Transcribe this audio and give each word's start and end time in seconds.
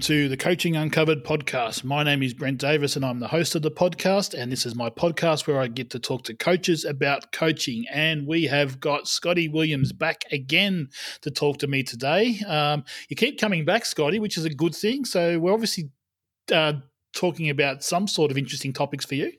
to 0.00 0.30
the 0.30 0.36
Coaching 0.36 0.76
Uncovered 0.76 1.24
podcast. 1.24 1.84
My 1.84 2.02
name 2.02 2.22
is 2.22 2.32
Brent 2.32 2.56
Davis 2.56 2.96
and 2.96 3.04
I'm 3.04 3.20
the 3.20 3.28
host 3.28 3.54
of 3.54 3.60
the 3.60 3.70
podcast. 3.70 4.32
And 4.32 4.50
this 4.50 4.64
is 4.64 4.74
my 4.74 4.88
podcast 4.88 5.46
where 5.46 5.60
I 5.60 5.66
get 5.66 5.90
to 5.90 5.98
talk 5.98 6.24
to 6.24 6.34
coaches 6.34 6.86
about 6.86 7.32
coaching. 7.32 7.84
And 7.92 8.26
we 8.26 8.44
have 8.44 8.80
got 8.80 9.08
Scotty 9.08 9.48
Williams 9.48 9.92
back 9.92 10.24
again 10.32 10.88
to 11.20 11.30
talk 11.30 11.58
to 11.58 11.66
me 11.66 11.82
today. 11.82 12.40
Um, 12.48 12.84
you 13.10 13.16
keep 13.16 13.38
coming 13.38 13.66
back, 13.66 13.84
Scotty, 13.84 14.18
which 14.18 14.38
is 14.38 14.46
a 14.46 14.50
good 14.50 14.74
thing. 14.74 15.04
So 15.04 15.38
we're 15.38 15.52
obviously 15.52 15.90
uh, 16.50 16.74
talking 17.14 17.50
about 17.50 17.84
some 17.84 18.08
sort 18.08 18.30
of 18.30 18.38
interesting 18.38 18.72
topics 18.72 19.04
for 19.04 19.16
you. 19.16 19.32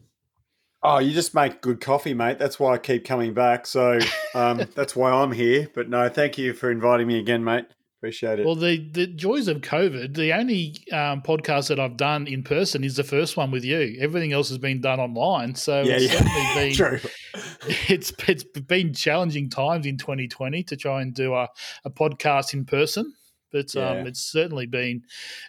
Oh, 0.83 0.99
you 0.99 1.11
just 1.11 1.33
make 1.33 1.61
good 1.61 1.81
coffee, 1.81 2.13
mate. 2.13 2.37
That's 2.37 2.59
why 2.59 2.75
I 2.75 2.77
keep 2.77 3.03
coming 3.03 3.33
back. 3.33 3.65
So 3.65 3.97
um, 4.35 4.67
that's 4.75 4.95
why 4.95 5.11
I'm 5.11 5.31
here. 5.31 5.69
But 5.73 5.89
no, 5.89 6.07
thank 6.07 6.37
you 6.37 6.53
for 6.53 6.69
inviting 6.69 7.07
me 7.07 7.17
again, 7.17 7.43
mate. 7.43 7.65
Appreciate 8.01 8.39
it. 8.39 8.47
Well, 8.47 8.55
the, 8.55 8.89
the 8.89 9.05
joys 9.05 9.47
of 9.47 9.57
COVID, 9.57 10.15
the 10.15 10.33
only 10.33 10.75
um, 10.91 11.21
podcast 11.21 11.67
that 11.67 11.79
I've 11.79 11.97
done 11.97 12.25
in 12.25 12.41
person 12.41 12.83
is 12.83 12.95
the 12.95 13.03
first 13.03 13.37
one 13.37 13.51
with 13.51 13.63
you. 13.63 13.95
Everything 13.99 14.33
else 14.33 14.49
has 14.49 14.57
been 14.57 14.81
done 14.81 14.99
online. 14.99 15.53
So 15.53 15.83
yeah, 15.83 15.97
it's 15.97 16.11
yeah. 16.11 16.19
certainly 16.19 16.55
been 16.55 16.73
True. 16.73 16.99
it's 17.89 18.11
it's 18.27 18.43
been 18.43 18.95
challenging 18.95 19.51
times 19.51 19.85
in 19.85 19.99
2020 19.99 20.63
to 20.63 20.75
try 20.75 21.03
and 21.03 21.13
do 21.13 21.35
a, 21.35 21.47
a 21.85 21.91
podcast 21.91 22.55
in 22.55 22.65
person. 22.65 23.13
But 23.51 23.75
um, 23.75 24.07
it's 24.07 24.23
certainly 24.31 24.65
been 24.65 25.03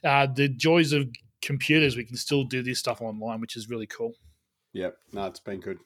uh, 0.05 0.27
the 0.27 0.51
joys 0.51 0.93
of 0.93 1.09
computers. 1.41 1.97
We 1.97 2.05
can 2.05 2.17
still 2.17 2.45
do 2.45 2.63
this 2.63 2.79
stuff 2.79 3.01
online, 3.01 3.41
which 3.41 3.57
is 3.57 3.71
really 3.71 3.87
cool. 3.87 4.13
Yep. 4.75 4.95
No, 5.15 5.25
it's 5.25 5.41
been 5.41 5.61
good. 5.61 5.79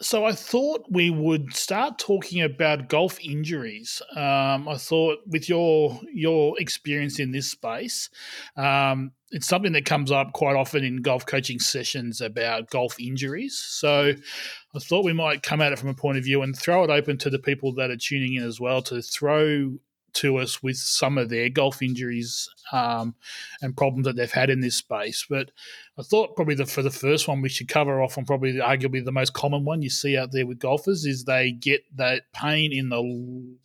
So 0.00 0.24
I 0.24 0.32
thought 0.32 0.86
we 0.90 1.10
would 1.10 1.54
start 1.54 1.98
talking 1.98 2.42
about 2.42 2.88
golf 2.88 3.20
injuries. 3.20 4.02
Um, 4.16 4.68
I 4.68 4.76
thought 4.76 5.18
with 5.26 5.48
your 5.48 6.00
your 6.12 6.60
experience 6.60 7.20
in 7.20 7.30
this 7.30 7.50
space, 7.50 8.10
um, 8.56 9.12
it's 9.30 9.46
something 9.46 9.72
that 9.72 9.84
comes 9.84 10.10
up 10.10 10.32
quite 10.32 10.56
often 10.56 10.84
in 10.84 11.02
golf 11.02 11.24
coaching 11.24 11.58
sessions 11.58 12.20
about 12.20 12.70
golf 12.70 12.98
injuries. 12.98 13.58
So 13.58 14.12
I 14.74 14.78
thought 14.78 15.04
we 15.04 15.12
might 15.12 15.42
come 15.42 15.60
at 15.60 15.72
it 15.72 15.78
from 15.78 15.88
a 15.88 15.94
point 15.94 16.18
of 16.18 16.24
view 16.24 16.42
and 16.42 16.56
throw 16.56 16.82
it 16.84 16.90
open 16.90 17.16
to 17.18 17.30
the 17.30 17.38
people 17.38 17.72
that 17.74 17.90
are 17.90 17.96
tuning 17.96 18.34
in 18.34 18.42
as 18.42 18.60
well 18.60 18.82
to 18.82 19.02
throw 19.02 19.78
to 20.14 20.36
us 20.36 20.62
with 20.62 20.76
some 20.76 21.18
of 21.18 21.28
their 21.28 21.48
golf 21.48 21.82
injuries 21.82 22.48
um, 22.72 23.14
and 23.60 23.76
problems 23.76 24.06
that 24.06 24.16
they've 24.16 24.30
had 24.30 24.50
in 24.50 24.60
this 24.60 24.76
space. 24.76 25.26
But 25.28 25.50
I 25.98 26.02
thought 26.02 26.36
probably 26.36 26.54
the, 26.54 26.66
for 26.66 26.82
the 26.82 26.90
first 26.90 27.28
one 27.28 27.42
we 27.42 27.48
should 27.48 27.68
cover 27.68 28.02
off 28.02 28.18
on 28.18 28.24
probably 28.24 28.54
arguably 28.54 29.04
the 29.04 29.12
most 29.12 29.32
common 29.32 29.64
one 29.64 29.82
you 29.82 29.90
see 29.90 30.16
out 30.16 30.32
there 30.32 30.46
with 30.46 30.58
golfers 30.58 31.04
is 31.04 31.24
they 31.24 31.52
get 31.52 31.82
that 31.96 32.24
pain 32.32 32.72
in 32.72 32.88
the 32.88 33.56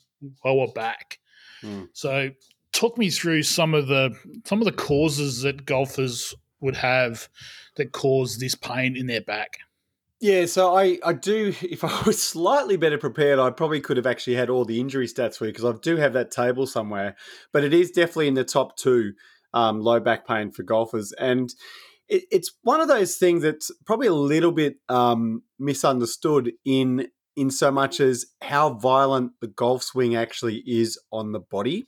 lower 0.44 0.67
back. 0.73 1.20
Hmm. 1.62 1.84
So 1.94 2.31
talk 2.72 2.98
me 2.98 3.09
through 3.09 3.44
some 3.44 3.73
of 3.73 3.88
the 3.88 4.16
some 4.45 4.59
of 4.59 4.66
the 4.66 4.72
causes 4.72 5.42
that 5.42 5.66
golfers 5.66 6.36
would 6.59 6.76
have 6.76 7.30
that 7.76 7.92
cause 7.92 8.38
this 8.38 8.56
pain 8.56 8.95
in 8.95 9.08
their 9.08 9.22
back. 9.22 9.59
Yeah, 10.20 10.46
so 10.48 10.76
I, 10.76 10.98
I 11.06 11.14
do. 11.14 11.54
If 11.62 11.84
I 11.84 12.02
was 12.06 12.22
slightly 12.22 12.78
better 12.78 12.98
prepared, 12.98 13.40
I 13.40 13.50
probably 13.52 13.82
could 13.82 13.98
have 13.98 14.08
actually 14.08 14.36
had 14.36 14.50
all 14.50 14.66
the 14.66 14.80
injury 14.80 15.08
stats 15.08 15.38
for 15.38 15.46
you 15.46 15.52
because 15.52 15.66
I 15.66 15.78
do 15.82 15.98
have 15.98 16.14
that 16.14 16.32
table 16.32 16.66
somewhere. 16.66 17.16
But 17.54 17.64
it 17.64 17.73
is 17.73 17.92
definitely 17.92 18.28
in 18.28 18.34
the 18.34 18.44
top 18.44 18.78
two 18.78 19.14
um, 19.54 19.80
low 19.82 20.00
back 20.00 20.28
pain 20.28 20.52
for 20.52 20.64
golfers, 20.64 21.14
and 21.14 21.54
it, 22.08 22.23
it's 22.32 22.52
one 22.64 22.82
of 22.82 22.88
those 22.88 23.18
things 23.18 23.44
that's 23.44 23.72
probably 23.86 24.08
a 24.08 24.14
little 24.14 24.52
bit 24.52 24.78
um, 24.90 25.44
misunderstood 25.60 26.54
in 26.66 27.08
in 27.36 27.52
so 27.52 27.72
much 27.72 28.00
as 28.00 28.26
how 28.42 28.73
violent 28.73 29.32
the 29.42 29.48
golf 29.48 29.83
swing 29.83 30.16
actually 30.16 30.64
is 30.66 31.00
on 31.11 31.32
the 31.33 31.39
body. 31.39 31.88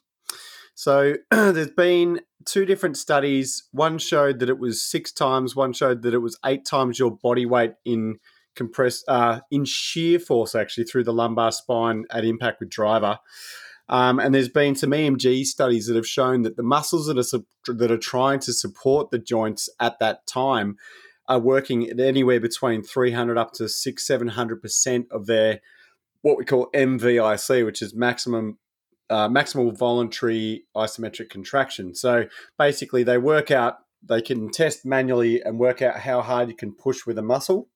So 0.79 1.15
there's 1.31 1.71
been 1.71 2.21
two 2.45 2.65
different 2.65 2.95
studies. 2.95 3.67
One 3.73 3.97
showed 3.97 4.39
that 4.39 4.47
it 4.47 4.59
was 4.59 4.81
six 4.81 5.11
times. 5.11 5.53
One 5.53 5.73
showed 5.73 6.03
that 6.03 6.13
it 6.13 6.19
was 6.19 6.39
eight 6.45 6.63
times 6.63 6.97
your 6.97 7.11
body 7.11 7.45
weight 7.45 7.73
in 7.83 8.19
compressed 8.55 9.03
uh, 9.09 9.41
in 9.51 9.65
shear 9.65 10.19
force 10.19 10.55
actually 10.55 10.85
through 10.85 11.03
the 11.03 11.11
lumbar 11.11 11.51
spine 11.51 12.05
at 12.11 12.23
impact 12.23 12.61
with 12.61 12.69
driver. 12.69 13.19
Um, 13.89 14.21
and 14.21 14.33
there's 14.33 14.47
been 14.47 14.73
some 14.73 14.91
EMG 14.91 15.43
studies 15.43 15.87
that 15.87 15.97
have 15.97 16.07
shown 16.07 16.43
that 16.43 16.55
the 16.55 16.63
muscles 16.63 17.07
that 17.07 17.17
are 17.17 17.23
sup- 17.23 17.43
that 17.67 17.91
are 17.91 17.97
trying 17.97 18.39
to 18.39 18.53
support 18.53 19.11
the 19.11 19.19
joints 19.19 19.67
at 19.81 19.99
that 19.99 20.25
time 20.27 20.77
are 21.27 21.39
working 21.39 21.89
at 21.89 21.99
anywhere 21.99 22.39
between 22.39 22.83
300 22.83 23.37
up 23.37 23.51
to 23.55 23.67
six, 23.67 24.07
700 24.07 24.61
percent 24.61 25.07
of 25.11 25.25
their 25.25 25.59
what 26.21 26.37
we 26.37 26.45
call 26.45 26.69
MVIC, 26.73 27.65
which 27.65 27.81
is 27.81 27.93
maximum 27.93 28.59
uh, 29.09 29.27
maximal 29.27 29.75
voluntary 29.77 30.65
isometric 30.75 31.29
contraction. 31.29 31.95
So 31.95 32.25
basically, 32.57 33.03
they 33.03 33.17
work 33.17 33.51
out, 33.51 33.79
they 34.07 34.21
can 34.21 34.49
test 34.49 34.85
manually 34.85 35.41
and 35.41 35.59
work 35.59 35.81
out 35.81 35.99
how 36.01 36.21
hard 36.21 36.49
you 36.49 36.55
can 36.55 36.73
push 36.73 37.05
with 37.05 37.17
a 37.17 37.23
muscle. 37.23 37.67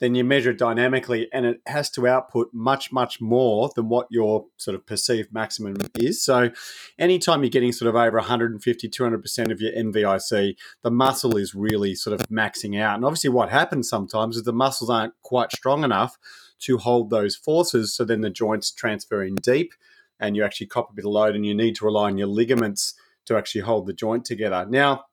Then 0.00 0.14
you 0.14 0.22
measure 0.22 0.50
it 0.50 0.58
dynamically, 0.58 1.28
and 1.32 1.44
it 1.44 1.60
has 1.66 1.90
to 1.90 2.06
output 2.06 2.50
much, 2.52 2.92
much 2.92 3.20
more 3.20 3.70
than 3.74 3.88
what 3.88 4.06
your 4.10 4.46
sort 4.56 4.76
of 4.76 4.86
perceived 4.86 5.32
maximum 5.32 5.74
is. 5.96 6.22
So, 6.22 6.50
anytime 7.00 7.42
you're 7.42 7.50
getting 7.50 7.72
sort 7.72 7.88
of 7.88 7.96
over 7.96 8.18
150, 8.18 8.88
200% 8.88 9.50
of 9.50 9.60
your 9.60 9.72
MVIC, 9.72 10.54
the 10.84 10.90
muscle 10.92 11.36
is 11.36 11.52
really 11.52 11.96
sort 11.96 12.14
of 12.14 12.28
maxing 12.28 12.80
out. 12.80 12.94
And 12.94 13.04
obviously, 13.04 13.30
what 13.30 13.50
happens 13.50 13.88
sometimes 13.88 14.36
is 14.36 14.44
the 14.44 14.52
muscles 14.52 14.88
aren't 14.88 15.14
quite 15.22 15.50
strong 15.50 15.82
enough 15.82 16.16
to 16.60 16.78
hold 16.78 17.10
those 17.10 17.36
forces. 17.36 17.94
So 17.94 18.04
then 18.04 18.20
the 18.20 18.30
joints 18.30 18.70
transfer 18.70 19.22
in 19.22 19.36
deep 19.36 19.72
and 20.20 20.36
you 20.36 20.44
actually 20.44 20.66
cop 20.66 20.90
a 20.90 20.92
bit 20.92 21.04
of 21.04 21.10
load 21.10 21.34
and 21.34 21.46
you 21.46 21.54
need 21.54 21.76
to 21.76 21.84
rely 21.84 22.04
on 22.06 22.18
your 22.18 22.28
ligaments 22.28 22.94
to 23.26 23.36
actually 23.36 23.60
hold 23.62 23.86
the 23.86 23.92
joint 23.92 24.24
together. 24.24 24.66
Now, 24.68 25.04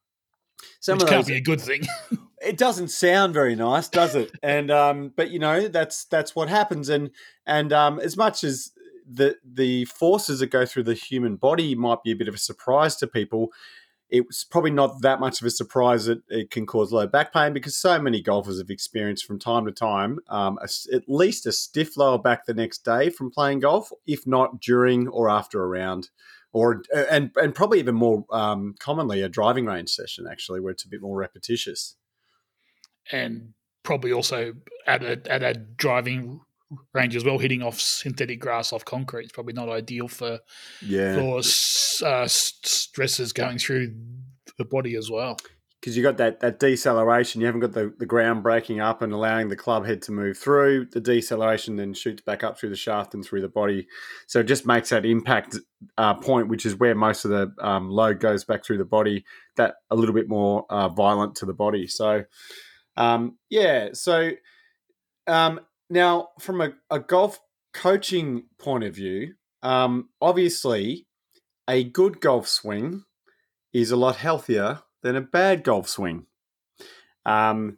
some 0.79 0.97
which 0.97 1.03
of 1.03 1.09
can't 1.09 1.25
those, 1.25 1.33
be 1.33 1.37
a 1.37 1.41
good 1.41 1.61
thing. 1.61 1.83
it 2.41 2.57
doesn't 2.57 2.89
sound 2.89 3.33
very 3.33 3.55
nice, 3.55 3.87
does 3.87 4.15
it? 4.15 4.31
and 4.41 4.71
um, 4.71 5.13
but 5.15 5.29
you 5.31 5.39
know 5.39 5.67
that's 5.67 6.05
that's 6.05 6.35
what 6.35 6.49
happens. 6.49 6.89
And 6.89 7.11
and 7.45 7.73
um, 7.73 7.99
as 7.99 8.15
much 8.17 8.43
as 8.43 8.71
the 9.07 9.35
the 9.43 9.85
forces 9.85 10.39
that 10.39 10.47
go 10.47 10.65
through 10.65 10.83
the 10.83 10.93
human 10.93 11.35
body 11.35 11.75
might 11.75 12.03
be 12.03 12.11
a 12.11 12.15
bit 12.15 12.27
of 12.27 12.33
a 12.33 12.39
surprise 12.39 12.95
to 12.97 13.07
people, 13.07 13.51
it's 14.09 14.43
probably 14.43 14.71
not 14.71 15.01
that 15.01 15.19
much 15.19 15.41
of 15.41 15.47
a 15.47 15.51
surprise 15.51 16.05
that 16.05 16.21
it 16.29 16.51
can 16.51 16.65
cause 16.65 16.91
low 16.91 17.07
back 17.07 17.33
pain 17.33 17.53
because 17.53 17.75
so 17.75 17.99
many 17.99 18.21
golfers 18.21 18.59
have 18.59 18.69
experienced 18.69 19.25
from 19.25 19.39
time 19.39 19.65
to 19.65 19.71
time 19.71 20.19
um, 20.29 20.59
a 20.61 20.67
at 20.95 21.03
least 21.07 21.45
a 21.45 21.51
stiff 21.51 21.97
lower 21.97 22.19
back 22.19 22.45
the 22.45 22.53
next 22.53 22.85
day 22.85 23.09
from 23.09 23.31
playing 23.31 23.59
golf, 23.59 23.91
if 24.05 24.27
not 24.27 24.61
during 24.61 25.07
or 25.07 25.29
after 25.29 25.63
a 25.63 25.67
round, 25.67 26.09
or 26.53 26.83
and 26.95 27.31
and 27.35 27.55
probably 27.55 27.79
even 27.79 27.95
more 27.95 28.25
um, 28.31 28.75
commonly 28.79 29.21
a 29.21 29.29
driving 29.29 29.65
range 29.65 29.89
session 29.89 30.27
actually, 30.31 30.59
where 30.59 30.71
it's 30.71 30.85
a 30.85 30.89
bit 30.89 31.01
more 31.01 31.17
repetitious. 31.17 31.95
and 33.11 33.53
probably 33.83 34.11
also 34.11 34.53
at 34.87 35.03
a 35.03 35.21
at 35.31 35.43
a 35.43 35.53
driving 35.53 36.41
range 36.93 37.15
as 37.15 37.23
well, 37.23 37.37
hitting 37.37 37.61
off 37.61 37.79
synthetic 37.79 38.39
grass 38.39 38.73
off 38.73 38.85
concrete 38.85 39.25
is 39.25 39.31
probably 39.31 39.53
not 39.53 39.69
ideal 39.69 40.07
for 40.07 40.39
Yeah, 40.81 41.15
for 41.15 41.39
uh, 42.05 42.27
stresses 42.27 43.33
going 43.33 43.57
through 43.57 43.95
the 44.57 44.65
body 44.65 44.95
as 44.95 45.09
well. 45.11 45.37
because 45.79 45.95
you 45.95 46.01
got 46.03 46.17
that 46.17 46.39
that 46.39 46.59
deceleration. 46.59 47.41
You 47.41 47.47
haven't 47.47 47.61
got 47.61 47.73
the, 47.73 47.93
the 47.99 48.05
ground 48.05 48.41
breaking 48.41 48.79
up 48.79 49.01
and 49.01 49.13
allowing 49.13 49.49
the 49.49 49.55
club 49.55 49.85
head 49.85 50.01
to 50.03 50.11
move 50.11 50.37
through. 50.37 50.87
The 50.91 51.01
deceleration 51.01 51.75
then 51.75 51.93
shoots 51.93 52.21
back 52.21 52.43
up 52.43 52.57
through 52.57 52.69
the 52.69 52.75
shaft 52.75 53.13
and 53.13 53.23
through 53.23 53.41
the 53.41 53.49
body. 53.49 53.87
So 54.27 54.39
it 54.39 54.45
just 54.45 54.65
makes 54.65 54.89
that 54.89 55.05
impact 55.05 55.57
uh, 55.97 56.15
point, 56.15 56.47
which 56.47 56.65
is 56.65 56.75
where 56.75 56.95
most 56.95 57.25
of 57.25 57.31
the 57.31 57.53
um, 57.59 57.89
load 57.89 58.19
goes 58.19 58.43
back 58.45 58.63
through 58.65 58.79
the 58.79 58.85
body, 58.85 59.25
that 59.57 59.75
a 59.91 59.95
little 59.95 60.15
bit 60.15 60.27
more 60.27 60.65
uh, 60.69 60.89
violent 60.89 61.35
to 61.35 61.45
the 61.45 61.53
body. 61.53 61.85
So 61.87 62.23
um, 62.97 63.37
yeah, 63.49 63.89
so 63.93 64.31
um, 65.27 65.59
now 65.89 66.29
from 66.39 66.61
a, 66.61 66.73
a 66.89 66.99
golf 66.99 67.39
coaching 67.73 68.43
point 68.57 68.83
of 68.83 68.95
view, 68.95 69.33
um, 69.63 70.09
obviously 70.21 71.07
a 71.67 71.83
good 71.83 72.21
golf 72.21 72.47
swing 72.47 73.03
is 73.73 73.91
a 73.91 73.97
lot 73.97 74.17
healthier 74.17 74.79
than 75.03 75.15
a 75.15 75.21
bad 75.21 75.63
golf 75.63 75.89
swing. 75.89 76.25
Um, 77.25 77.77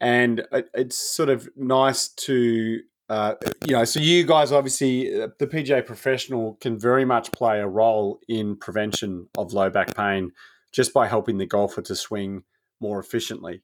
and 0.00 0.40
it, 0.52 0.68
it's 0.74 0.96
sort 0.96 1.28
of 1.28 1.48
nice 1.56 2.08
to, 2.08 2.80
uh, 3.08 3.34
you 3.66 3.74
know, 3.74 3.84
so 3.84 4.00
you 4.00 4.24
guys 4.24 4.52
obviously, 4.52 5.22
uh, 5.22 5.28
the 5.38 5.46
PGA 5.46 5.84
professional 5.84 6.56
can 6.60 6.78
very 6.78 7.04
much 7.04 7.32
play 7.32 7.60
a 7.60 7.68
role 7.68 8.20
in 8.28 8.56
prevention 8.56 9.28
of 9.36 9.52
low 9.52 9.70
back 9.70 9.94
pain 9.94 10.32
just 10.72 10.92
by 10.92 11.06
helping 11.06 11.38
the 11.38 11.46
golfer 11.46 11.82
to 11.82 11.96
swing 11.96 12.44
more 12.80 12.98
efficiently. 12.98 13.62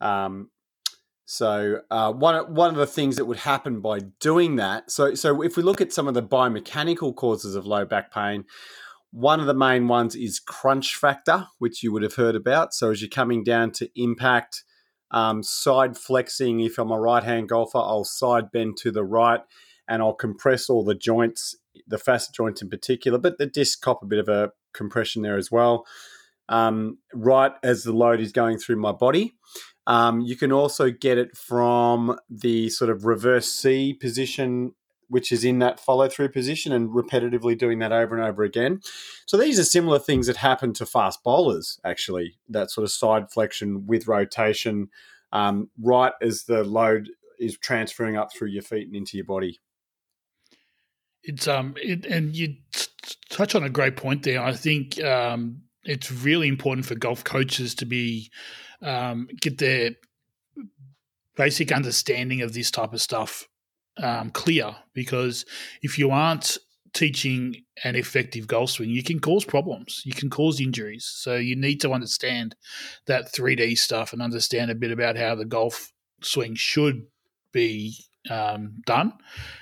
Um, 0.00 0.50
so 1.32 1.82
uh, 1.92 2.12
one 2.12 2.52
one 2.52 2.70
of 2.70 2.76
the 2.76 2.88
things 2.88 3.14
that 3.14 3.26
would 3.26 3.38
happen 3.38 3.80
by 3.80 4.00
doing 4.18 4.56
that, 4.56 4.90
so 4.90 5.14
so 5.14 5.42
if 5.42 5.56
we 5.56 5.62
look 5.62 5.80
at 5.80 5.92
some 5.92 6.08
of 6.08 6.14
the 6.14 6.24
biomechanical 6.24 7.14
causes 7.14 7.54
of 7.54 7.66
low 7.66 7.84
back 7.84 8.12
pain, 8.12 8.44
one 9.12 9.38
of 9.38 9.46
the 9.46 9.54
main 9.54 9.86
ones 9.86 10.16
is 10.16 10.40
crunch 10.40 10.96
factor, 10.96 11.46
which 11.58 11.84
you 11.84 11.92
would 11.92 12.02
have 12.02 12.16
heard 12.16 12.34
about. 12.34 12.74
So 12.74 12.90
as 12.90 13.00
you're 13.00 13.08
coming 13.08 13.44
down 13.44 13.70
to 13.78 13.88
impact, 13.94 14.64
um, 15.12 15.44
side 15.44 15.96
flexing. 15.96 16.58
If 16.58 16.78
I'm 16.78 16.90
a 16.90 16.98
right 16.98 17.22
hand 17.22 17.48
golfer, 17.48 17.78
I'll 17.78 18.02
side 18.02 18.50
bend 18.50 18.76
to 18.78 18.90
the 18.90 19.04
right, 19.04 19.42
and 19.86 20.02
I'll 20.02 20.14
compress 20.14 20.68
all 20.68 20.84
the 20.84 20.96
joints, 20.96 21.54
the 21.86 21.98
facet 21.98 22.34
joints 22.34 22.60
in 22.60 22.68
particular, 22.70 23.18
but 23.18 23.38
the 23.38 23.46
disc 23.46 23.80
cop 23.80 24.02
a 24.02 24.06
bit 24.06 24.18
of 24.18 24.28
a 24.28 24.50
compression 24.74 25.22
there 25.22 25.38
as 25.38 25.48
well. 25.48 25.86
um, 26.50 26.98
right 27.14 27.52
as 27.62 27.84
the 27.84 27.92
load 27.92 28.20
is 28.20 28.32
going 28.32 28.58
through 28.58 28.76
my 28.76 28.92
body. 28.92 29.32
Um, 29.90 30.20
you 30.20 30.36
can 30.36 30.52
also 30.52 30.92
get 30.92 31.18
it 31.18 31.36
from 31.36 32.16
the 32.30 32.68
sort 32.68 32.90
of 32.90 33.04
reverse 33.04 33.48
C 33.50 33.92
position, 33.92 34.72
which 35.08 35.32
is 35.32 35.44
in 35.44 35.58
that 35.58 35.80
follow 35.80 36.08
through 36.08 36.28
position 36.28 36.72
and 36.72 36.90
repetitively 36.90 37.58
doing 37.58 37.80
that 37.80 37.90
over 37.90 38.16
and 38.16 38.24
over 38.24 38.44
again. 38.44 38.82
So 39.26 39.36
these 39.36 39.58
are 39.58 39.64
similar 39.64 39.98
things 39.98 40.28
that 40.28 40.36
happen 40.36 40.72
to 40.74 40.86
fast 40.86 41.24
bowlers, 41.24 41.80
actually, 41.84 42.38
that 42.48 42.70
sort 42.70 42.84
of 42.84 42.92
side 42.92 43.32
flexion 43.32 43.84
with 43.88 44.06
rotation, 44.06 44.90
um, 45.32 45.70
right 45.82 46.12
as 46.22 46.44
the 46.44 46.62
load 46.62 47.08
is 47.40 47.58
transferring 47.58 48.16
up 48.16 48.32
through 48.32 48.50
your 48.50 48.62
feet 48.62 48.86
and 48.86 48.94
into 48.94 49.16
your 49.16 49.26
body. 49.26 49.58
It's 51.24 51.48
um, 51.48 51.74
it, 51.82 52.06
and 52.06 52.36
you 52.36 52.54
t- 52.72 53.16
touch 53.28 53.56
on 53.56 53.64
a 53.64 53.68
great 53.68 53.96
point 53.96 54.22
there. 54.22 54.40
I 54.40 54.52
think 54.52 55.02
um, 55.02 55.62
it's 55.82 56.12
really 56.12 56.46
important 56.46 56.86
for 56.86 56.94
golf 56.94 57.24
coaches 57.24 57.74
to 57.74 57.86
be 57.86 58.30
um, 58.82 59.28
get 59.40 59.58
their 59.58 59.90
basic 61.36 61.72
understanding 61.72 62.42
of 62.42 62.52
this 62.52 62.70
type 62.70 62.92
of 62.92 63.00
stuff 63.00 63.48
um, 63.98 64.30
clear 64.30 64.74
because 64.94 65.44
if 65.82 65.98
you 65.98 66.10
aren't 66.10 66.58
teaching 66.92 67.56
an 67.84 67.94
effective 67.96 68.46
golf 68.46 68.70
swing, 68.70 68.90
you 68.90 69.02
can 69.02 69.20
cause 69.20 69.44
problems. 69.44 70.02
You 70.04 70.12
can 70.12 70.30
cause 70.30 70.60
injuries. 70.60 71.04
So 71.04 71.36
you 71.36 71.56
need 71.56 71.80
to 71.82 71.92
understand 71.92 72.56
that 73.06 73.32
3D 73.32 73.78
stuff 73.78 74.12
and 74.12 74.20
understand 74.20 74.70
a 74.70 74.74
bit 74.74 74.90
about 74.90 75.16
how 75.16 75.34
the 75.34 75.44
golf 75.44 75.92
swing 76.22 76.54
should 76.54 77.06
be 77.52 77.96
um, 78.30 78.82
done 78.86 79.12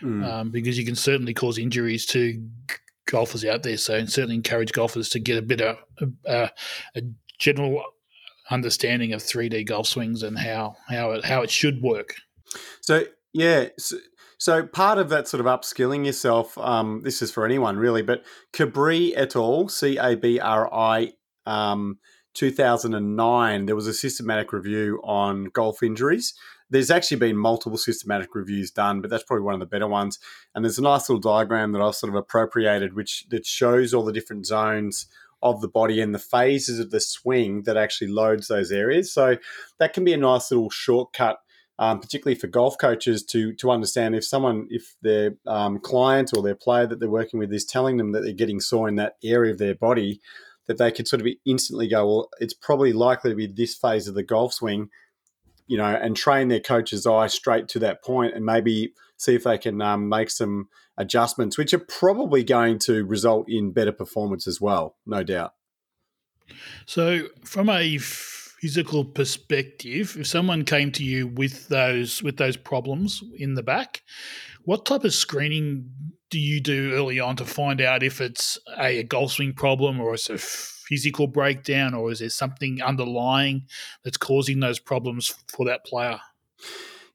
mm. 0.03 0.25
um, 0.25 0.50
because 0.50 0.79
you 0.79 0.85
can 0.85 0.97
certainly 0.97 1.35
cause 1.35 1.59
injuries 1.59 2.06
to 2.06 2.43
golfers 3.06 3.44
out 3.44 3.62
there. 3.62 3.76
So 3.76 3.94
and 3.94 4.11
certainly 4.11 4.37
encourage 4.37 4.73
golfers 4.73 5.09
to 5.11 5.21
get 5.21 5.38
a 5.38 5.43
bit 5.43 5.61
of 5.61 5.79
a, 6.26 6.50
a 6.94 7.03
general 7.38 7.85
understanding 8.50 9.12
of 9.12 9.21
3D 9.21 9.67
golf 9.67 9.87
swings 9.87 10.23
and 10.23 10.39
how 10.39 10.77
how 10.89 11.12
it 11.12 11.25
how 11.25 11.43
it 11.43 11.50
should 11.50 11.83
work. 11.83 12.15
So 12.81 13.05
yeah, 13.33 13.69
so, 13.79 13.99
so 14.39 14.67
part 14.67 14.99
of 14.99 15.09
that 15.11 15.29
sort 15.29 15.41
of 15.41 15.47
upskilling 15.47 16.06
yourself, 16.06 16.56
um, 16.59 17.03
this 17.03 17.21
is 17.23 17.31
for 17.31 17.45
anyone 17.45 17.77
really, 17.77 18.03
but 18.03 18.25
Cabri 18.53 19.12
et 19.17 19.37
al. 19.37 19.69
C 19.69 19.97
A 19.97 20.17
B 20.17 20.39
R 20.41 20.73
I. 20.73 21.12
Um, 21.47 21.99
2009, 22.35 23.67
there 23.67 23.75
was 23.75 23.89
a 23.89 23.95
systematic 23.95 24.53
review 24.53 25.00
on 25.03 25.47
golf 25.47 25.83
injuries. 25.83 26.35
There's 26.71 26.91
actually 26.91 27.17
been 27.17 27.37
multiple 27.37 27.79
systematic 27.79 28.35
reviews 28.35 28.71
done, 28.71 29.00
but 29.00 29.11
that's 29.11 29.25
probably 29.25 29.43
one 29.43 29.55
of 29.55 29.61
the 29.61 29.67
better 29.67 29.89
ones. 29.89 30.21
And 30.55 30.65
there's 30.65 30.79
a 30.79 30.83
nice 30.83 31.09
little 31.09 31.21
diagram 31.21 31.73
that 31.73 31.83
I've 31.83 31.97
sort 31.97 32.11
of 32.11 32.15
appropriated, 32.15 32.95
which 32.95 33.25
that 33.31 33.45
shows 33.45 33.93
all 33.93 34.05
the 34.05 34.12
different 34.12 34.47
zones 34.47 35.06
of 35.43 35.61
the 35.61 35.69
body 35.69 36.00
and 36.00 36.14
the 36.14 36.19
phases 36.19 36.79
of 36.79 36.90
the 36.90 37.00
swing 37.00 37.62
that 37.62 37.76
actually 37.76 38.08
loads 38.08 38.49
those 38.49 38.73
areas. 38.73 39.12
So 39.12 39.37
that 39.79 39.93
can 39.93 40.05
be 40.05 40.12
a 40.12 40.19
nice 40.19 40.50
little 40.50 40.70
shortcut. 40.70 41.38
Um, 41.81 42.00
particularly 42.00 42.35
for 42.35 42.49
golf 42.49 42.76
coaches 42.76 43.23
to 43.26 43.55
to 43.55 43.70
understand 43.70 44.17
if 44.17 44.25
someone 44.25 44.67
if 44.69 44.96
their 45.00 45.37
um, 45.46 45.79
client 45.79 46.32
or 46.35 46.43
their 46.43 46.56
player 46.56 46.88
that 46.88 46.99
they're 46.99 47.08
working 47.08 47.38
with 47.38 47.52
is 47.52 47.64
telling 47.64 47.99
them 47.99 48.11
that 48.11 48.23
they're 48.25 48.32
getting 48.32 48.58
sore 48.58 48.88
in 48.88 48.96
that 48.96 49.14
area 49.23 49.52
of 49.52 49.58
their 49.58 49.76
body, 49.76 50.20
that 50.67 50.76
they 50.76 50.90
could 50.90 51.06
sort 51.06 51.23
of 51.23 51.29
instantly 51.46 51.87
go, 51.87 52.05
well, 52.05 52.31
it's 52.40 52.52
probably 52.52 52.93
likely 52.93 53.31
to 53.31 53.37
be 53.37 53.46
this 53.46 53.76
phase 53.76 54.08
of 54.08 54.17
the 54.17 54.25
golf 54.25 54.55
swing, 54.55 54.90
you 55.69 55.76
know, 55.76 55.85
and 55.87 56.17
train 56.17 56.49
their 56.49 56.58
coach's 56.58 57.06
eye 57.06 57.29
straight 57.29 57.69
to 57.69 57.79
that 57.79 58.02
point, 58.02 58.35
and 58.35 58.44
maybe 58.44 58.93
see 59.19 59.35
if 59.35 59.44
they 59.44 59.59
can 59.59 59.82
um, 59.82 60.09
make 60.09 60.31
some 60.31 60.69
adjustments, 60.97 61.59
which 61.59 61.75
are 61.75 61.79
probably 61.79 62.43
going 62.43 62.79
to 62.79 63.05
result 63.05 63.47
in 63.49 63.73
better 63.73 63.93
performance 63.93 64.47
as 64.47 64.61
well, 64.61 64.97
no 65.05 65.23
doubt. 65.23 65.53
So, 66.87 67.29
from 67.44 67.69
a 67.69 67.99
physical 67.99 69.05
perspective, 69.05 70.17
if 70.19 70.26
someone 70.26 70.65
came 70.65 70.91
to 70.93 71.05
you 71.05 71.26
with 71.26 71.69
those 71.69 72.23
with 72.23 72.38
those 72.38 72.56
problems 72.56 73.23
in 73.37 73.55
the 73.55 73.62
back, 73.62 74.03
what 74.65 74.87
type 74.87 75.05
of 75.05 75.12
screening 75.12 75.91
do 76.31 76.38
you 76.38 76.61
do 76.61 76.93
early 76.93 77.21
on 77.21 77.37
to 77.37 77.44
find 77.44 77.81
out 77.81 78.03
if 78.03 78.21
it's 78.21 78.59
a, 78.79 78.99
a 78.99 79.03
golf 79.03 79.32
swing 79.32 79.53
problem 79.53 80.00
or 80.00 80.14
it's 80.14 80.29
a 80.29 80.38
physical 80.38 81.26
breakdown 81.26 81.94
or 81.94 82.11
is 82.11 82.19
there 82.19 82.29
something 82.29 82.82
underlying 82.82 83.67
that's 84.05 84.17
causing 84.17 84.61
those 84.61 84.79
problems 84.79 85.35
for 85.49 85.67
that 85.67 85.85
player? 85.85 86.21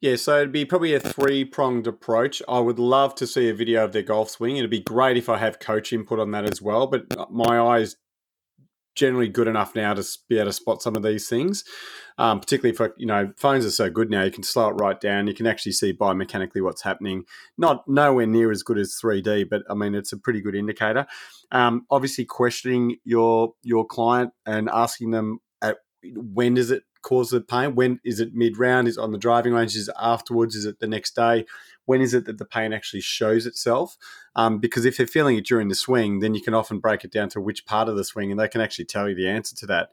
Yeah, 0.03 0.17
so 0.17 0.35
it'd 0.35 0.51
be 0.51 0.65
probably 0.65 0.93
a 0.93 0.99
three 0.99 1.45
pronged 1.45 1.87
approach. 1.87 2.41
I 2.45 2.59
would 2.59 2.77
love 2.77 3.15
to 3.15 3.25
see 3.25 3.47
a 3.47 3.53
video 3.53 3.85
of 3.85 3.93
their 3.93 4.01
golf 4.01 4.29
swing. 4.29 4.57
It'd 4.57 4.69
be 4.69 4.81
great 4.81 5.15
if 5.15 5.29
I 5.29 5.37
have 5.37 5.59
coach 5.59 5.93
input 5.93 6.19
on 6.19 6.31
that 6.31 6.43
as 6.43 6.61
well. 6.61 6.87
But 6.87 7.31
my 7.31 7.57
eyes 7.57 7.95
generally 8.95 9.29
good 9.29 9.47
enough 9.47 9.75
now 9.75 9.93
to 9.93 10.05
be 10.27 10.39
able 10.39 10.47
to 10.47 10.51
spot 10.51 10.81
some 10.81 10.97
of 10.97 11.03
these 11.03 11.29
things. 11.29 11.63
Um, 12.17 12.41
particularly 12.41 12.75
for 12.75 12.93
you 12.97 13.05
know 13.05 13.31
phones 13.37 13.65
are 13.65 13.71
so 13.71 13.89
good 13.89 14.09
now, 14.09 14.23
you 14.23 14.31
can 14.31 14.43
slow 14.43 14.67
it 14.67 14.73
right 14.73 14.99
down. 14.99 15.27
You 15.27 15.33
can 15.33 15.47
actually 15.47 15.71
see 15.71 15.93
biomechanically 15.93 16.61
what's 16.61 16.81
happening. 16.81 17.23
Not 17.57 17.87
nowhere 17.87 18.27
near 18.27 18.51
as 18.51 18.61
good 18.61 18.79
as 18.79 18.99
3D, 19.01 19.49
but 19.49 19.63
I 19.69 19.73
mean 19.73 19.95
it's 19.95 20.11
a 20.11 20.17
pretty 20.17 20.41
good 20.41 20.53
indicator. 20.53 21.07
Um, 21.49 21.85
obviously, 21.89 22.25
questioning 22.25 22.97
your 23.05 23.53
your 23.61 23.85
client 23.85 24.33
and 24.45 24.69
asking 24.69 25.11
them 25.11 25.39
at 25.61 25.77
when 26.03 26.55
does 26.55 26.71
it 26.71 26.83
cause 27.03 27.29
the 27.29 27.41
pain? 27.41 27.75
When 27.75 27.99
is 28.03 28.19
it 28.19 28.33
mid 28.33 28.57
round? 28.57 28.87
Is 28.87 28.97
it 28.97 29.01
on 29.01 29.11
the 29.11 29.17
driving 29.17 29.53
range? 29.53 29.75
Is 29.75 29.87
it 29.87 29.95
afterwards? 29.99 30.55
Is 30.55 30.65
it 30.65 30.79
the 30.79 30.87
next 30.87 31.15
day? 31.15 31.45
When 31.85 32.01
is 32.01 32.13
it 32.13 32.25
that 32.25 32.37
the 32.37 32.45
pain 32.45 32.73
actually 32.73 33.01
shows 33.01 33.45
itself? 33.45 33.97
Um, 34.35 34.57
because 34.57 34.85
if 34.85 34.97
they're 34.97 35.05
feeling 35.05 35.37
it 35.37 35.45
during 35.45 35.67
the 35.67 35.75
swing, 35.75 36.19
then 36.19 36.33
you 36.33 36.41
can 36.41 36.53
often 36.53 36.79
break 36.79 37.03
it 37.03 37.11
down 37.11 37.29
to 37.29 37.41
which 37.41 37.65
part 37.65 37.89
of 37.89 37.95
the 37.95 38.03
swing, 38.03 38.31
and 38.31 38.39
they 38.39 38.47
can 38.47 38.61
actually 38.61 38.85
tell 38.85 39.07
you 39.07 39.15
the 39.15 39.27
answer 39.27 39.55
to 39.57 39.65
that. 39.67 39.89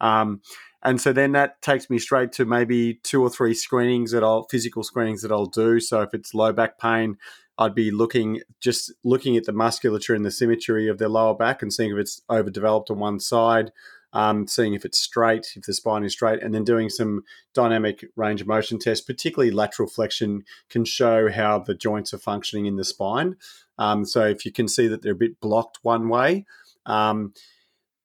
Um, 0.00 0.42
and 0.82 1.00
so 1.00 1.12
then 1.12 1.32
that 1.32 1.60
takes 1.62 1.90
me 1.90 1.98
straight 1.98 2.32
to 2.32 2.44
maybe 2.44 2.94
two 3.02 3.22
or 3.22 3.30
three 3.30 3.54
screenings 3.54 4.12
that 4.12 4.22
I'll 4.22 4.44
physical 4.44 4.82
screenings 4.82 5.22
that 5.22 5.32
I'll 5.32 5.46
do. 5.46 5.80
So 5.80 6.02
if 6.02 6.14
it's 6.14 6.34
low 6.34 6.52
back 6.52 6.78
pain, 6.78 7.16
I'd 7.58 7.74
be 7.74 7.90
looking 7.90 8.40
just 8.60 8.92
looking 9.02 9.36
at 9.36 9.44
the 9.44 9.52
musculature 9.52 10.14
and 10.14 10.24
the 10.24 10.30
symmetry 10.30 10.88
of 10.88 10.98
their 10.98 11.08
lower 11.08 11.34
back 11.34 11.62
and 11.62 11.72
seeing 11.72 11.90
if 11.90 11.98
it's 11.98 12.22
overdeveloped 12.30 12.90
on 12.90 13.00
one 13.00 13.18
side 13.18 13.72
um, 14.12 14.46
seeing 14.46 14.74
if 14.74 14.84
it's 14.84 14.98
straight, 14.98 15.52
if 15.56 15.64
the 15.64 15.74
spine 15.74 16.04
is 16.04 16.12
straight, 16.12 16.42
and 16.42 16.54
then 16.54 16.64
doing 16.64 16.88
some 16.88 17.24
dynamic 17.54 18.06
range 18.16 18.40
of 18.40 18.46
motion 18.46 18.78
tests, 18.78 19.04
particularly 19.04 19.50
lateral 19.50 19.88
flexion, 19.88 20.44
can 20.68 20.84
show 20.84 21.30
how 21.30 21.58
the 21.58 21.74
joints 21.74 22.14
are 22.14 22.18
functioning 22.18 22.66
in 22.66 22.76
the 22.76 22.84
spine. 22.84 23.36
Um, 23.78 24.04
so 24.04 24.24
if 24.24 24.44
you 24.44 24.52
can 24.52 24.68
see 24.68 24.88
that 24.88 25.02
they're 25.02 25.12
a 25.12 25.16
bit 25.16 25.40
blocked 25.40 25.78
one 25.82 26.08
way, 26.08 26.46
um, 26.86 27.34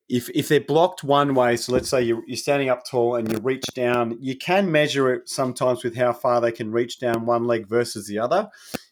if, 0.09 0.29
if 0.31 0.49
they're 0.49 0.59
blocked 0.59 1.03
one 1.03 1.33
way, 1.33 1.55
so 1.55 1.71
let's 1.71 1.89
say 1.89 2.01
you're, 2.03 2.21
you're 2.27 2.37
standing 2.37 2.69
up 2.69 2.85
tall 2.85 3.15
and 3.15 3.31
you 3.31 3.39
reach 3.39 3.65
down, 3.73 4.17
you 4.19 4.37
can 4.37 4.71
measure 4.71 5.11
it 5.13 5.29
sometimes 5.29 5.83
with 5.83 5.95
how 5.95 6.11
far 6.13 6.41
they 6.41 6.51
can 6.51 6.71
reach 6.71 6.99
down 6.99 7.25
one 7.25 7.45
leg 7.45 7.67
versus 7.67 8.07
the 8.07 8.19
other. 8.19 8.49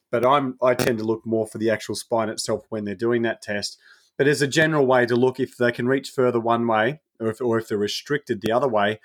But 0.09 0.25
I'm 0.25 0.57
I 0.61 0.73
tend 0.73 0.97
to 0.99 1.05
look 1.05 1.25
more 1.25 1.47
for 1.47 1.57
the 1.57 1.69
actual 1.69 1.95
spine 1.95 2.29
itself 2.29 2.65
when 2.69 2.85
they're 2.85 2.95
doing 2.95 3.21
that 3.21 3.41
test. 3.41 3.77
But 4.21 4.27
as 4.27 4.43
a 4.43 4.47
general 4.47 4.85
way 4.85 5.07
to 5.07 5.15
look, 5.15 5.39
if 5.39 5.57
they 5.57 5.71
can 5.71 5.87
reach 5.87 6.11
further 6.11 6.39
one 6.39 6.67
way, 6.67 7.01
or 7.19 7.31
if, 7.31 7.41
or 7.41 7.57
if 7.57 7.67
they're 7.67 7.75
restricted 7.75 8.41
the 8.41 8.51
other 8.51 8.67
way, 8.67 8.99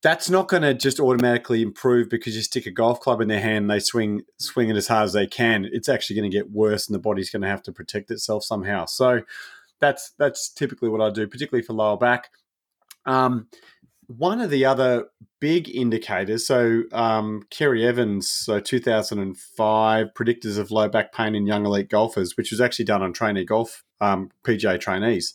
that's 0.00 0.30
not 0.30 0.46
going 0.46 0.62
to 0.62 0.74
just 0.74 1.00
automatically 1.00 1.60
improve 1.60 2.08
because 2.08 2.36
you 2.36 2.42
stick 2.42 2.64
a 2.64 2.70
golf 2.70 3.00
club 3.00 3.20
in 3.20 3.26
their 3.26 3.40
hand 3.40 3.64
and 3.64 3.70
they 3.70 3.80
swing 3.80 4.22
swing 4.38 4.68
it 4.68 4.76
as 4.76 4.86
hard 4.86 5.06
as 5.06 5.12
they 5.12 5.26
can. 5.26 5.68
It's 5.72 5.88
actually 5.88 6.20
going 6.20 6.30
to 6.30 6.36
get 6.36 6.52
worse, 6.52 6.86
and 6.86 6.94
the 6.94 7.00
body's 7.00 7.30
going 7.30 7.42
to 7.42 7.48
have 7.48 7.64
to 7.64 7.72
protect 7.72 8.12
itself 8.12 8.44
somehow. 8.44 8.84
So 8.84 9.22
that's 9.80 10.12
that's 10.18 10.48
typically 10.50 10.88
what 10.88 11.00
I 11.00 11.10
do, 11.10 11.26
particularly 11.26 11.66
for 11.66 11.72
lower 11.72 11.96
back. 11.96 12.28
Um, 13.06 13.48
one 14.06 14.40
of 14.40 14.50
the 14.50 14.64
other 14.64 15.06
big 15.40 15.68
indicators, 15.68 16.46
so 16.46 16.84
um, 16.92 17.42
Kerrie 17.50 17.84
Evans, 17.84 18.30
so 18.30 18.60
2005 18.60 20.06
predictors 20.14 20.58
of 20.58 20.70
low 20.70 20.88
back 20.88 21.12
pain 21.12 21.34
in 21.34 21.44
young 21.44 21.66
elite 21.66 21.90
golfers, 21.90 22.36
which 22.36 22.52
was 22.52 22.60
actually 22.60 22.84
done 22.84 23.02
on 23.02 23.12
trainee 23.12 23.44
golf 23.44 23.82
um, 24.00 24.30
PGA 24.44 24.80
trainees. 24.80 25.34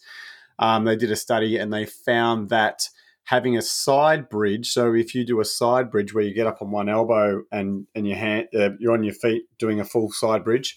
Um, 0.59 0.85
they 0.85 0.95
did 0.95 1.11
a 1.11 1.15
study 1.15 1.57
and 1.57 1.73
they 1.73 1.85
found 1.85 2.49
that 2.49 2.87
having 3.25 3.57
a 3.57 3.61
side 3.61 4.29
bridge. 4.29 4.71
So 4.71 4.93
if 4.93 5.15
you 5.15 5.25
do 5.25 5.39
a 5.39 5.45
side 5.45 5.89
bridge 5.89 6.13
where 6.13 6.23
you 6.23 6.33
get 6.33 6.47
up 6.47 6.61
on 6.61 6.71
one 6.71 6.89
elbow 6.89 7.43
and 7.51 7.87
and 7.95 8.07
your 8.07 8.17
hand 8.17 8.47
uh, 8.57 8.71
you're 8.79 8.93
on 8.93 9.03
your 9.03 9.13
feet 9.13 9.43
doing 9.57 9.79
a 9.79 9.85
full 9.85 10.11
side 10.11 10.43
bridge, 10.43 10.75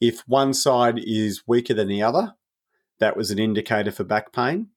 if 0.00 0.20
one 0.26 0.54
side 0.54 0.98
is 0.98 1.42
weaker 1.46 1.74
than 1.74 1.88
the 1.88 2.02
other, 2.02 2.34
that 3.00 3.16
was 3.16 3.30
an 3.30 3.38
indicator 3.38 3.90
for 3.90 4.04
back 4.04 4.32
pain 4.32 4.68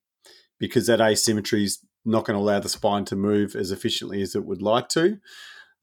because 0.59 0.87
that 0.87 1.01
asymmetry 1.01 1.63
is 1.63 1.79
not 2.05 2.25
going 2.25 2.35
to 2.35 2.41
allow 2.41 2.59
the 2.59 2.69
spine 2.69 3.05
to 3.05 3.15
move 3.15 3.55
as 3.55 3.71
efficiently 3.71 4.21
as 4.21 4.35
it 4.35 4.45
would 4.45 4.61
like 4.61 4.87
to. 4.89 5.17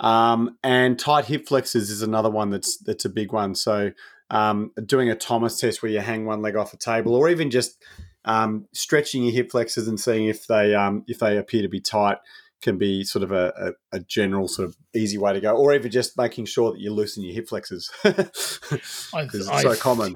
Um, 0.00 0.57
and 0.64 0.99
tight 0.99 1.26
hip 1.26 1.47
flexors 1.47 1.90
is 1.90 2.02
another 2.02 2.31
one 2.31 2.50
that's 2.50 2.78
that's 2.78 3.04
a 3.04 3.11
big 3.11 3.33
one. 3.33 3.54
So 3.54 3.93
um, 4.31 4.71
doing 4.87 5.11
a 5.11 5.14
Thomas 5.14 5.59
test 5.59 5.83
where 5.83 5.93
you 5.93 6.00
hang 6.00 6.25
one 6.25 6.43
leg 6.43 6.57
off 6.57 6.73
a 6.73 6.76
table, 6.76 7.14
or 7.14 7.28
even 7.28 7.50
just 7.50 7.83
um, 8.25 8.66
stretching 8.73 9.25
your 9.25 9.33
hip 9.33 9.50
flexors 9.50 9.88
and 9.88 9.99
seeing 9.99 10.26
if 10.26 10.47
they 10.47 10.75
um, 10.75 11.04
if 11.07 11.19
they 11.19 11.37
appear 11.37 11.62
to 11.62 11.69
be 11.69 11.81
tight 11.81 12.19
can 12.64 12.78
be 12.78 13.04
sort 13.04 13.23
of 13.23 13.31
a, 13.31 13.75
a, 13.93 13.97
a, 13.99 14.00
general 14.00 14.49
sort 14.49 14.66
of 14.66 14.75
easy 14.95 15.19
way 15.19 15.35
to 15.35 15.40
go, 15.40 15.54
or 15.54 15.75
even 15.75 15.90
just 15.90 16.16
making 16.16 16.47
sure 16.47 16.73
that 16.73 16.81
you 16.81 16.90
loosen 16.90 17.23
your 17.23 17.35
hip 17.35 17.47
flexors 17.47 17.90
it's 18.04 19.12
I, 19.12 19.62
so 19.62 19.76
common. 19.76 20.14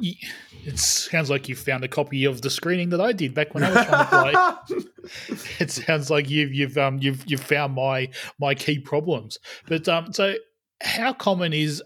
It 0.64 0.78
sounds 0.78 1.28
like 1.28 1.46
you 1.48 1.54
found 1.54 1.84
a 1.84 1.88
copy 1.88 2.24
of 2.24 2.40
the 2.40 2.48
screening 2.48 2.88
that 2.88 3.02
I 3.02 3.12
did 3.12 3.34
back 3.34 3.52
when 3.52 3.64
I 3.64 3.70
was 3.70 3.86
trying 3.86 4.06
to 4.06 4.62
play. 4.66 5.44
it 5.60 5.70
sounds 5.70 6.10
like 6.10 6.30
you've 6.30 6.52
you've 6.54 6.78
um 6.78 6.98
you've 7.02 7.22
you've 7.26 7.42
found 7.42 7.74
my 7.74 8.08
my 8.40 8.54
key 8.54 8.78
problems. 8.78 9.38
But 9.66 9.86
um, 9.86 10.14
so 10.14 10.34
how 10.82 11.12
common 11.12 11.52
is 11.52 11.82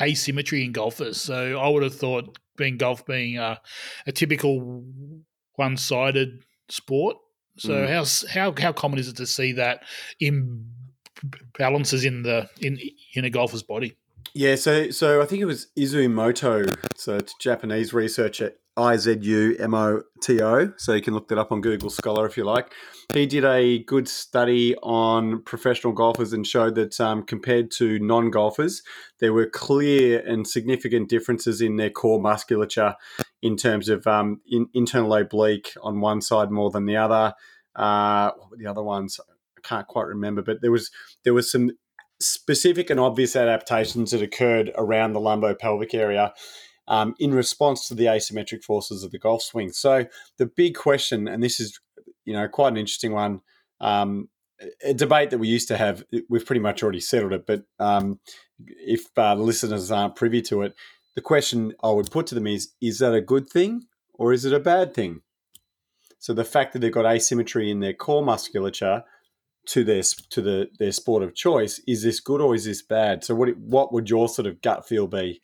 asymmetry 0.00 0.64
in 0.64 0.72
golfers? 0.72 1.20
So 1.20 1.58
I 1.58 1.68
would 1.68 1.82
have 1.82 1.94
thought 1.94 2.38
being 2.56 2.76
golf 2.76 3.06
being 3.06 3.38
a, 3.38 3.60
a 4.06 4.12
typical 4.12 4.84
one 5.56 5.76
sided 5.76 6.42
sport 6.68 7.16
so 7.60 7.74
mm. 7.74 7.88
how 7.88 8.04
how 8.32 8.54
how 8.60 8.72
common 8.72 8.98
is 8.98 9.08
it 9.08 9.16
to 9.16 9.26
see 9.26 9.52
that 9.52 9.82
imbalances 10.22 12.06
in 12.06 12.22
the 12.22 12.48
in 12.60 12.78
in 13.14 13.24
a 13.26 13.30
golfer's 13.30 13.62
body? 13.62 13.96
Yeah, 14.32 14.54
so 14.54 14.90
so 14.90 15.20
I 15.20 15.26
think 15.26 15.42
it 15.42 15.46
was 15.46 15.66
Izumoto, 15.76 16.74
so 16.96 17.16
it's 17.16 17.32
a 17.32 17.38
Japanese 17.38 17.92
researcher 17.92 18.52
I 18.80 18.96
Z 18.96 19.18
U 19.20 19.56
M 19.58 19.74
O 19.74 20.02
T 20.22 20.42
O. 20.42 20.72
So 20.76 20.94
you 20.94 21.02
can 21.02 21.14
look 21.14 21.28
that 21.28 21.38
up 21.38 21.52
on 21.52 21.60
Google 21.60 21.90
Scholar 21.90 22.26
if 22.26 22.36
you 22.36 22.44
like. 22.44 22.72
He 23.12 23.26
did 23.26 23.44
a 23.44 23.82
good 23.84 24.08
study 24.08 24.74
on 24.76 25.42
professional 25.42 25.92
golfers 25.92 26.32
and 26.32 26.46
showed 26.46 26.74
that 26.76 26.98
um, 27.00 27.22
compared 27.22 27.70
to 27.72 27.98
non 27.98 28.30
golfers, 28.30 28.82
there 29.18 29.32
were 29.32 29.46
clear 29.46 30.20
and 30.26 30.46
significant 30.46 31.08
differences 31.08 31.60
in 31.60 31.76
their 31.76 31.90
core 31.90 32.20
musculature 32.20 32.94
in 33.42 33.56
terms 33.56 33.88
of 33.88 34.06
um, 34.06 34.40
in, 34.46 34.66
internal 34.74 35.14
oblique 35.14 35.74
on 35.82 36.00
one 36.00 36.20
side 36.20 36.50
more 36.50 36.70
than 36.70 36.86
the 36.86 36.96
other. 36.96 37.34
Uh, 37.76 38.30
the 38.56 38.66
other 38.66 38.82
ones? 38.82 39.20
I 39.58 39.60
can't 39.62 39.86
quite 39.86 40.06
remember, 40.06 40.42
but 40.42 40.62
there 40.62 40.72
was 40.72 40.90
there 41.24 41.34
was 41.34 41.50
some 41.50 41.70
specific 42.20 42.90
and 42.90 43.00
obvious 43.00 43.34
adaptations 43.34 44.10
that 44.10 44.22
occurred 44.22 44.70
around 44.76 45.12
the 45.12 45.20
lumbo-pelvic 45.20 45.94
area 45.94 46.34
um, 46.88 47.14
in 47.18 47.34
response 47.34 47.88
to 47.88 47.94
the 47.94 48.06
asymmetric 48.06 48.64
forces 48.64 49.04
of 49.04 49.10
the 49.10 49.18
golf 49.18 49.42
swing. 49.42 49.72
So 49.72 50.06
the 50.38 50.46
big 50.46 50.74
question, 50.74 51.28
and 51.28 51.42
this 51.42 51.60
is 51.60 51.78
you 52.24 52.32
know 52.32 52.48
quite 52.48 52.72
an 52.72 52.78
interesting 52.78 53.12
one. 53.12 53.40
Um, 53.80 54.28
a 54.84 54.92
debate 54.92 55.30
that 55.30 55.38
we 55.38 55.48
used 55.48 55.68
to 55.68 55.76
have, 55.78 56.04
we've 56.28 56.44
pretty 56.44 56.60
much 56.60 56.82
already 56.82 57.00
settled 57.00 57.32
it. 57.32 57.46
But 57.46 57.62
um, 57.78 58.20
if 58.66 59.06
uh, 59.16 59.34
listeners 59.34 59.90
aren't 59.90 60.16
privy 60.16 60.42
to 60.42 60.62
it, 60.62 60.74
the 61.14 61.22
question 61.22 61.72
I 61.82 61.90
would 61.90 62.10
put 62.10 62.26
to 62.28 62.34
them 62.34 62.46
is 62.46 62.72
is 62.80 62.98
that 62.98 63.14
a 63.14 63.20
good 63.20 63.48
thing 63.48 63.86
or 64.14 64.32
is 64.32 64.44
it 64.44 64.52
a 64.52 64.60
bad 64.60 64.94
thing? 64.94 65.22
So 66.18 66.34
the 66.34 66.44
fact 66.44 66.72
that 66.72 66.80
they've 66.80 66.92
got 66.92 67.10
asymmetry 67.10 67.70
in 67.70 67.80
their 67.80 67.94
core 67.94 68.22
musculature 68.22 69.04
to 69.66 69.84
their 69.84 70.02
to 70.02 70.42
the 70.42 70.68
their 70.78 70.92
sport 70.92 71.22
of 71.22 71.34
choice 71.34 71.80
is 71.86 72.02
this 72.02 72.20
good 72.20 72.40
or 72.40 72.54
is 72.54 72.64
this 72.64 72.82
bad? 72.82 73.24
So 73.24 73.34
what 73.34 73.56
what 73.58 73.92
would 73.92 74.10
your 74.10 74.28
sort 74.28 74.46
of 74.46 74.60
gut 74.62 74.86
feel 74.86 75.06
be? 75.06 75.40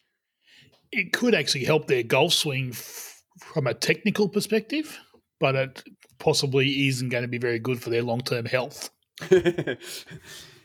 It 0.97 1.12
could 1.12 1.35
actually 1.35 1.65
help 1.65 1.87
their 1.88 2.03
golf 2.03 2.33
swing 2.33 2.71
f- 2.71 3.23
from 3.38 3.67
a 3.67 3.75
technical 3.75 4.31
perspective, 4.31 4.99
but 5.38 5.55
it 5.55 5.83
possibly 6.19 6.88
isn't 6.88 7.11
going 7.11 7.21
to 7.21 7.29
be 7.29 7.37
very 7.37 7.59
good 7.59 7.83
for 7.83 7.91
their 7.91 8.03
long 8.03 8.21
term 8.23 8.47
health. 8.47 8.88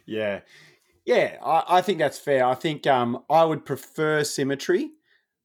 yeah, 0.06 0.40
yeah, 1.06 1.38
I, 1.44 1.64
I, 1.68 1.82
think 1.82 2.00
that's 2.00 2.18
fair. 2.18 2.46
I 2.46 2.56
think 2.56 2.88
um, 2.88 3.24
I 3.30 3.44
would 3.44 3.66
prefer 3.66 4.24
symmetry, 4.24 4.92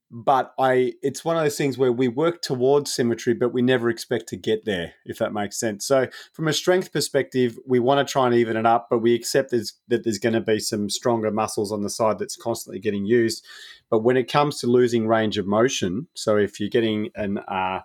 but 0.09 0.53
I 0.57 0.93
it's 1.01 1.25
one 1.25 1.35
of 1.35 1.43
those 1.43 1.57
things 1.57 1.77
where 1.77 1.91
we 1.91 2.07
work 2.07 2.41
towards 2.41 2.93
symmetry, 2.93 3.33
but 3.33 3.53
we 3.53 3.61
never 3.61 3.89
expect 3.89 4.29
to 4.29 4.37
get 4.37 4.65
there, 4.65 4.93
if 5.05 5.17
that 5.17 5.33
makes 5.33 5.59
sense. 5.59 5.85
So, 5.85 6.07
from 6.33 6.47
a 6.47 6.53
strength 6.53 6.93
perspective, 6.93 7.57
we 7.65 7.79
want 7.79 8.05
to 8.05 8.11
try 8.11 8.25
and 8.25 8.35
even 8.35 8.55
it 8.55 8.65
up, 8.65 8.87
but 8.89 8.99
we 8.99 9.13
accept 9.13 9.51
there's, 9.51 9.73
that 9.89 10.03
there's 10.03 10.19
going 10.19 10.33
to 10.33 10.41
be 10.41 10.59
some 10.59 10.89
stronger 10.89 11.31
muscles 11.31 11.71
on 11.71 11.81
the 11.81 11.89
side 11.89 12.19
that's 12.19 12.37
constantly 12.37 12.79
getting 12.79 13.05
used. 13.05 13.45
But 13.89 13.99
when 13.99 14.17
it 14.17 14.31
comes 14.31 14.59
to 14.59 14.67
losing 14.67 15.07
range 15.07 15.37
of 15.37 15.45
motion, 15.45 16.07
so 16.13 16.37
if 16.37 16.59
you're 16.59 16.69
getting 16.69 17.09
an 17.15 17.39
uh, 17.39 17.81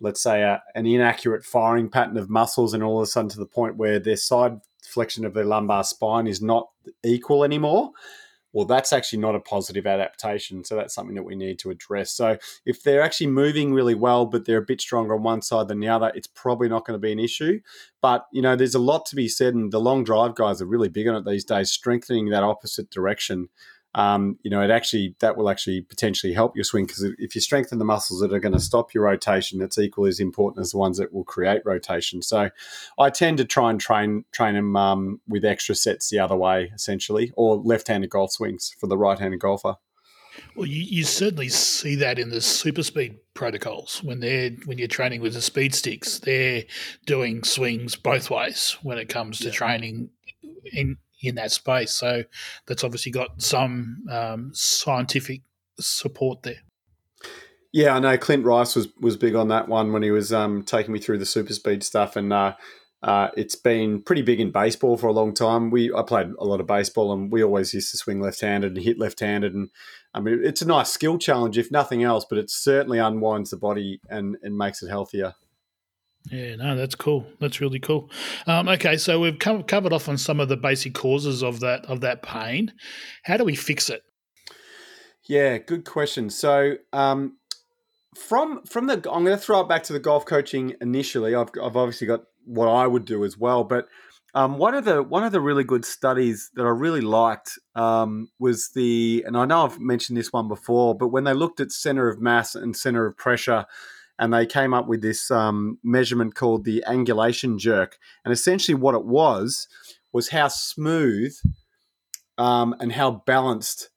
let's 0.00 0.22
say 0.22 0.42
a, 0.42 0.62
an 0.74 0.84
inaccurate 0.84 1.44
firing 1.44 1.88
pattern 1.88 2.16
of 2.16 2.28
muscles, 2.28 2.74
and 2.74 2.82
all 2.82 2.98
of 2.98 3.04
a 3.04 3.06
sudden 3.06 3.28
to 3.30 3.38
the 3.38 3.46
point 3.46 3.76
where 3.76 3.98
their 3.98 4.16
side 4.16 4.60
flexion 4.82 5.24
of 5.24 5.32
their 5.32 5.44
lumbar 5.44 5.84
spine 5.84 6.26
is 6.26 6.42
not 6.42 6.68
equal 7.04 7.44
anymore, 7.44 7.92
well, 8.52 8.66
that's 8.66 8.92
actually 8.92 9.18
not 9.20 9.34
a 9.34 9.40
positive 9.40 9.86
adaptation. 9.86 10.64
So 10.64 10.76
that's 10.76 10.94
something 10.94 11.14
that 11.14 11.22
we 11.22 11.34
need 11.34 11.58
to 11.60 11.70
address. 11.70 12.12
So 12.12 12.36
if 12.66 12.82
they're 12.82 13.02
actually 13.02 13.28
moving 13.28 13.72
really 13.72 13.94
well, 13.94 14.26
but 14.26 14.44
they're 14.44 14.58
a 14.58 14.62
bit 14.62 14.80
stronger 14.80 15.14
on 15.14 15.22
one 15.22 15.42
side 15.42 15.68
than 15.68 15.80
the 15.80 15.88
other, 15.88 16.12
it's 16.14 16.26
probably 16.26 16.68
not 16.68 16.84
going 16.84 16.94
to 16.94 17.02
be 17.02 17.12
an 17.12 17.18
issue. 17.18 17.60
But, 18.00 18.26
you 18.32 18.42
know, 18.42 18.56
there's 18.56 18.74
a 18.74 18.80
lot 18.80 19.06
to 19.06 19.16
be 19.16 19.28
said, 19.28 19.54
and 19.54 19.72
the 19.72 19.80
long 19.80 20.04
drive 20.04 20.34
guys 20.34 20.60
are 20.60 20.66
really 20.66 20.88
big 20.88 21.08
on 21.08 21.16
it 21.16 21.24
these 21.24 21.44
days, 21.44 21.70
strengthening 21.70 22.28
that 22.30 22.42
opposite 22.42 22.90
direction 22.90 23.48
um, 23.94 24.38
you 24.42 24.50
know, 24.50 24.62
it 24.62 24.70
actually 24.70 25.14
that 25.20 25.36
will 25.36 25.50
actually 25.50 25.82
potentially 25.82 26.32
help 26.32 26.56
your 26.56 26.64
swing 26.64 26.86
because 26.86 27.02
if 27.18 27.34
you 27.34 27.40
strengthen 27.40 27.78
the 27.78 27.84
muscles 27.84 28.20
that 28.20 28.32
are 28.32 28.38
going 28.38 28.54
to 28.54 28.60
stop 28.60 28.94
your 28.94 29.04
rotation, 29.04 29.60
it's 29.60 29.78
equally 29.78 30.08
as 30.08 30.20
important 30.20 30.62
as 30.62 30.70
the 30.70 30.78
ones 30.78 30.96
that 30.98 31.12
will 31.12 31.24
create 31.24 31.62
rotation. 31.64 32.22
So, 32.22 32.50
I 32.98 33.10
tend 33.10 33.38
to 33.38 33.44
try 33.44 33.70
and 33.70 33.80
train 33.80 34.24
train 34.32 34.54
them 34.54 34.76
um, 34.76 35.20
with 35.28 35.44
extra 35.44 35.74
sets 35.74 36.08
the 36.08 36.18
other 36.18 36.36
way, 36.36 36.72
essentially, 36.74 37.32
or 37.36 37.56
left-handed 37.56 38.10
golf 38.10 38.32
swings 38.32 38.74
for 38.78 38.86
the 38.86 38.96
right-handed 38.96 39.40
golfer. 39.40 39.76
Well, 40.56 40.66
you, 40.66 40.82
you 40.82 41.04
certainly 41.04 41.48
see 41.48 41.94
that 41.96 42.18
in 42.18 42.30
the 42.30 42.40
super 42.40 42.82
speed 42.82 43.18
protocols 43.34 44.02
when 44.02 44.20
they're 44.20 44.50
when 44.64 44.78
you're 44.78 44.88
training 44.88 45.20
with 45.20 45.34
the 45.34 45.42
speed 45.42 45.74
sticks, 45.74 46.18
they're 46.18 46.64
doing 47.04 47.44
swings 47.44 47.96
both 47.96 48.30
ways 48.30 48.76
when 48.82 48.98
it 48.98 49.08
comes 49.08 49.38
to 49.40 49.46
yeah. 49.46 49.52
training 49.52 50.10
in 50.72 50.96
in 51.22 51.36
that 51.36 51.52
space. 51.52 51.92
So 51.92 52.24
that's 52.66 52.84
obviously 52.84 53.12
got 53.12 53.40
some 53.40 54.04
um, 54.10 54.50
scientific 54.52 55.42
support 55.78 56.42
there. 56.42 56.62
Yeah, 57.72 57.96
I 57.96 58.00
know 58.00 58.18
Clint 58.18 58.44
Rice 58.44 58.76
was 58.76 58.88
was 59.00 59.16
big 59.16 59.34
on 59.34 59.48
that 59.48 59.68
one 59.68 59.92
when 59.92 60.02
he 60.02 60.10
was 60.10 60.32
um, 60.32 60.62
taking 60.62 60.92
me 60.92 60.98
through 60.98 61.18
the 61.18 61.26
super 61.26 61.54
speed 61.54 61.82
stuff, 61.82 62.16
and 62.16 62.30
uh, 62.30 62.54
uh, 63.02 63.28
it's 63.34 63.54
been 63.54 64.02
pretty 64.02 64.20
big 64.20 64.40
in 64.40 64.50
baseball 64.50 64.98
for 64.98 65.06
a 65.06 65.12
long 65.12 65.32
time. 65.32 65.70
We 65.70 65.92
I 65.92 66.02
played 66.02 66.32
a 66.38 66.44
lot 66.44 66.60
of 66.60 66.66
baseball, 66.66 67.12
and 67.12 67.32
we 67.32 67.42
always 67.42 67.72
used 67.72 67.90
to 67.92 67.96
swing 67.96 68.20
left 68.20 68.42
handed 68.42 68.76
and 68.76 68.84
hit 68.84 68.98
left 68.98 69.20
handed, 69.20 69.54
and 69.54 69.70
I 70.12 70.20
mean 70.20 70.40
it's 70.44 70.60
a 70.60 70.66
nice 70.66 70.90
skill 70.90 71.16
challenge 71.16 71.56
if 71.56 71.70
nothing 71.70 72.02
else, 72.02 72.26
but 72.28 72.38
it 72.38 72.50
certainly 72.50 72.98
unwinds 72.98 73.50
the 73.50 73.56
body 73.56 74.00
and 74.10 74.36
and 74.42 74.56
makes 74.56 74.82
it 74.82 74.90
healthier. 74.90 75.34
Yeah, 76.30 76.56
no, 76.56 76.76
that's 76.76 76.94
cool. 76.94 77.26
That's 77.40 77.60
really 77.60 77.80
cool. 77.80 78.10
Um, 78.46 78.68
okay, 78.68 78.96
so 78.96 79.20
we've 79.20 79.38
covered 79.38 79.92
off 79.92 80.08
on 80.08 80.16
some 80.16 80.40
of 80.40 80.48
the 80.48 80.56
basic 80.56 80.94
causes 80.94 81.42
of 81.42 81.60
that 81.60 81.84
of 81.86 82.00
that 82.00 82.22
pain. 82.22 82.72
How 83.24 83.36
do 83.36 83.44
we 83.44 83.56
fix 83.56 83.90
it? 83.90 84.02
Yeah, 85.24 85.58
good 85.58 85.84
question. 85.84 86.30
So 86.30 86.74
um, 86.92 87.38
from 88.16 88.62
from 88.64 88.86
the, 88.86 88.94
I'm 88.94 89.24
going 89.24 89.36
to 89.36 89.38
throw 89.38 89.60
it 89.60 89.68
back 89.68 89.82
to 89.84 89.92
the 89.92 90.00
golf 90.00 90.24
coaching 90.24 90.74
initially. 90.80 91.34
I've 91.34 91.50
I've 91.62 91.76
obviously 91.76 92.06
got 92.06 92.22
what 92.44 92.68
I 92.68 92.86
would 92.86 93.04
do 93.04 93.24
as 93.24 93.36
well, 93.36 93.64
but 93.64 93.88
um, 94.34 94.56
one 94.56 94.74
of 94.74 94.84
the 94.84 95.02
one 95.02 95.24
of 95.24 95.32
the 95.32 95.40
really 95.40 95.64
good 95.64 95.84
studies 95.84 96.50
that 96.54 96.64
I 96.64 96.70
really 96.70 97.02
liked 97.02 97.58
um, 97.74 98.30
was 98.38 98.70
the, 98.74 99.22
and 99.26 99.36
I 99.36 99.44
know 99.44 99.66
I've 99.66 99.78
mentioned 99.78 100.16
this 100.16 100.32
one 100.32 100.48
before, 100.48 100.96
but 100.96 101.08
when 101.08 101.24
they 101.24 101.34
looked 101.34 101.60
at 101.60 101.70
center 101.70 102.08
of 102.08 102.20
mass 102.20 102.54
and 102.54 102.74
center 102.74 103.04
of 103.06 103.16
pressure 103.16 103.66
and 104.18 104.32
they 104.32 104.46
came 104.46 104.74
up 104.74 104.86
with 104.86 105.02
this 105.02 105.30
um, 105.30 105.78
measurement 105.82 106.34
called 106.34 106.64
the 106.64 106.84
angulation 106.86 107.58
jerk. 107.58 107.98
And 108.24 108.32
essentially, 108.32 108.74
what 108.74 108.94
it 108.94 109.04
was 109.04 109.68
was 110.12 110.28
how 110.28 110.48
smooth 110.48 111.34
um, 112.38 112.74
and 112.80 112.92
how 112.92 113.22
balanced 113.26 113.90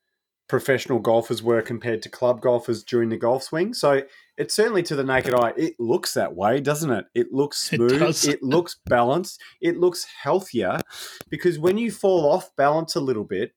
professional 0.48 1.00
golfers 1.00 1.42
were 1.42 1.62
compared 1.62 2.02
to 2.04 2.10
club 2.10 2.42
golfers 2.42 2.84
during 2.84 3.10
the 3.10 3.18
golf 3.18 3.44
swing. 3.44 3.74
So 3.74 4.04
it's 4.38 4.54
certainly 4.54 4.84
to 4.84 4.96
the 4.96 5.04
naked 5.04 5.34
eye, 5.34 5.54
it 5.58 5.74
looks 5.80 6.14
that 6.14 6.36
way, 6.36 6.62
doesn't 6.62 6.92
it? 6.92 7.06
It 7.16 7.28
looks 7.32 7.58
smooth, 7.70 8.02
it, 8.02 8.26
it, 8.26 8.44
looks 8.44 8.78
balanced, 8.86 9.42
it 9.62 9.78
looks 9.78 10.06
healthier 10.22 10.82
because 11.30 11.58
when 11.58 11.78
you 11.78 11.92
fall 11.92 12.32
off 12.32 12.56
balance 12.56 12.96
a 12.96 13.00
little 13.02 13.24
bit, 13.24 13.54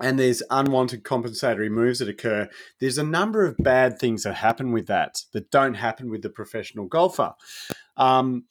and 0.00 0.18
there's 0.18 0.42
unwanted 0.50 1.04
compensatory 1.04 1.68
moves 1.68 1.98
that 1.98 2.08
occur, 2.08 2.48
there's 2.80 2.98
a 2.98 3.04
number 3.04 3.44
of 3.44 3.56
bad 3.58 3.98
things 3.98 4.24
that 4.24 4.34
happen 4.34 4.72
with 4.72 4.86
that 4.86 5.22
that 5.32 5.50
don't 5.50 5.74
happen 5.74 6.10
with 6.10 6.22
the 6.22 6.30
professional 6.30 6.86
golfer. 6.86 7.34
Um, 7.96 8.44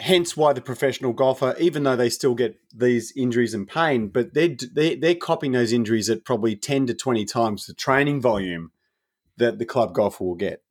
hence 0.00 0.36
why 0.36 0.52
the 0.52 0.60
professional 0.60 1.12
golfer, 1.12 1.54
even 1.58 1.82
though 1.82 1.96
they 1.96 2.10
still 2.10 2.34
get 2.34 2.56
these 2.74 3.12
injuries 3.16 3.54
and 3.54 3.66
pain, 3.68 4.08
but 4.08 4.34
they're, 4.34 4.56
they're, 4.72 4.96
they're 4.96 5.14
copying 5.14 5.52
those 5.52 5.72
injuries 5.72 6.10
at 6.10 6.24
probably 6.24 6.56
10 6.56 6.86
to 6.86 6.94
20 6.94 7.24
times 7.24 7.66
the 7.66 7.74
training 7.74 8.20
volume 8.20 8.72
that 9.36 9.58
the 9.58 9.66
club 9.66 9.94
golfer 9.94 10.24
will 10.24 10.34
get. 10.34 10.62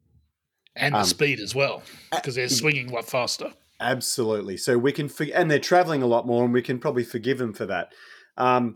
And 0.76 0.94
the 0.94 1.00
um, 1.00 1.06
speed 1.06 1.40
as 1.40 1.56
well, 1.56 1.84
because 2.12 2.36
they're 2.36 2.50
swinging 2.50 2.90
a 2.90 2.94
lot 2.94 3.06
faster. 3.06 3.54
Absolutely. 3.80 4.58
So 4.58 4.78
we 4.78 4.92
can, 4.92 5.10
and 5.34 5.50
they're 5.50 5.60
traveling 5.60 6.02
a 6.02 6.08
lot 6.08 6.28
more, 6.28 6.44
and 6.44 6.54
we 6.54 6.62
can 6.62 6.80
probably 6.80 7.04
forgive 7.04 7.38
them 7.38 7.54
for 7.54 7.66
that. 7.66 7.94
Um, 8.38 8.76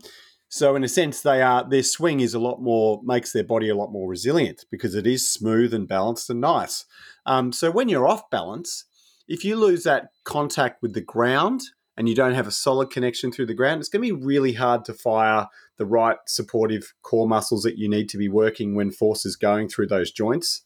so 0.52 0.74
in 0.74 0.82
a 0.82 0.88
sense, 0.88 1.20
they 1.20 1.42
are 1.42 1.66
their 1.66 1.84
swing 1.84 2.18
is 2.18 2.34
a 2.34 2.40
lot 2.40 2.60
more 2.60 3.00
makes 3.04 3.32
their 3.32 3.44
body 3.44 3.68
a 3.68 3.76
lot 3.76 3.92
more 3.92 4.08
resilient 4.08 4.64
because 4.68 4.96
it 4.96 5.06
is 5.06 5.30
smooth 5.30 5.72
and 5.72 5.86
balanced 5.86 6.28
and 6.28 6.40
nice. 6.40 6.84
Um, 7.24 7.52
so 7.52 7.70
when 7.70 7.88
you're 7.88 8.08
off 8.08 8.28
balance, 8.30 8.84
if 9.28 9.44
you 9.44 9.54
lose 9.54 9.84
that 9.84 10.08
contact 10.24 10.82
with 10.82 10.92
the 10.92 11.00
ground 11.00 11.60
and 11.96 12.08
you 12.08 12.16
don't 12.16 12.34
have 12.34 12.48
a 12.48 12.52
solid 12.52 12.90
connection 12.90 13.30
through 13.30 13.46
the 13.46 13.54
ground, 13.54 13.78
it's 13.78 13.88
going 13.88 14.04
to 14.04 14.16
be 14.16 14.24
really 14.24 14.54
hard 14.54 14.84
to 14.86 14.92
fire 14.92 15.46
the 15.76 15.86
right 15.86 16.18
supportive 16.26 16.94
core 17.02 17.28
muscles 17.28 17.62
that 17.62 17.78
you 17.78 17.88
need 17.88 18.08
to 18.08 18.18
be 18.18 18.28
working 18.28 18.74
when 18.74 18.90
force 18.90 19.24
is 19.24 19.36
going 19.36 19.68
through 19.68 19.86
those 19.86 20.10
joints. 20.10 20.62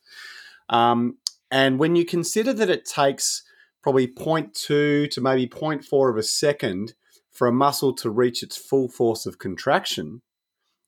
Um, 0.71 1.19
and 1.51 1.79
when 1.79 1.95
you 1.95 2.07
consider 2.07 2.55
that 2.55 2.71
it 2.71 2.87
takes 2.87 3.43
probably 3.83 4.09
0.2 4.09 5.11
to 5.11 5.21
maybe 5.21 5.47
0.4 5.47 6.11
of 6.11 6.17
a 6.17 6.23
second 6.23 6.95
for 7.35 7.47
a 7.47 7.53
muscle 7.53 7.93
to 7.97 8.09
reach 8.09 8.43
its 8.43 8.57
full 8.57 8.89
force 8.89 9.27
of 9.27 9.39
contraction, 9.39 10.23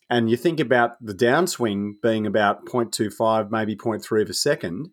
and 0.08 0.30
you 0.30 0.36
think 0.36 0.60
about 0.60 0.92
the 1.04 1.14
downswing 1.14 1.94
being 2.00 2.26
about 2.26 2.64
0.25, 2.64 3.50
maybe 3.50 3.76
0.3 3.76 4.22
of 4.22 4.30
a 4.30 4.34
second, 4.34 4.90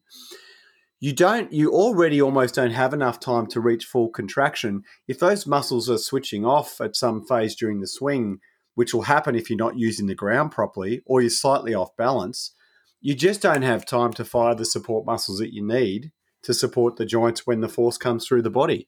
you 1.00 1.14
don't 1.14 1.54
you 1.54 1.72
already 1.72 2.22
almost 2.22 2.56
don't 2.56 2.72
have 2.72 2.94
enough 2.94 3.20
time 3.20 3.46
to 3.48 3.60
reach 3.60 3.86
full 3.86 4.10
contraction. 4.10 4.84
If 5.08 5.20
those 5.20 5.46
muscles 5.46 5.90
are 5.90 5.98
switching 5.98 6.46
off 6.46 6.82
at 6.82 6.96
some 6.96 7.26
phase 7.26 7.56
during 7.56 7.80
the 7.80 7.88
swing 7.88 8.40
which 8.76 8.94
will 8.94 9.04
happen 9.04 9.36
if 9.36 9.50
you're 9.50 9.58
not 9.58 9.78
using 9.78 10.08
the 10.08 10.16
ground 10.16 10.52
properly 10.52 11.02
or 11.06 11.22
you're 11.22 11.30
slightly 11.30 11.74
off 11.74 11.96
balance 11.98 12.54
you 13.02 13.14
just 13.14 13.42
don't 13.42 13.64
have 13.64 13.86
time 13.86 14.14
to 14.14 14.26
fire 14.26 14.56
the 14.56 14.66
support 14.66 15.06
muscles 15.06 15.40
that 15.40 15.54
you 15.54 15.66
need 15.66 16.12
to 16.42 16.54
support 16.54 16.96
the 16.96 17.06
joints 17.06 17.46
when 17.46 17.62
the 17.62 17.70
force 17.70 17.98
comes 17.98 18.26
through 18.26 18.42
the 18.42 18.50
body 18.50 18.88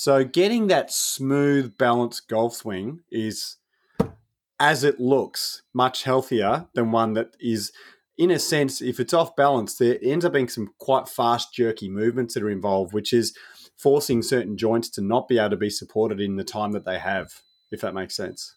so 0.00 0.22
getting 0.22 0.68
that 0.68 0.92
smooth 0.92 1.76
balanced 1.76 2.28
golf 2.28 2.54
swing 2.54 3.00
is 3.10 3.56
as 4.60 4.84
it 4.84 5.00
looks 5.00 5.62
much 5.74 6.04
healthier 6.04 6.68
than 6.74 6.92
one 6.92 7.14
that 7.14 7.36
is 7.40 7.72
in 8.16 8.30
a 8.30 8.38
sense, 8.38 8.80
if 8.80 9.00
it's 9.00 9.12
off 9.12 9.34
balance, 9.34 9.74
there 9.74 9.98
ends 10.00 10.24
up 10.24 10.34
being 10.34 10.48
some 10.48 10.70
quite 10.78 11.08
fast, 11.08 11.52
jerky 11.52 11.88
movements 11.88 12.34
that 12.34 12.44
are 12.44 12.48
involved, 12.48 12.92
which 12.92 13.12
is 13.12 13.36
forcing 13.76 14.22
certain 14.22 14.56
joints 14.56 14.88
to 14.90 15.00
not 15.00 15.26
be 15.26 15.36
able 15.36 15.50
to 15.50 15.56
be 15.56 15.68
supported 15.68 16.20
in 16.20 16.36
the 16.36 16.44
time 16.44 16.70
that 16.70 16.84
they 16.84 17.00
have, 17.00 17.42
if 17.72 17.80
that 17.80 17.92
makes 17.92 18.14
sense. 18.14 18.54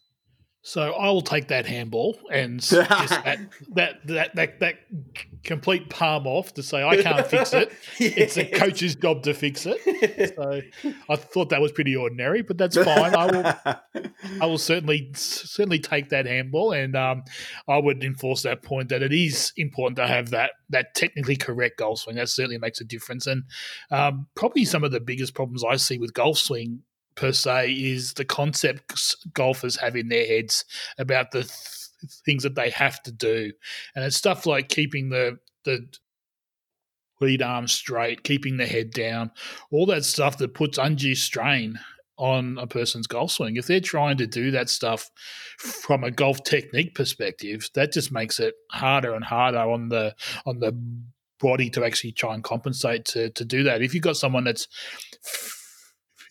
So 0.63 0.93
I 0.93 1.09
will 1.09 1.23
take 1.23 1.47
that 1.47 1.65
handball 1.65 2.19
and 2.31 2.59
that, 2.59 3.39
that, 3.73 3.95
that 4.05 4.35
that 4.35 4.59
that 4.59 4.75
complete 5.43 5.89
palm 5.89 6.27
off 6.27 6.53
to 6.53 6.61
say 6.61 6.83
I 6.83 7.01
can't 7.01 7.25
fix 7.25 7.51
it. 7.53 7.71
yes. 7.99 8.13
It's 8.15 8.37
a 8.37 8.45
coach's 8.45 8.95
job 8.95 9.23
to 9.23 9.33
fix 9.33 9.65
it. 9.65 10.35
So 10.35 10.61
I 11.09 11.15
thought 11.15 11.49
that 11.49 11.61
was 11.61 11.71
pretty 11.71 11.95
ordinary, 11.95 12.43
but 12.43 12.59
that's 12.59 12.77
fine. 12.77 13.15
I 13.15 13.25
will 13.25 13.81
I 14.39 14.45
will 14.45 14.59
certainly 14.59 15.09
certainly 15.15 15.79
take 15.79 16.09
that 16.09 16.27
handball, 16.27 16.73
and 16.73 16.95
um, 16.95 17.23
I 17.67 17.79
would 17.79 18.03
enforce 18.03 18.43
that 18.43 18.61
point 18.61 18.89
that 18.89 19.01
it 19.01 19.13
is 19.13 19.53
important 19.57 19.97
to 19.97 20.05
have 20.05 20.29
that 20.29 20.51
that 20.69 20.93
technically 20.93 21.37
correct 21.37 21.79
golf 21.79 22.01
swing. 22.01 22.17
That 22.17 22.29
certainly 22.29 22.59
makes 22.59 22.79
a 22.81 22.85
difference, 22.85 23.25
and 23.25 23.43
um, 23.89 24.27
probably 24.35 24.65
some 24.65 24.83
of 24.83 24.91
the 24.91 24.99
biggest 24.99 25.33
problems 25.33 25.63
I 25.63 25.77
see 25.77 25.97
with 25.97 26.13
golf 26.13 26.37
swing 26.37 26.83
per 27.15 27.31
se 27.31 27.71
is 27.71 28.13
the 28.13 28.25
concepts 28.25 29.15
golfers 29.33 29.75
have 29.77 29.95
in 29.95 30.09
their 30.09 30.25
heads 30.25 30.65
about 30.97 31.31
the 31.31 31.43
th- 31.43 32.11
things 32.25 32.43
that 32.43 32.55
they 32.55 32.69
have 32.69 33.01
to 33.03 33.11
do, 33.11 33.51
and 33.95 34.05
it's 34.05 34.17
stuff 34.17 34.45
like 34.45 34.69
keeping 34.69 35.09
the 35.09 35.37
the 35.63 35.87
lead 37.19 37.41
arm 37.41 37.67
straight, 37.67 38.23
keeping 38.23 38.57
the 38.57 38.65
head 38.65 38.91
down, 38.91 39.31
all 39.71 39.85
that 39.85 40.03
stuff 40.03 40.37
that 40.39 40.55
puts 40.55 40.77
undue 40.77 41.15
strain 41.15 41.79
on 42.17 42.57
a 42.59 42.67
person's 42.67 43.07
golf 43.07 43.31
swing. 43.31 43.55
If 43.55 43.67
they're 43.67 43.79
trying 43.79 44.17
to 44.17 44.27
do 44.27 44.51
that 44.51 44.69
stuff 44.69 45.09
from 45.57 46.03
a 46.03 46.11
golf 46.11 46.43
technique 46.43 46.95
perspective, 46.95 47.69
that 47.73 47.91
just 47.91 48.11
makes 48.11 48.39
it 48.39 48.55
harder 48.71 49.13
and 49.15 49.23
harder 49.23 49.59
on 49.59 49.89
the 49.89 50.15
on 50.45 50.59
the 50.59 50.77
body 51.39 51.69
to 51.71 51.83
actually 51.83 52.11
try 52.11 52.33
and 52.33 52.43
compensate 52.43 53.05
to 53.05 53.29
to 53.31 53.45
do 53.45 53.63
that. 53.63 53.81
If 53.81 53.93
you've 53.93 54.03
got 54.03 54.17
someone 54.17 54.43
that's 54.43 54.67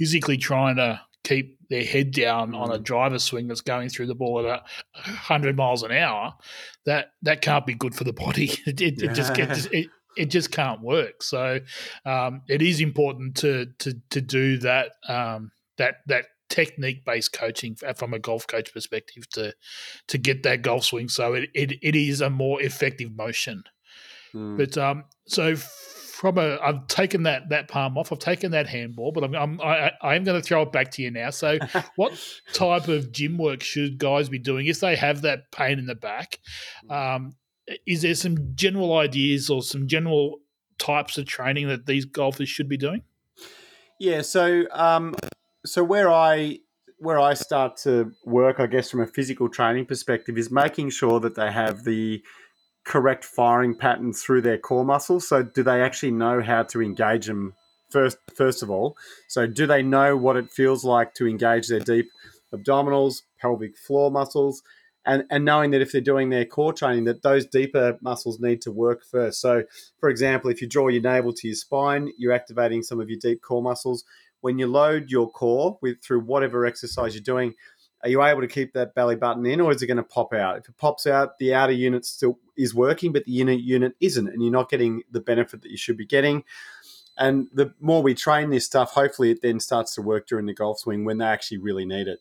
physically 0.00 0.38
trying 0.38 0.77
to 0.77 0.98
keep 1.25 1.59
their 1.68 1.85
head 1.85 2.11
down 2.11 2.55
on 2.55 2.72
a 2.72 2.79
mm. 2.79 2.83
driver 2.83 3.18
swing 3.18 3.46
that's 3.46 3.61
going 3.61 3.90
through 3.90 4.07
the 4.07 4.14
ball 4.14 4.48
at 4.48 4.62
a 4.94 5.01
hundred 5.11 5.57
miles 5.57 5.83
an 5.83 5.92
hour, 5.92 6.35
that 6.87 7.12
that 7.20 7.42
can't 7.42 7.66
be 7.66 7.75
good 7.75 7.94
for 7.94 8.05
the 8.05 8.12
body. 8.12 8.51
It, 8.66 8.81
it, 8.81 9.03
it 9.03 9.14
just 9.14 9.35
gets 9.35 9.66
it, 9.66 9.88
it 10.16 10.31
just 10.31 10.51
can't 10.51 10.81
work. 10.81 11.22
So 11.22 11.61
um, 12.07 12.40
it 12.48 12.62
is 12.62 12.81
important 12.81 13.37
to 13.37 13.66
to 13.81 13.94
to 14.09 14.20
do 14.22 14.57
that 14.59 14.92
um, 15.07 15.53
that 15.77 15.96
that 16.07 16.25
technique 16.48 17.05
based 17.05 17.35
coaching 17.35 17.77
from 17.94 18.14
a 18.14 18.18
golf 18.18 18.46
coach 18.46 18.72
perspective 18.72 19.29
to 19.31 19.55
to 20.09 20.18
get 20.18 20.42
that 20.42 20.62
golf 20.62 20.85
swing 20.85 21.09
so 21.09 21.35
it 21.35 21.51
it, 21.55 21.72
it 21.83 21.94
is 21.94 22.22
a 22.22 22.31
more 22.31 22.61
effective 22.62 23.14
motion. 23.14 23.64
Mm. 24.35 24.57
But 24.57 24.79
um, 24.79 25.05
so 25.29 25.57
from 26.20 26.37
a 26.37 26.59
I've 26.62 26.87
taken 26.87 27.22
that 27.22 27.48
that 27.48 27.68
palm 27.68 27.96
off. 27.96 28.12
I've 28.12 28.18
taken 28.18 28.50
that 28.50 28.66
handball, 28.66 29.11
but 29.11 29.24
I'm, 29.24 29.35
I'm 29.35 29.59
I, 29.62 29.90
I 30.02 30.16
am 30.16 30.24
going 30.24 30.38
to 30.38 30.46
throw 30.46 30.61
it 30.61 30.70
back 30.70 30.90
to 30.92 31.02
you 31.02 31.11
now. 31.11 31.30
So, 31.30 31.59
what 31.96 32.12
type 32.52 32.88
of 32.88 33.11
gym 33.11 33.38
work 33.38 33.62
should 33.62 33.96
guys 33.96 34.28
be 34.28 34.38
doing 34.38 34.66
if 34.66 34.80
they 34.80 34.96
have 34.96 35.22
that 35.22 35.50
pain 35.50 35.78
in 35.78 35.87
the 35.87 35.94
back? 35.94 36.38
Um, 36.90 37.37
is 37.87 38.02
there 38.02 38.14
some 38.14 38.54
general 38.54 38.98
ideas 38.98 39.48
or 39.48 39.62
some 39.62 39.88
general 39.88 40.40
types 40.76 41.16
of 41.16 41.24
training 41.24 41.68
that 41.68 41.87
these 41.87 42.04
golfers 42.04 42.50
should 42.50 42.68
be 42.68 42.76
doing? 42.76 43.02
Yeah. 43.98 44.20
So, 44.20 44.64
um, 44.72 45.14
so 45.64 45.83
where 45.83 46.12
I 46.12 46.59
where 46.98 47.18
I 47.18 47.33
start 47.33 47.78
to 47.78 48.12
work, 48.26 48.61
I 48.61 48.66
guess, 48.66 48.90
from 48.90 49.00
a 49.00 49.06
physical 49.06 49.48
training 49.48 49.87
perspective, 49.87 50.37
is 50.37 50.50
making 50.50 50.90
sure 50.90 51.18
that 51.20 51.35
they 51.35 51.50
have 51.50 51.85
the 51.85 52.22
correct 52.90 53.24
firing 53.24 53.72
pattern 53.72 54.12
through 54.12 54.40
their 54.40 54.59
core 54.59 54.85
muscles. 54.85 55.29
So, 55.29 55.44
do 55.44 55.62
they 55.62 55.81
actually 55.81 56.11
know 56.11 56.42
how 56.42 56.64
to 56.64 56.83
engage 56.83 57.26
them 57.26 57.55
first? 57.88 58.18
First 58.35 58.64
of 58.64 58.70
all, 58.70 58.96
so 59.29 59.46
do 59.46 59.64
they 59.64 59.81
know 59.81 60.16
what 60.16 60.37
it 60.37 60.50
feels 60.50 60.85
like 60.85 61.14
to 61.14 61.29
engage 61.29 61.68
their 61.68 61.79
deep 61.79 62.11
abdominals, 62.53 63.22
pelvic 63.40 63.79
floor 63.79 64.11
muscles, 64.11 64.64
and 65.07 65.22
and 65.31 65.44
knowing 65.44 65.70
that 65.70 65.81
if 65.81 65.92
they're 65.92 66.00
doing 66.00 66.31
their 66.31 66.44
core 66.44 66.72
training, 66.72 67.05
that 67.05 67.22
those 67.22 67.46
deeper 67.46 67.96
muscles 68.03 68.40
need 68.40 68.61
to 68.62 68.72
work 68.72 69.05
first. 69.05 69.40
So, 69.40 69.62
for 70.00 70.09
example, 70.09 70.50
if 70.50 70.61
you 70.61 70.66
draw 70.66 70.88
your 70.88 71.03
navel 71.03 71.33
to 71.33 71.46
your 71.46 71.55
spine, 71.55 72.11
you're 72.18 72.33
activating 72.33 72.83
some 72.83 73.00
of 73.00 73.09
your 73.09 73.20
deep 73.20 73.40
core 73.40 73.62
muscles. 73.62 74.05
When 74.40 74.59
you 74.59 74.66
load 74.66 75.11
your 75.11 75.31
core 75.31 75.79
with 75.81 76.03
through 76.03 76.22
whatever 76.22 76.66
exercise 76.66 77.14
you're 77.14 77.22
doing, 77.22 77.55
are 78.03 78.09
you 78.09 78.23
able 78.23 78.41
to 78.41 78.49
keep 78.49 78.73
that 78.73 78.95
belly 78.95 79.17
button 79.17 79.45
in 79.45 79.61
or 79.61 79.73
is 79.73 79.83
it 79.83 79.87
going 79.87 79.97
to 79.97 80.03
pop 80.03 80.33
out? 80.33 80.59
If 80.59 80.69
it 80.69 80.77
pops 80.79 81.07
out, 81.07 81.39
the 81.39 81.55
outer 81.55 81.73
unit 81.73 82.05
still 82.05 82.39
is 82.57 82.75
working, 82.75 83.13
but 83.13 83.25
the 83.25 83.41
inner 83.41 83.53
unit 83.53 83.95
isn't, 84.01 84.29
and 84.29 84.43
you're 84.43 84.53
not 84.53 84.71
getting 84.71 85.03
the 85.11 85.21
benefit 85.21 85.63
that 85.63 85.71
you 85.71 85.77
should 85.77 85.97
be 85.97 86.07
getting. 86.07 86.45
And 87.19 87.49
the 87.53 87.75
more 87.81 88.03
we 88.03 88.15
train 88.15 88.51
this 88.51 88.65
stuff, 88.65 88.93
hopefully 88.93 89.31
it 89.31 89.43
then 89.43 89.61
starts 89.61 89.95
to 89.95 90.03
work 90.03 90.27
during 90.27 90.47
the 90.47 90.55
golf 90.55 90.79
swing 90.79 91.05
when 91.05 91.19
they 91.19 91.27
actually 91.27 91.59
really 91.59 91.85
need 91.85 92.09
it. 92.09 92.21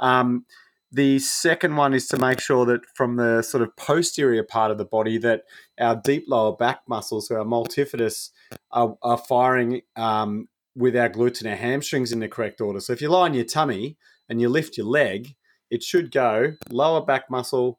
Um, 0.00 0.46
the 0.90 1.18
second 1.18 1.76
one 1.76 1.92
is 1.92 2.08
to 2.08 2.16
make 2.16 2.40
sure 2.40 2.64
that 2.64 2.80
from 2.94 3.16
the 3.16 3.42
sort 3.42 3.62
of 3.62 3.76
posterior 3.76 4.42
part 4.42 4.70
of 4.70 4.78
the 4.78 4.86
body 4.86 5.18
that 5.18 5.42
our 5.78 5.96
deep 5.96 6.24
lower 6.28 6.56
back 6.56 6.80
muscles, 6.88 7.28
so 7.28 7.36
our 7.36 7.44
multifidus, 7.44 8.30
are, 8.70 8.96
are 9.02 9.18
firing 9.18 9.82
um, 9.96 10.48
with 10.74 10.96
our 10.96 11.10
glutes 11.10 11.40
and 11.40 11.50
our 11.50 11.56
hamstrings 11.56 12.10
in 12.10 12.20
the 12.20 12.28
correct 12.28 12.62
order. 12.62 12.80
So 12.80 12.94
if 12.94 13.02
you 13.02 13.10
lie 13.10 13.26
on 13.26 13.34
your 13.34 13.44
tummy, 13.44 13.98
and 14.28 14.40
you 14.40 14.48
lift 14.48 14.76
your 14.76 14.86
leg, 14.86 15.34
it 15.70 15.82
should 15.82 16.10
go 16.10 16.54
lower 16.70 17.04
back 17.04 17.30
muscle, 17.30 17.78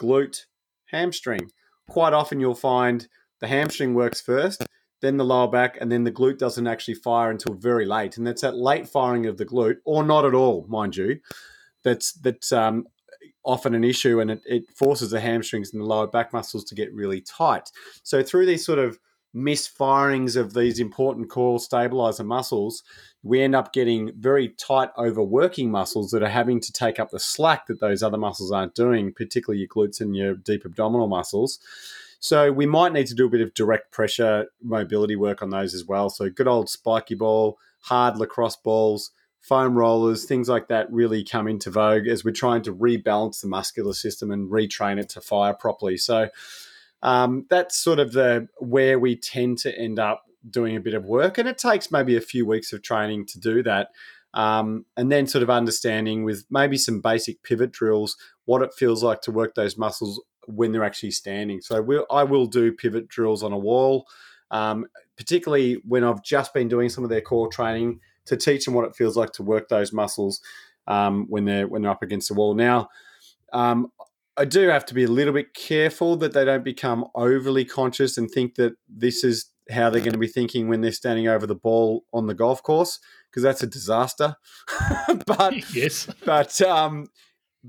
glute, 0.00 0.44
hamstring. 0.86 1.50
Quite 1.88 2.12
often 2.12 2.40
you'll 2.40 2.54
find 2.54 3.08
the 3.40 3.48
hamstring 3.48 3.94
works 3.94 4.20
first, 4.20 4.64
then 5.02 5.16
the 5.16 5.24
lower 5.24 5.48
back, 5.48 5.76
and 5.80 5.90
then 5.90 6.04
the 6.04 6.12
glute 6.12 6.38
doesn't 6.38 6.66
actually 6.66 6.94
fire 6.94 7.30
until 7.30 7.54
very 7.54 7.84
late. 7.84 8.16
And 8.16 8.26
that's 8.26 8.42
that 8.42 8.56
late 8.56 8.88
firing 8.88 9.26
of 9.26 9.36
the 9.36 9.46
glute, 9.46 9.76
or 9.84 10.02
not 10.02 10.24
at 10.24 10.34
all, 10.34 10.66
mind 10.68 10.96
you. 10.96 11.20
That's 11.84 12.12
that's 12.12 12.50
um, 12.52 12.86
often 13.44 13.74
an 13.74 13.84
issue, 13.84 14.20
and 14.20 14.30
it, 14.30 14.40
it 14.46 14.64
forces 14.74 15.10
the 15.10 15.20
hamstrings 15.20 15.72
and 15.72 15.82
the 15.82 15.86
lower 15.86 16.06
back 16.06 16.32
muscles 16.32 16.64
to 16.64 16.74
get 16.74 16.92
really 16.92 17.20
tight. 17.20 17.70
So 18.02 18.22
through 18.22 18.46
these 18.46 18.64
sort 18.64 18.78
of 18.78 18.98
misfirings 19.36 20.34
of 20.34 20.54
these 20.54 20.80
important 20.80 21.28
core 21.28 21.60
stabilizer 21.60 22.24
muscles, 22.24 22.82
we 23.22 23.42
end 23.42 23.54
up 23.54 23.72
getting 23.72 24.12
very 24.18 24.48
tight 24.48 24.90
overworking 24.96 25.70
muscles 25.70 26.10
that 26.10 26.22
are 26.22 26.28
having 26.28 26.60
to 26.60 26.72
take 26.72 26.98
up 26.98 27.10
the 27.10 27.20
slack 27.20 27.66
that 27.66 27.80
those 27.80 28.02
other 28.02 28.16
muscles 28.16 28.50
aren't 28.50 28.74
doing, 28.74 29.12
particularly 29.12 29.60
your 29.60 29.68
glutes 29.68 30.00
and 30.00 30.16
your 30.16 30.34
deep 30.34 30.64
abdominal 30.64 31.08
muscles. 31.08 31.58
So 32.18 32.50
we 32.50 32.66
might 32.66 32.92
need 32.92 33.08
to 33.08 33.14
do 33.14 33.26
a 33.26 33.30
bit 33.30 33.42
of 33.42 33.52
direct 33.52 33.92
pressure 33.92 34.46
mobility 34.62 35.16
work 35.16 35.42
on 35.42 35.50
those 35.50 35.74
as 35.74 35.84
well. 35.84 36.08
So 36.08 36.30
good 36.30 36.48
old 36.48 36.68
spiky 36.70 37.14
ball, 37.14 37.58
hard 37.80 38.16
lacrosse 38.16 38.56
balls, 38.56 39.10
foam 39.40 39.76
rollers, 39.76 40.24
things 40.24 40.48
like 40.48 40.68
that 40.68 40.90
really 40.90 41.22
come 41.22 41.46
into 41.46 41.70
vogue 41.70 42.06
as 42.08 42.24
we're 42.24 42.32
trying 42.32 42.62
to 42.62 42.74
rebalance 42.74 43.40
the 43.40 43.48
muscular 43.48 43.92
system 43.92 44.30
and 44.30 44.50
retrain 44.50 44.98
it 44.98 45.08
to 45.10 45.20
fire 45.20 45.54
properly. 45.54 45.96
So 45.96 46.30
um, 47.02 47.46
that's 47.50 47.76
sort 47.76 47.98
of 47.98 48.12
the 48.12 48.48
where 48.58 48.98
we 48.98 49.16
tend 49.16 49.58
to 49.58 49.78
end 49.78 49.98
up 49.98 50.22
doing 50.48 50.76
a 50.76 50.80
bit 50.80 50.94
of 50.94 51.04
work, 51.04 51.38
and 51.38 51.48
it 51.48 51.58
takes 51.58 51.90
maybe 51.90 52.16
a 52.16 52.20
few 52.20 52.46
weeks 52.46 52.72
of 52.72 52.82
training 52.82 53.26
to 53.26 53.40
do 53.40 53.62
that. 53.62 53.88
Um, 54.34 54.84
and 54.98 55.10
then 55.10 55.26
sort 55.26 55.42
of 55.42 55.48
understanding 55.48 56.22
with 56.22 56.44
maybe 56.50 56.76
some 56.76 57.00
basic 57.00 57.42
pivot 57.42 57.72
drills 57.72 58.18
what 58.44 58.60
it 58.60 58.74
feels 58.74 59.02
like 59.02 59.22
to 59.22 59.30
work 59.30 59.54
those 59.54 59.78
muscles 59.78 60.22
when 60.46 60.72
they're 60.72 60.84
actually 60.84 61.12
standing. 61.12 61.62
So 61.62 61.80
we'll, 61.80 62.06
I 62.10 62.24
will 62.24 62.46
do 62.46 62.70
pivot 62.72 63.08
drills 63.08 63.42
on 63.42 63.52
a 63.52 63.58
wall, 63.58 64.06
um, 64.50 64.86
particularly 65.16 65.80
when 65.86 66.04
I've 66.04 66.22
just 66.22 66.52
been 66.52 66.68
doing 66.68 66.90
some 66.90 67.02
of 67.02 67.08
their 67.08 67.22
core 67.22 67.48
training 67.48 68.00
to 68.26 68.36
teach 68.36 68.64
them 68.64 68.74
what 68.74 68.84
it 68.84 68.94
feels 68.94 69.16
like 69.16 69.32
to 69.32 69.42
work 69.42 69.68
those 69.68 69.92
muscles 69.92 70.40
um, 70.86 71.26
when 71.28 71.44
they're 71.44 71.66
when 71.66 71.82
they're 71.82 71.90
up 71.90 72.02
against 72.02 72.28
the 72.28 72.34
wall. 72.34 72.54
Now, 72.54 72.88
um, 73.52 73.90
I 74.36 74.44
do 74.44 74.68
have 74.68 74.84
to 74.86 74.94
be 74.94 75.04
a 75.04 75.08
little 75.08 75.32
bit 75.32 75.54
careful 75.54 76.16
that 76.16 76.32
they 76.32 76.44
don't 76.44 76.64
become 76.64 77.06
overly 77.14 77.64
conscious 77.64 78.18
and 78.18 78.30
think 78.30 78.56
that 78.56 78.74
this 78.88 79.24
is 79.24 79.46
how 79.70 79.90
they're 79.90 80.00
going 80.00 80.12
to 80.12 80.18
be 80.18 80.28
thinking 80.28 80.68
when 80.68 80.80
they're 80.80 80.92
standing 80.92 81.26
over 81.26 81.46
the 81.46 81.54
ball 81.54 82.04
on 82.12 82.26
the 82.26 82.34
golf 82.34 82.62
course 82.62 83.00
because 83.30 83.42
that's 83.42 83.62
a 83.62 83.66
disaster. 83.66 84.36
but 85.26 85.54
yes, 85.74 86.08
but 86.24 86.60
um, 86.62 87.06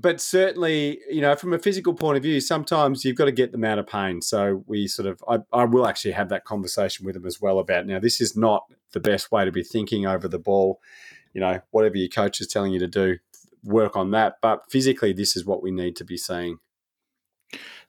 but 0.00 0.20
certainly, 0.20 1.00
you 1.10 1.20
know, 1.20 1.34
from 1.34 1.52
a 1.52 1.58
physical 1.58 1.92
point 1.92 2.16
of 2.16 2.22
view, 2.22 2.40
sometimes 2.40 3.04
you've 3.04 3.16
got 3.16 3.24
to 3.24 3.32
get 3.32 3.50
them 3.50 3.64
out 3.64 3.78
of 3.78 3.86
pain. 3.86 4.22
So 4.22 4.62
we 4.66 4.86
sort 4.86 5.08
of, 5.08 5.20
I, 5.28 5.38
I 5.52 5.64
will 5.64 5.88
actually 5.88 6.12
have 6.12 6.28
that 6.28 6.44
conversation 6.44 7.04
with 7.04 7.14
them 7.14 7.26
as 7.26 7.40
well 7.40 7.58
about 7.58 7.86
now. 7.86 7.98
This 7.98 8.20
is 8.20 8.36
not 8.36 8.62
the 8.92 9.00
best 9.00 9.32
way 9.32 9.44
to 9.44 9.50
be 9.50 9.64
thinking 9.64 10.06
over 10.06 10.28
the 10.28 10.38
ball. 10.38 10.80
You 11.32 11.40
know, 11.40 11.60
whatever 11.72 11.96
your 11.96 12.08
coach 12.08 12.40
is 12.40 12.46
telling 12.46 12.72
you 12.72 12.78
to 12.78 12.86
do, 12.86 13.18
work 13.64 13.96
on 13.96 14.10
that. 14.12 14.36
But 14.42 14.62
physically, 14.70 15.12
this 15.12 15.36
is 15.36 15.44
what 15.44 15.62
we 15.62 15.70
need 15.70 15.96
to 15.96 16.04
be 16.04 16.16
seeing. 16.16 16.58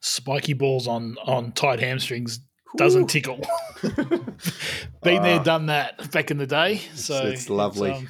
Spiky 0.00 0.54
balls 0.54 0.88
on 0.88 1.16
on 1.24 1.52
tight 1.52 1.80
hamstrings 1.80 2.40
doesn't 2.76 3.02
Ooh. 3.02 3.06
tickle. 3.06 3.40
Been 3.82 5.18
uh, 5.18 5.22
there, 5.22 5.40
ah. 5.40 5.42
done 5.42 5.66
that 5.66 6.10
back 6.12 6.30
in 6.30 6.38
the 6.38 6.46
day. 6.46 6.78
So 6.94 7.26
it's, 7.26 7.42
it's 7.42 7.50
lovely. 7.50 7.90
It's, 7.90 7.98
um, 8.00 8.08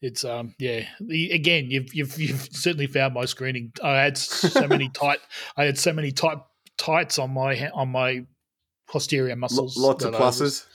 it's 0.00 0.24
um 0.24 0.54
yeah. 0.58 0.86
The, 1.00 1.30
again, 1.32 1.70
you've, 1.70 1.92
you've 1.94 2.18
you've 2.18 2.48
certainly 2.52 2.86
found 2.86 3.14
my 3.14 3.24
screening. 3.24 3.72
I 3.82 4.00
had 4.00 4.16
so 4.16 4.66
many 4.66 4.88
tight. 4.94 5.18
I 5.56 5.64
had 5.64 5.78
so 5.78 5.92
many 5.92 6.12
tight 6.12 6.38
tights 6.76 7.18
on 7.18 7.32
my 7.32 7.68
on 7.70 7.88
my 7.88 8.24
posterior 8.88 9.36
muscles. 9.36 9.76
L- 9.76 9.84
lots 9.84 10.04
of 10.04 10.14
pluses. 10.14 10.40
Was, 10.40 10.66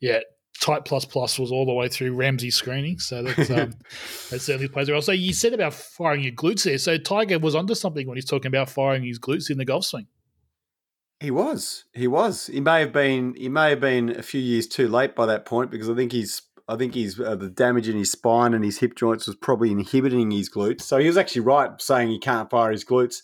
yeah, 0.00 0.20
tight 0.60 0.84
plus 0.84 1.04
plus 1.04 1.38
was 1.38 1.50
all 1.50 1.66
the 1.66 1.72
way 1.72 1.88
through 1.88 2.14
Ramsey 2.14 2.50
screening. 2.50 2.98
So 2.98 3.22
that's 3.22 3.50
um, 3.50 3.74
that 4.30 4.40
certainly 4.40 4.68
plays 4.68 4.88
a 4.88 4.92
role. 4.92 5.02
So 5.02 5.12
you 5.12 5.32
said 5.32 5.54
about 5.54 5.74
firing 5.74 6.22
your 6.22 6.32
glutes 6.32 6.64
there. 6.64 6.78
So 6.78 6.98
Tiger 6.98 7.38
was 7.38 7.54
onto 7.54 7.74
something 7.74 8.06
when 8.06 8.16
he's 8.16 8.26
talking 8.26 8.48
about 8.48 8.70
firing 8.70 9.02
his 9.02 9.18
glutes 9.18 9.50
in 9.50 9.58
the 9.58 9.64
golf 9.64 9.84
swing. 9.84 10.06
He 11.18 11.30
was. 11.30 11.84
He 11.92 12.06
was. 12.06 12.46
He 12.46 12.60
may 12.60 12.80
have 12.80 12.92
been. 12.92 13.34
He 13.34 13.48
may 13.48 13.70
have 13.70 13.80
been 13.80 14.10
a 14.10 14.22
few 14.22 14.40
years 14.40 14.66
too 14.66 14.88
late 14.88 15.14
by 15.14 15.26
that 15.26 15.44
point 15.44 15.70
because 15.70 15.90
I 15.90 15.94
think 15.94 16.12
he's. 16.12 16.42
I 16.68 16.76
think 16.76 16.94
he's 16.94 17.18
uh, 17.18 17.34
the 17.34 17.50
damage 17.50 17.88
in 17.88 17.96
his 17.96 18.12
spine 18.12 18.54
and 18.54 18.64
his 18.64 18.78
hip 18.78 18.94
joints 18.94 19.26
was 19.26 19.34
probably 19.34 19.72
inhibiting 19.72 20.30
his 20.30 20.48
glutes. 20.48 20.82
So 20.82 20.98
he 20.98 21.08
was 21.08 21.16
actually 21.16 21.40
right 21.40 21.70
saying 21.82 22.10
he 22.10 22.20
can't 22.20 22.48
fire 22.48 22.70
his 22.70 22.84
glutes, 22.84 23.16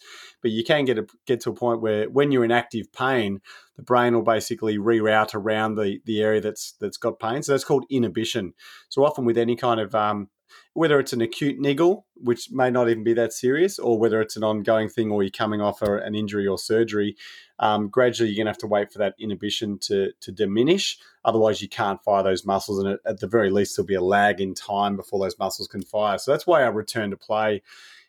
but 0.43 0.51
you 0.51 0.65
can 0.65 0.85
get 0.85 0.99
a, 0.99 1.07
get 1.29 1.43
to 1.43 1.51
a 1.51 1.55
point 1.55 1.81
where 1.81 2.11
when 2.11 2.33
you're 2.33 2.45
in 2.45 2.51
active 2.51 2.93
pain, 2.93 3.41
the 3.77 3.83
brain 3.83 4.15
will 4.15 4.23
basically 4.23 4.79
reroute 4.79 5.35
around 5.35 5.77
the, 5.77 6.01
the 6.05 6.23
area 6.23 6.41
that's 6.41 6.75
that's 6.81 6.97
got 6.97 7.21
pain. 7.21 7.43
So 7.43 7.53
that's 7.53 7.65
called 7.65 7.85
inhibition. 7.91 8.55
So 8.89 9.05
often 9.05 9.25
with 9.25 9.39
any 9.39 9.57
kind 9.57 9.81
of 9.81 9.95
um, 9.95 10.29
whether 10.73 11.01
it's 11.01 11.13
an 11.13 11.21
acute 11.21 11.59
niggle, 11.59 12.07
which 12.15 12.51
may 12.51 12.71
not 12.71 12.89
even 12.89 13.03
be 13.03 13.15
that 13.15 13.33
serious, 13.33 13.79
or 13.79 13.99
whether 13.99 14.21
it's 14.21 14.37
an 14.37 14.45
ongoing 14.45 14.89
thing 14.89 15.11
or 15.11 15.23
you're 15.23 15.31
coming 15.31 15.61
off 15.61 15.83
a, 15.83 15.97
an 15.97 16.15
injury 16.15 16.47
or 16.47 16.59
surgery, 16.59 17.17
um, 17.59 17.89
gradually 17.89 18.29
you're 18.29 18.37
going 18.37 18.47
to 18.47 18.51
have 18.51 18.59
to 18.59 18.67
wait 18.67 18.93
for 18.93 18.99
that 18.99 19.15
inhibition 19.19 19.79
to, 19.79 20.13
to 20.21 20.31
diminish. 20.31 20.99
Otherwise, 21.25 21.63
you 21.63 21.69
can't 21.69 22.03
fire 22.03 22.23
those 22.23 22.45
muscles, 22.45 22.79
and 22.79 22.99
at 23.07 23.21
the 23.21 23.27
very 23.27 23.51
least, 23.51 23.77
there'll 23.77 23.87
be 23.87 23.95
a 23.95 24.01
lag 24.01 24.41
in 24.41 24.55
time 24.55 24.97
before 24.97 25.19
those 25.19 25.39
muscles 25.39 25.69
can 25.69 25.83
fire. 25.83 26.19
So 26.19 26.31
that's 26.31 26.47
why 26.47 26.63
our 26.63 26.73
return 26.73 27.11
to 27.11 27.17
play 27.17 27.63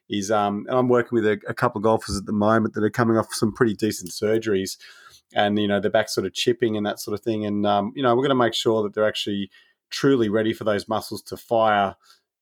is. 0.09 0.29
Um, 0.29 0.65
and 0.67 0.77
I'm 0.77 0.89
working 0.89 1.15
with 1.15 1.25
a, 1.25 1.39
a 1.47 1.53
couple 1.53 1.79
of 1.79 1.83
golfers 1.83 2.17
at 2.17 2.25
the 2.25 2.33
moment 2.33 2.73
that 2.73 2.83
are 2.83 2.89
coming 2.89 3.17
off 3.17 3.33
some 3.33 3.53
pretty 3.53 3.73
decent 3.73 4.11
surgeries 4.11 4.77
and 5.33 5.59
you 5.59 5.67
know 5.67 5.79
they're 5.79 5.91
back 5.91 6.09
sort 6.09 6.25
of 6.25 6.33
chipping 6.33 6.77
and 6.77 6.85
that 6.85 6.99
sort 6.99 7.17
of 7.17 7.23
thing. 7.23 7.45
And 7.45 7.65
um, 7.65 7.93
you 7.95 8.03
know 8.03 8.15
we're 8.15 8.23
going 8.23 8.29
to 8.29 8.35
make 8.35 8.53
sure 8.53 8.83
that 8.83 8.93
they're 8.93 9.07
actually 9.07 9.49
truly 9.89 10.29
ready 10.29 10.53
for 10.53 10.63
those 10.63 10.87
muscles 10.87 11.21
to 11.23 11.37
fire, 11.37 11.95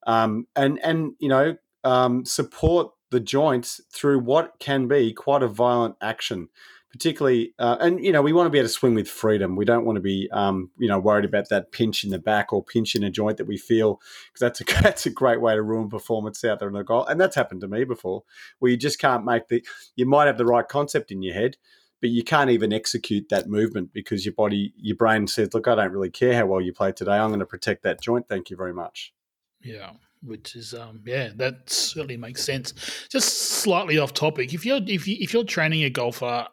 um, 0.08 0.48
and 0.56 0.80
and 0.84 1.14
you 1.20 1.30
know 1.30 1.58
um, 1.84 2.26
support 2.26 2.92
the 3.12 3.20
joints 3.20 3.82
through 3.94 4.20
what 4.20 4.56
can 4.60 4.88
be 4.88 5.14
quite 5.14 5.44
a 5.44 5.48
violent 5.48 5.96
action. 6.02 6.50
Particularly, 6.92 7.54
uh, 7.60 7.76
and 7.82 8.02
you 8.02 8.14
know, 8.14 8.22
we 8.22 8.32
want 8.32 8.46
to 8.46 8.50
be 8.50 8.58
able 8.58 8.70
to 8.70 8.74
swing 8.74 8.96
with 8.96 9.10
freedom. 9.10 9.58
We 9.58 9.66
don't 9.66 9.84
want 9.84 9.98
to 9.98 10.02
be, 10.02 10.30
um, 10.32 10.72
you 10.78 10.88
know, 10.88 10.98
worried 10.98 11.26
about 11.26 11.50
that 11.50 11.74
pinch 11.74 12.06
in 12.06 12.10
the 12.10 12.20
back 12.20 12.54
or 12.54 12.64
pinch 12.64 12.96
in 12.96 13.04
a 13.04 13.10
joint 13.10 13.36
that 13.36 13.48
we 13.48 13.58
feel 13.58 14.00
because 14.32 14.40
that's 14.40 14.62
a 14.62 14.64
that's 14.82 15.06
a 15.06 15.10
great 15.10 15.42
way 15.42 15.56
to 15.56 15.62
ruin 15.62 15.90
performance 15.90 16.42
out 16.46 16.60
there 16.60 16.70
in 16.70 16.74
the 16.74 16.86
golf. 16.86 17.10
And 17.10 17.20
that's 17.20 17.36
happened 17.36 17.60
to 17.62 17.68
me 17.68 17.84
before, 17.84 18.24
where 18.60 18.72
you 18.72 18.78
just 18.78 18.98
can't 18.98 19.26
make 19.26 19.50
the. 19.50 19.62
You 19.98 20.06
might 20.06 20.28
have 20.28 20.38
the 20.38 20.46
right 20.46 20.66
concept 20.66 21.12
in 21.12 21.22
your 21.22 21.34
head, 21.34 21.58
but 22.06 22.12
you 22.12 22.24
can't 22.24 22.52
even 22.52 22.72
execute 22.72 23.30
that 23.30 23.50
movement 23.50 23.92
because 23.92 24.28
your 24.28 24.34
body, 24.36 24.72
your 24.78 24.96
brain 24.96 25.26
says, 25.26 25.56
"Look, 25.56 25.68
I 25.68 25.74
don't 25.74 25.92
really 25.92 26.12
care 26.12 26.36
how 26.36 26.46
well 26.46 26.62
you 26.62 26.72
play 26.72 26.92
today. 26.92 27.14
I'm 27.14 27.30
going 27.30 27.40
to 27.40 27.48
protect 27.48 27.82
that 27.82 28.00
joint. 28.00 28.28
Thank 28.28 28.52
you 28.52 28.56
very 28.56 28.74
much." 28.74 29.12
Yeah, 29.60 29.94
which 30.22 30.56
is 30.56 30.76
um, 30.76 31.02
yeah, 31.04 31.32
that 31.38 31.68
certainly 31.68 32.16
makes 32.16 32.44
sense. 32.44 32.76
Just 33.10 33.40
slightly 33.40 33.98
off 33.98 34.14
topic, 34.14 34.54
if 34.54 34.68
you're 34.68 34.82
if 34.86 35.08
you 35.08 35.18
if 35.20 35.34
you're 35.34 35.44
training 35.44 35.84
a 35.84 35.90
golfer 35.90 36.46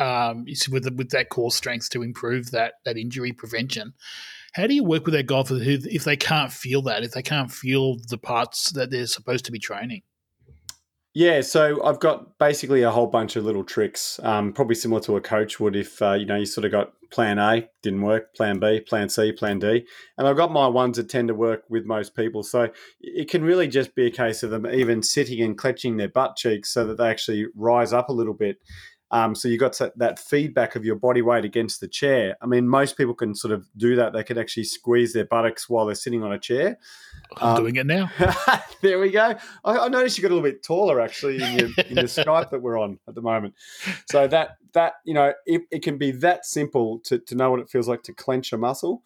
um, 0.00 0.44
with 0.72 0.90
with 0.96 1.10
that 1.10 1.28
core 1.28 1.52
strength 1.52 1.88
to 1.90 2.02
improve 2.02 2.50
that 2.50 2.74
that 2.84 2.96
injury 2.96 3.32
prevention. 3.32 3.94
How 4.54 4.66
do 4.66 4.74
you 4.74 4.82
work 4.82 5.04
with 5.04 5.14
that 5.14 5.26
golfer 5.26 5.54
who, 5.54 5.78
if 5.84 6.02
they 6.02 6.16
can't 6.16 6.50
feel 6.50 6.82
that, 6.82 7.04
if 7.04 7.12
they 7.12 7.22
can't 7.22 7.52
feel 7.52 7.98
the 8.08 8.18
parts 8.18 8.72
that 8.72 8.90
they're 8.90 9.06
supposed 9.06 9.44
to 9.44 9.52
be 9.52 9.60
training? 9.60 10.02
Yeah, 11.18 11.40
so 11.40 11.82
I've 11.82 11.98
got 11.98 12.36
basically 12.38 12.82
a 12.82 12.90
whole 12.90 13.06
bunch 13.06 13.36
of 13.36 13.44
little 13.46 13.64
tricks, 13.64 14.20
um, 14.22 14.52
probably 14.52 14.74
similar 14.74 15.00
to 15.04 15.16
a 15.16 15.20
coach 15.22 15.58
would 15.58 15.74
if 15.74 16.02
uh, 16.02 16.12
you 16.12 16.26
know 16.26 16.36
you 16.36 16.44
sort 16.44 16.66
of 16.66 16.72
got 16.72 16.92
plan 17.10 17.38
A 17.38 17.70
didn't 17.82 18.02
work, 18.02 18.34
plan 18.34 18.58
B, 18.58 18.80
plan 18.80 19.08
C, 19.08 19.32
plan 19.32 19.58
D, 19.58 19.86
and 20.18 20.28
I've 20.28 20.36
got 20.36 20.52
my 20.52 20.66
ones 20.66 20.98
that 20.98 21.08
tend 21.08 21.28
to 21.28 21.34
work 21.34 21.62
with 21.70 21.86
most 21.86 22.14
people. 22.14 22.42
So 22.42 22.68
it 23.00 23.30
can 23.30 23.42
really 23.42 23.66
just 23.66 23.94
be 23.94 24.04
a 24.04 24.10
case 24.10 24.42
of 24.42 24.50
them 24.50 24.66
even 24.66 25.02
sitting 25.02 25.40
and 25.40 25.56
clenching 25.56 25.96
their 25.96 26.10
butt 26.10 26.36
cheeks 26.36 26.68
so 26.68 26.86
that 26.86 26.98
they 26.98 27.08
actually 27.08 27.46
rise 27.54 27.94
up 27.94 28.10
a 28.10 28.12
little 28.12 28.34
bit. 28.34 28.58
Um, 29.10 29.36
so 29.36 29.46
you 29.46 29.56
got 29.56 29.80
that 29.96 30.18
feedback 30.18 30.74
of 30.74 30.84
your 30.84 30.96
body 30.96 31.22
weight 31.22 31.44
against 31.44 31.80
the 31.80 31.86
chair. 31.86 32.36
I 32.42 32.46
mean, 32.46 32.66
most 32.66 32.96
people 32.96 33.14
can 33.14 33.34
sort 33.34 33.52
of 33.52 33.68
do 33.76 33.94
that. 33.96 34.12
They 34.12 34.24
can 34.24 34.36
actually 34.36 34.64
squeeze 34.64 35.12
their 35.12 35.24
buttocks 35.24 35.68
while 35.68 35.86
they're 35.86 35.94
sitting 35.94 36.24
on 36.24 36.32
a 36.32 36.38
chair. 36.38 36.78
I'm 37.36 37.56
um, 37.56 37.62
doing 37.62 37.76
it 37.76 37.86
now. 37.86 38.10
there 38.82 38.98
we 38.98 39.10
go. 39.10 39.36
I, 39.64 39.78
I, 39.78 39.88
noticed 39.88 40.18
you 40.18 40.22
got 40.22 40.32
a 40.32 40.34
little 40.34 40.50
bit 40.50 40.62
taller 40.64 41.00
actually 41.00 41.42
in 41.42 41.58
your, 41.58 41.68
in 41.88 41.94
the 41.94 42.02
Skype 42.24 42.50
that 42.50 42.60
we're 42.60 42.78
on 42.78 42.98
at 43.06 43.14
the 43.14 43.22
moment. 43.22 43.54
So 44.06 44.26
that 44.26 44.56
that 44.72 44.94
you 45.04 45.14
know, 45.14 45.32
it, 45.46 45.62
it, 45.70 45.82
can 45.82 45.98
be 45.98 46.10
that 46.10 46.44
simple 46.44 47.00
to, 47.04 47.18
to 47.18 47.34
know 47.34 47.50
what 47.50 47.60
it 47.60 47.70
feels 47.70 47.88
like 47.88 48.02
to 48.04 48.12
clench 48.12 48.52
a 48.52 48.58
muscle. 48.58 49.02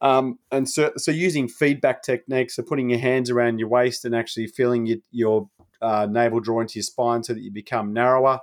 Um, 0.00 0.38
and 0.52 0.68
so, 0.68 0.92
so 0.96 1.10
using 1.10 1.48
feedback 1.48 2.02
techniques, 2.02 2.56
so 2.56 2.62
putting 2.62 2.90
your 2.90 2.98
hands 2.98 3.30
around 3.30 3.58
your 3.58 3.68
waist 3.68 4.04
and 4.04 4.14
actually 4.14 4.48
feeling 4.48 4.84
your, 4.84 4.98
your 5.10 5.48
uh, 5.84 6.06
navel 6.06 6.40
draw 6.40 6.60
into 6.60 6.78
your 6.78 6.82
spine 6.82 7.22
so 7.22 7.34
that 7.34 7.42
you 7.42 7.50
become 7.50 7.92
narrower. 7.92 8.40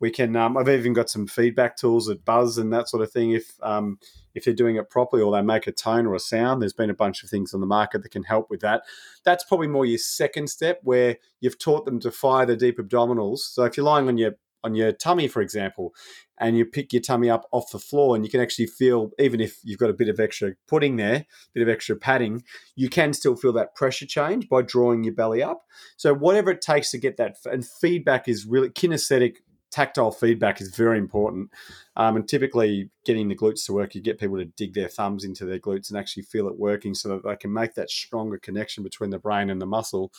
We 0.00 0.10
can. 0.10 0.36
Um, 0.36 0.56
I've 0.56 0.68
even 0.68 0.92
got 0.92 1.10
some 1.10 1.26
feedback 1.26 1.76
tools 1.76 2.06
that 2.06 2.24
buzz 2.24 2.58
and 2.58 2.72
that 2.72 2.88
sort 2.88 3.02
of 3.02 3.10
thing. 3.10 3.32
If 3.32 3.52
um, 3.62 3.98
if 4.34 4.44
they're 4.44 4.54
doing 4.54 4.76
it 4.76 4.90
properly 4.90 5.22
or 5.22 5.32
they 5.32 5.42
make 5.42 5.66
a 5.66 5.72
tone 5.72 6.06
or 6.06 6.14
a 6.14 6.20
sound, 6.20 6.62
there's 6.62 6.72
been 6.72 6.90
a 6.90 6.94
bunch 6.94 7.22
of 7.22 7.30
things 7.30 7.54
on 7.54 7.60
the 7.60 7.66
market 7.66 8.02
that 8.02 8.12
can 8.12 8.24
help 8.24 8.50
with 8.50 8.60
that. 8.60 8.82
That's 9.24 9.44
probably 9.44 9.68
more 9.68 9.86
your 9.86 9.98
second 9.98 10.48
step 10.48 10.80
where 10.82 11.16
you've 11.40 11.58
taught 11.58 11.84
them 11.84 12.00
to 12.00 12.10
fire 12.10 12.46
the 12.46 12.56
deep 12.56 12.78
abdominals. 12.78 13.38
So 13.38 13.64
if 13.64 13.76
you're 13.76 13.86
lying 13.86 14.08
on 14.08 14.18
your 14.18 14.32
on 14.64 14.74
your 14.74 14.90
tummy, 14.90 15.28
for 15.28 15.42
example, 15.42 15.94
and 16.38 16.58
you 16.58 16.64
pick 16.64 16.92
your 16.92 17.02
tummy 17.02 17.30
up 17.30 17.46
off 17.52 17.70
the 17.70 17.78
floor, 17.78 18.16
and 18.16 18.24
you 18.24 18.30
can 18.30 18.40
actually 18.40 18.66
feel, 18.66 19.10
even 19.18 19.40
if 19.40 19.58
you've 19.62 19.78
got 19.78 19.90
a 19.90 19.94
bit 19.94 20.08
of 20.08 20.18
extra 20.18 20.54
pudding 20.66 20.96
there, 20.96 21.14
a 21.16 21.26
bit 21.54 21.62
of 21.62 21.68
extra 21.68 21.94
padding, 21.94 22.42
you 22.74 22.88
can 22.88 23.12
still 23.12 23.36
feel 23.36 23.52
that 23.52 23.76
pressure 23.76 24.06
change 24.06 24.48
by 24.48 24.62
drawing 24.62 25.04
your 25.04 25.14
belly 25.14 25.42
up. 25.42 25.62
So 25.96 26.12
whatever 26.14 26.50
it 26.50 26.60
takes 26.60 26.90
to 26.90 26.98
get 26.98 27.16
that, 27.18 27.36
and 27.44 27.64
feedback 27.64 28.26
is 28.26 28.46
really 28.46 28.70
kinesthetic 28.70 29.36
tactile 29.74 30.12
feedback 30.12 30.60
is 30.60 30.68
very 30.68 30.98
important. 30.98 31.50
Um, 31.96 32.14
and 32.14 32.28
typically, 32.28 32.90
getting 33.04 33.28
the 33.28 33.34
glutes 33.34 33.66
to 33.66 33.72
work, 33.72 33.94
you 33.94 34.00
get 34.00 34.20
people 34.20 34.36
to 34.36 34.44
dig 34.44 34.72
their 34.72 34.88
thumbs 34.88 35.24
into 35.24 35.44
their 35.44 35.58
glutes 35.58 35.90
and 35.90 35.98
actually 35.98 36.22
feel 36.22 36.46
it 36.46 36.56
working 36.56 36.94
so 36.94 37.08
that 37.08 37.24
they 37.24 37.36
can 37.36 37.52
make 37.52 37.74
that 37.74 37.90
stronger 37.90 38.38
connection 38.38 38.84
between 38.84 39.10
the 39.10 39.18
brain 39.18 39.50
and 39.50 39.60
the 39.60 39.66
muscle. 39.66 40.12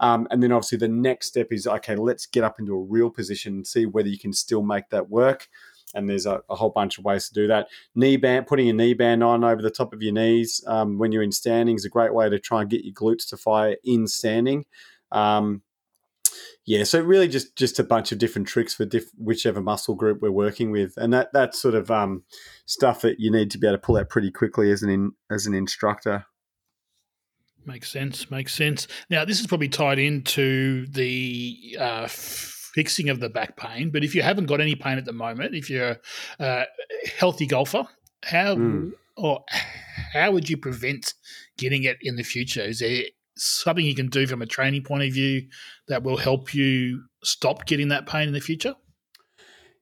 Um, 0.00 0.26
and 0.30 0.42
then, 0.42 0.52
obviously, 0.52 0.78
the 0.78 0.88
next 0.88 1.26
step 1.26 1.48
is 1.52 1.66
okay, 1.66 1.96
let's 1.96 2.24
get 2.24 2.44
up 2.44 2.58
into 2.58 2.74
a 2.74 2.82
real 2.82 3.10
position 3.10 3.56
and 3.56 3.66
see 3.66 3.84
whether 3.84 4.08
you 4.08 4.18
can 4.18 4.32
still 4.32 4.62
make 4.62 4.88
that 4.88 5.10
work. 5.10 5.48
And 5.94 6.08
there's 6.08 6.26
a, 6.26 6.42
a 6.48 6.56
whole 6.56 6.70
bunch 6.70 6.98
of 6.98 7.04
ways 7.04 7.28
to 7.28 7.34
do 7.34 7.46
that. 7.48 7.68
Knee 7.94 8.16
band, 8.16 8.46
putting 8.46 8.70
a 8.70 8.72
knee 8.72 8.94
band 8.94 9.22
on 9.22 9.44
over 9.44 9.60
the 9.60 9.70
top 9.70 9.92
of 9.92 10.02
your 10.02 10.14
knees 10.14 10.64
um, 10.66 10.98
when 10.98 11.12
you're 11.12 11.22
in 11.22 11.30
standing 11.30 11.76
is 11.76 11.84
a 11.84 11.90
great 11.90 12.14
way 12.14 12.28
to 12.28 12.38
try 12.38 12.62
and 12.62 12.70
get 12.70 12.84
your 12.84 12.94
glutes 12.94 13.28
to 13.28 13.36
fire 13.36 13.76
in 13.84 14.06
standing. 14.06 14.64
Um, 15.12 15.62
yeah, 16.66 16.84
so 16.84 17.00
really 17.00 17.28
just 17.28 17.56
just 17.56 17.78
a 17.78 17.84
bunch 17.84 18.12
of 18.12 18.18
different 18.18 18.48
tricks 18.48 18.74
for 18.74 18.84
diff- 18.84 19.10
whichever 19.18 19.60
muscle 19.60 19.94
group 19.94 20.20
we're 20.22 20.30
working 20.30 20.70
with, 20.70 20.94
and 20.96 21.12
that 21.12 21.28
that's 21.32 21.60
sort 21.60 21.74
of 21.74 21.90
um, 21.90 22.24
stuff 22.66 23.00
that 23.02 23.20
you 23.20 23.30
need 23.30 23.50
to 23.50 23.58
be 23.58 23.66
able 23.66 23.76
to 23.76 23.82
pull 23.82 23.96
out 23.96 24.08
pretty 24.08 24.30
quickly 24.30 24.70
as 24.70 24.82
an 24.82 24.90
in, 24.90 25.12
as 25.30 25.46
an 25.46 25.54
instructor. 25.54 26.26
Makes 27.66 27.90
sense. 27.90 28.30
Makes 28.30 28.54
sense. 28.54 28.86
Now 29.10 29.24
this 29.24 29.40
is 29.40 29.46
probably 29.46 29.68
tied 29.68 29.98
into 29.98 30.86
the 30.86 31.76
uh, 31.78 32.06
fixing 32.08 33.08
of 33.08 33.20
the 33.20 33.28
back 33.28 33.56
pain, 33.56 33.90
but 33.90 34.04
if 34.04 34.14
you 34.14 34.22
haven't 34.22 34.46
got 34.46 34.60
any 34.60 34.74
pain 34.74 34.98
at 34.98 35.04
the 35.04 35.12
moment, 35.12 35.54
if 35.54 35.70
you're 35.70 35.96
a 36.38 36.64
healthy 37.18 37.46
golfer, 37.46 37.84
how 38.24 38.56
mm. 38.56 38.92
or 39.16 39.44
how 40.12 40.30
would 40.30 40.48
you 40.48 40.56
prevent 40.56 41.14
getting 41.58 41.84
it 41.84 41.98
in 42.02 42.16
the 42.16 42.22
future? 42.22 42.62
Is 42.62 42.80
there 42.80 43.04
something 43.36 43.84
you 43.84 43.94
can 43.94 44.08
do 44.08 44.26
from 44.26 44.42
a 44.42 44.46
training 44.46 44.82
point 44.82 45.04
of 45.04 45.12
view 45.12 45.48
that 45.88 46.02
will 46.02 46.16
help 46.16 46.54
you 46.54 47.04
stop 47.22 47.66
getting 47.66 47.88
that 47.88 48.06
pain 48.06 48.28
in 48.28 48.34
the 48.34 48.40
future? 48.40 48.74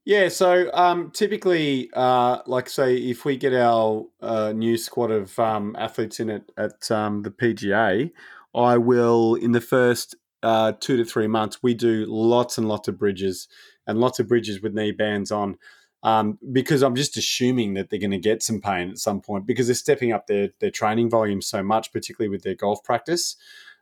Yeah, 0.04 0.28
so 0.28 0.68
um, 0.74 1.12
typically, 1.12 1.88
uh, 1.94 2.38
like 2.46 2.68
say, 2.68 2.96
if 2.96 3.24
we 3.24 3.36
get 3.36 3.54
our 3.54 4.04
uh, 4.20 4.52
new 4.52 4.76
squad 4.76 5.12
of 5.12 5.38
um, 5.38 5.76
athletes 5.78 6.18
in 6.18 6.28
it 6.28 6.50
at 6.56 6.90
um, 6.90 7.22
the 7.22 7.30
PGA, 7.30 8.10
I 8.54 8.78
will 8.78 9.36
in 9.36 9.52
the 9.52 9.60
first 9.60 10.16
uh, 10.42 10.72
two 10.80 10.96
to 10.96 11.04
three 11.04 11.28
months 11.28 11.62
we 11.62 11.72
do 11.72 12.04
lots 12.08 12.58
and 12.58 12.68
lots 12.68 12.88
of 12.88 12.98
bridges 12.98 13.46
and 13.86 14.00
lots 14.00 14.18
of 14.18 14.26
bridges 14.26 14.60
with 14.60 14.74
knee 14.74 14.90
bands 14.90 15.30
on. 15.30 15.56
Um, 16.04 16.38
because 16.50 16.82
I'm 16.82 16.96
just 16.96 17.16
assuming 17.16 17.74
that 17.74 17.88
they're 17.88 18.00
going 18.00 18.10
to 18.10 18.18
get 18.18 18.42
some 18.42 18.60
pain 18.60 18.90
at 18.90 18.98
some 18.98 19.20
point 19.20 19.46
because 19.46 19.68
they're 19.68 19.74
stepping 19.74 20.12
up 20.12 20.26
their 20.26 20.50
their 20.58 20.70
training 20.70 21.10
volume 21.10 21.40
so 21.40 21.62
much, 21.62 21.92
particularly 21.92 22.28
with 22.28 22.42
their 22.42 22.56
golf 22.56 22.82
practice 22.82 23.36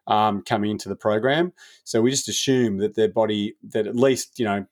um, 0.07 0.43
coming 0.43 0.71
into 0.71 0.89
the 0.89 0.97
program. 0.97 1.53
So 1.85 2.03
we 2.03 2.11
just 2.11 2.29
assume 2.29 2.79
that 2.79 2.95
their 2.95 3.09
body, 3.09 3.57
that 3.71 3.87
at 3.87 3.97
least 3.97 4.39
you 4.39 4.45
know 4.45 4.67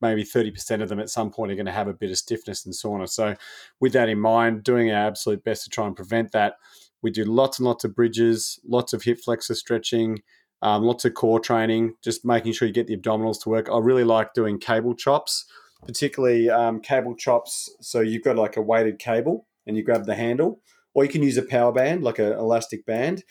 maybe 0.00 0.22
30% 0.22 0.82
of 0.82 0.88
them 0.90 1.00
at 1.00 1.08
some 1.08 1.30
point 1.30 1.50
are 1.50 1.54
going 1.54 1.66
to 1.66 1.72
have 1.72 1.88
a 1.88 1.94
bit 1.94 2.10
of 2.10 2.18
stiffness 2.18 2.66
and 2.66 2.74
soreness. 2.74 3.14
So, 3.14 3.34
with 3.80 3.94
that 3.94 4.10
in 4.10 4.20
mind, 4.20 4.62
doing 4.62 4.90
our 4.90 5.06
absolute 5.06 5.42
best 5.42 5.64
to 5.64 5.70
try 5.70 5.86
and 5.86 5.96
prevent 5.96 6.32
that. 6.32 6.56
We 7.00 7.10
do 7.10 7.24
lots 7.24 7.58
and 7.58 7.66
lots 7.66 7.84
of 7.84 7.94
bridges, 7.94 8.58
lots 8.66 8.92
of 8.92 9.02
hip 9.02 9.18
flexor 9.18 9.54
stretching, 9.54 10.22
um, 10.62 10.82
lots 10.82 11.04
of 11.04 11.14
core 11.14 11.40
training, 11.40 11.94
just 12.02 12.24
making 12.24 12.52
sure 12.52 12.66
you 12.66 12.72
get 12.72 12.86
the 12.86 12.96
abdominals 12.96 13.42
to 13.42 13.50
work. 13.50 13.68
I 13.70 13.78
really 13.78 14.04
like 14.04 14.32
doing 14.34 14.58
cable 14.58 14.94
chops, 14.94 15.44
particularly 15.86 16.50
um, 16.50 16.80
cable 16.80 17.14
chops. 17.14 17.74
So, 17.80 18.00
you've 18.00 18.24
got 18.24 18.36
like 18.36 18.56
a 18.56 18.62
weighted 18.62 18.98
cable 18.98 19.46
and 19.66 19.76
you 19.76 19.82
grab 19.82 20.06
the 20.06 20.14
handle, 20.14 20.60
or 20.94 21.04
you 21.04 21.10
can 21.10 21.22
use 21.22 21.36
a 21.36 21.42
power 21.42 21.72
band, 21.72 22.02
like 22.02 22.18
an 22.18 22.32
elastic 22.32 22.84
band 22.86 23.24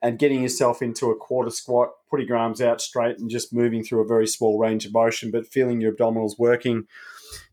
and 0.00 0.18
getting 0.18 0.42
yourself 0.42 0.80
into 0.80 1.10
a 1.10 1.16
quarter 1.16 1.50
squat, 1.50 1.90
putting 2.08 2.28
your 2.28 2.36
arms 2.36 2.60
out 2.60 2.80
straight 2.80 3.18
and 3.18 3.30
just 3.30 3.52
moving 3.52 3.82
through 3.82 4.00
a 4.00 4.06
very 4.06 4.26
small 4.26 4.58
range 4.58 4.86
of 4.86 4.92
motion, 4.92 5.30
but 5.30 5.46
feeling 5.46 5.80
your 5.80 5.92
abdominals 5.92 6.38
working 6.38 6.84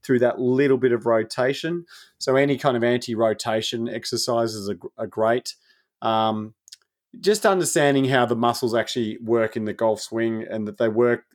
through 0.03 0.19
that 0.19 0.39
little 0.39 0.77
bit 0.77 0.91
of 0.91 1.05
rotation. 1.05 1.85
So, 2.19 2.35
any 2.35 2.57
kind 2.57 2.77
of 2.77 2.83
anti 2.83 3.15
rotation 3.15 3.89
exercises 3.89 4.69
are, 4.69 4.77
are 4.97 5.07
great. 5.07 5.55
Um, 6.01 6.53
just 7.19 7.45
understanding 7.45 8.05
how 8.05 8.25
the 8.25 8.35
muscles 8.35 8.75
actually 8.75 9.17
work 9.21 9.55
in 9.55 9.65
the 9.65 9.73
golf 9.73 10.01
swing 10.01 10.45
and 10.49 10.67
that 10.67 10.77
they 10.77 10.89
work 10.89 11.25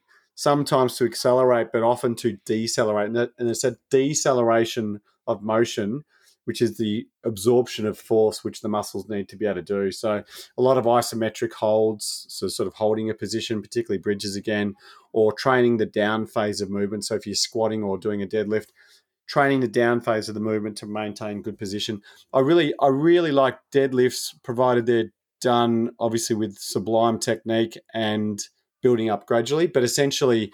sometimes 0.40 0.96
to 0.96 1.05
accelerate, 1.05 1.68
but 1.70 1.83
often 1.83 2.14
to 2.14 2.38
decelerate. 2.46 3.11
And 3.11 3.50
it's 3.50 3.62
a 3.62 3.76
deceleration 3.90 5.03
of 5.26 5.42
motion 5.42 6.05
which 6.46 6.62
is 6.62 6.79
the 6.79 7.07
absorption 7.24 7.87
of 7.87 7.98
force 7.98 8.42
which 8.42 8.62
the 8.62 8.68
muscles 8.68 9.07
need 9.11 9.29
to 9.29 9.37
be 9.37 9.44
able 9.44 9.57
to 9.57 9.62
do. 9.62 9.92
So 9.92 10.24
a 10.57 10.62
lot 10.62 10.79
of 10.79 10.87
isometric 10.87 11.53
holds, 11.53 12.24
so 12.29 12.48
sort 12.48 12.66
of 12.66 12.72
holding 12.72 13.11
a 13.11 13.14
position, 13.14 13.61
particularly 13.61 14.00
bridges 14.00 14.35
again, 14.35 14.74
or 15.12 15.31
training 15.31 15.76
the 15.76 15.85
down 15.85 16.26
phase 16.26 16.62
of 16.62 16.70
movement. 16.70 17.05
So 17.05 17.14
if 17.16 17.26
you're 17.26 17.35
squatting 17.35 17.83
or 17.83 17.98
doing 17.98 18.22
a 18.22 18.26
deadlift, 18.26 18.68
training 19.29 19.61
the 19.61 19.68
down 19.68 20.00
phase 20.00 20.29
of 20.31 20.35
the 20.35 20.40
movement 20.40 20.79
to 20.79 20.87
maintain 20.87 21.42
good 21.42 21.59
position. 21.59 22.00
I 22.33 22.40
really, 22.40 22.72
I 22.81 22.88
really 22.88 23.31
like 23.31 23.59
deadlifts, 23.70 24.35
provided 24.42 24.87
they're 24.87 25.12
done 25.42 25.90
obviously 26.00 26.35
with 26.35 26.59
sublime 26.59 27.18
technique 27.18 27.79
and 27.92 28.42
building 28.81 29.11
up 29.11 29.27
gradually. 29.27 29.66
But 29.66 29.83
essentially, 29.83 30.53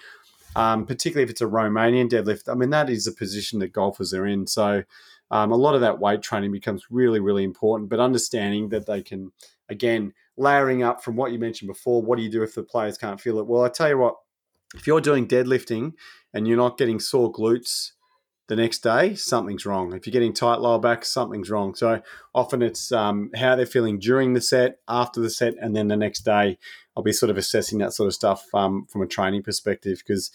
um, 0.55 0.87
particularly 0.87 1.25
if 1.25 1.31
it's 1.31 1.41
a 1.41 1.47
Romanian 1.47 2.09
deadlift, 2.09 2.51
I 2.51 2.55
mean 2.55 2.71
that 2.71 2.91
is 2.91 3.05
the 3.05 3.13
position 3.13 3.59
that 3.61 3.73
golfers 3.73 4.13
are 4.15 4.27
in. 4.27 4.47
So 4.47 4.83
um, 5.31 5.53
a 5.53 5.57
lot 5.57 5.75
of 5.75 5.81
that 5.81 5.99
weight 5.99 6.23
training 6.23 6.53
becomes 6.53 6.87
really, 6.91 7.21
really 7.21 7.45
important. 7.45 7.91
But 7.91 8.01
understanding 8.01 8.69
that 8.71 8.87
they 8.87 9.03
can, 9.03 9.33
again, 9.69 10.13
layering 10.37 10.83
up 10.83 11.03
from 11.03 11.17
what 11.17 11.33
you 11.33 11.39
mentioned 11.39 11.69
before, 11.69 12.03
what 12.03 12.17
do 12.17 12.23
you 12.23 12.31
do 12.31 12.43
if 12.43 12.55
the 12.55 12.63
players 12.63 12.97
can't 12.99 13.21
feel 13.21 13.39
it? 13.39 13.47
Well, 13.47 13.65
I 13.65 13.69
tell 13.69 13.89
you 13.89 13.99
what, 13.99 14.17
if 14.75 14.87
you're 14.87 15.01
doing 15.01 15.27
deadlifting 15.27 15.95
and 16.33 16.47
you're 16.47 16.57
not 16.57 16.79
getting 16.79 17.01
sore 17.01 17.33
glutes 17.33 17.93
the 18.49 18.57
next 18.57 18.79
day, 18.79 19.15
something's 19.15 19.67
wrong. 19.67 19.93
If 19.93 20.07
you're 20.07 20.13
getting 20.13 20.33
tight 20.33 20.61
lower 20.61 20.79
back, 20.79 21.05
something's 21.05 21.51
wrong. 21.51 21.75
So 21.75 22.01
often 22.35 22.63
it's 22.63 22.93
um, 22.93 23.31
how 23.35 23.57
they're 23.57 23.67
feeling 23.67 23.99
during 23.99 24.35
the 24.35 24.41
set, 24.41 24.79
after 24.87 25.21
the 25.21 25.31
set, 25.31 25.55
and 25.61 25.75
then 25.75 25.89
the 25.89 25.97
next 25.97 26.21
day. 26.21 26.59
I'll 26.97 27.03
be 27.03 27.13
sort 27.13 27.31
of 27.31 27.37
assessing 27.37 27.79
that 27.79 27.93
sort 27.93 28.07
of 28.07 28.15
stuff 28.15 28.45
um, 28.55 28.87
from 28.87 29.03
a 29.03 29.07
training 29.07 29.43
perspective 29.43 29.99
because 29.99 30.31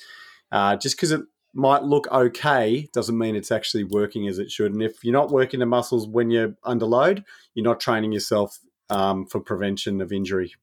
uh, 0.52 0.76
just 0.76 0.96
because 0.96 1.12
it 1.12 1.22
might 1.54 1.84
look 1.84 2.08
okay 2.12 2.88
doesn't 2.94 3.18
mean 3.18 3.36
it's 3.36 3.52
actually 3.52 3.84
working 3.84 4.28
as 4.28 4.38
it 4.38 4.52
should. 4.52 4.74
And 4.74 4.84
if 4.84 5.04
you're 5.04 5.14
not 5.14 5.32
working 5.32 5.60
the 5.60 5.66
muscles 5.66 6.08
when 6.08 6.30
you're 6.30 6.56
under 6.64 6.86
load, 6.86 7.24
you're 7.56 7.64
not 7.64 7.80
training 7.80 8.12
yourself 8.12 8.60
um, 8.90 9.26
for 9.26 9.40
prevention 9.40 10.02
of 10.02 10.12
injury. 10.12 10.54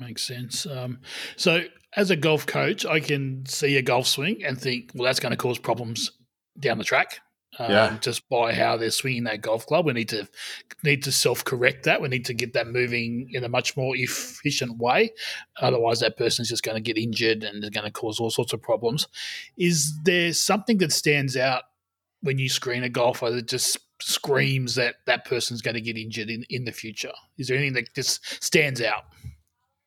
Makes 0.00 0.22
sense. 0.22 0.66
Um, 0.66 1.00
so, 1.36 1.64
as 1.96 2.10
a 2.10 2.16
golf 2.16 2.46
coach, 2.46 2.84
I 2.84 2.98
can 2.98 3.46
see 3.46 3.76
a 3.76 3.82
golf 3.82 4.08
swing 4.08 4.42
and 4.44 4.60
think, 4.60 4.90
well, 4.94 5.04
that's 5.04 5.20
going 5.20 5.30
to 5.30 5.36
cause 5.36 5.58
problems 5.58 6.10
down 6.58 6.78
the 6.78 6.84
track 6.84 7.20
um, 7.58 7.70
yeah. 7.70 7.96
just 8.00 8.28
by 8.28 8.52
how 8.52 8.76
they're 8.76 8.90
swinging 8.90 9.24
that 9.24 9.40
golf 9.40 9.66
club. 9.66 9.86
We 9.86 9.92
need 9.92 10.08
to 10.10 10.28
need 10.82 11.02
to 11.04 11.12
self 11.12 11.44
correct 11.44 11.84
that. 11.84 12.00
We 12.00 12.08
need 12.08 12.24
to 12.26 12.34
get 12.34 12.52
that 12.54 12.68
moving 12.68 13.30
in 13.32 13.44
a 13.44 13.48
much 13.48 13.76
more 13.76 13.96
efficient 13.96 14.78
way. 14.78 15.12
Otherwise, 15.60 16.00
that 16.00 16.16
person's 16.16 16.48
just 16.48 16.62
going 16.62 16.76
to 16.76 16.80
get 16.80 17.00
injured 17.00 17.44
and 17.44 17.62
is 17.62 17.70
going 17.70 17.86
to 17.86 17.92
cause 17.92 18.20
all 18.20 18.30
sorts 18.30 18.52
of 18.52 18.62
problems. 18.62 19.06
Is 19.56 19.92
there 20.04 20.32
something 20.32 20.78
that 20.78 20.92
stands 20.92 21.36
out 21.36 21.62
when 22.22 22.38
you 22.38 22.48
screen 22.48 22.84
a 22.84 22.88
golfer 22.88 23.30
that 23.30 23.48
just 23.48 23.78
screams 24.00 24.74
that 24.74 24.96
that 25.06 25.24
person's 25.24 25.62
going 25.62 25.74
to 25.74 25.80
get 25.80 25.96
injured 25.96 26.30
in, 26.30 26.44
in 26.50 26.64
the 26.64 26.72
future? 26.72 27.12
Is 27.38 27.48
there 27.48 27.56
anything 27.56 27.74
that 27.74 27.94
just 27.94 28.42
stands 28.42 28.80
out? 28.80 29.04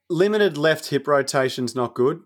Limited 0.10 0.58
left 0.58 0.88
hip 0.90 1.08
rotation's 1.08 1.76
not 1.76 1.94
good 1.94 2.22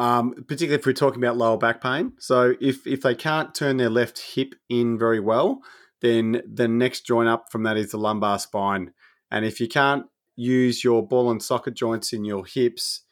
um, 0.00 0.32
particularly 0.48 0.80
if 0.80 0.86
we're 0.86 0.94
talking 0.94 1.22
about 1.22 1.36
lower 1.36 1.58
back 1.58 1.82
pain. 1.82 2.14
So 2.18 2.54
if 2.58 2.86
if 2.86 3.02
they 3.02 3.14
can't 3.14 3.54
turn 3.54 3.76
their 3.76 3.90
left 3.90 4.18
hip 4.34 4.54
in 4.70 4.98
very 4.98 5.20
well, 5.20 5.60
then 6.00 6.40
the 6.50 6.68
next 6.68 7.06
joint 7.06 7.28
up 7.28 7.52
from 7.52 7.64
that 7.64 7.76
is 7.76 7.90
the 7.90 7.98
lumbar 7.98 8.38
spine. 8.38 8.94
And 9.30 9.44
if 9.44 9.60
you 9.60 9.68
can't 9.68 10.06
use 10.36 10.82
your 10.82 11.06
ball 11.06 11.30
and 11.30 11.42
socket 11.42 11.74
joints 11.74 12.14
in 12.14 12.24
your 12.24 12.46
hips 12.46 13.02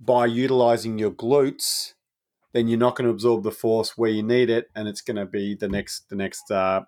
by 0.00 0.24
utilizing 0.24 0.98
your 0.98 1.10
glutes, 1.10 1.92
then 2.54 2.66
you're 2.66 2.78
not 2.78 2.96
going 2.96 3.06
to 3.06 3.12
absorb 3.12 3.42
the 3.42 3.50
force 3.50 3.98
where 3.98 4.10
you 4.10 4.22
need 4.22 4.48
it, 4.48 4.68
and 4.74 4.88
it's 4.88 5.02
going 5.02 5.18
to 5.18 5.26
be 5.26 5.54
the 5.54 5.68
next 5.68 6.08
the 6.08 6.16
next 6.16 6.50
uh, 6.50 6.80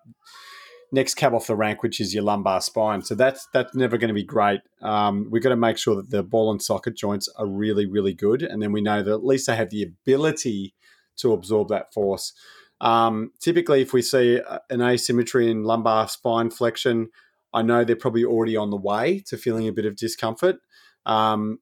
next 0.91 1.15
cab 1.15 1.33
off 1.33 1.47
the 1.47 1.55
rank, 1.55 1.83
which 1.83 1.99
is 1.99 2.13
your 2.13 2.23
lumbar 2.23 2.61
spine. 2.61 3.01
So 3.01 3.15
that's 3.15 3.47
that's 3.53 3.75
never 3.75 3.97
going 3.97 4.09
to 4.09 4.13
be 4.13 4.23
great. 4.23 4.61
Um, 4.81 5.27
we've 5.29 5.43
got 5.43 5.49
to 5.49 5.55
make 5.55 5.77
sure 5.77 5.95
that 5.95 6.09
the 6.09 6.23
ball 6.23 6.51
and 6.51 6.61
socket 6.61 6.95
joints 6.95 7.29
are 7.37 7.47
really, 7.47 7.85
really 7.85 8.13
good, 8.13 8.41
and 8.41 8.61
then 8.61 8.71
we 8.71 8.81
know 8.81 9.03
that 9.03 9.13
at 9.13 9.25
least 9.25 9.47
they 9.47 9.55
have 9.55 9.69
the 9.69 9.83
ability 9.83 10.73
to 11.17 11.33
absorb 11.33 11.69
that 11.69 11.93
force. 11.93 12.33
Um, 12.81 13.31
typically, 13.39 13.81
if 13.81 13.93
we 13.93 14.01
see 14.01 14.39
an 14.69 14.81
asymmetry 14.81 15.51
in 15.51 15.63
lumbar 15.63 16.07
spine 16.07 16.49
flexion, 16.49 17.09
I 17.53 17.61
know 17.61 17.83
they're 17.83 17.95
probably 17.95 18.25
already 18.25 18.55
on 18.55 18.69
the 18.69 18.77
way 18.77 19.23
to 19.27 19.37
feeling 19.37 19.67
a 19.67 19.73
bit 19.73 19.85
of 19.85 19.95
discomfort. 19.95 20.57
Um, 21.05 21.59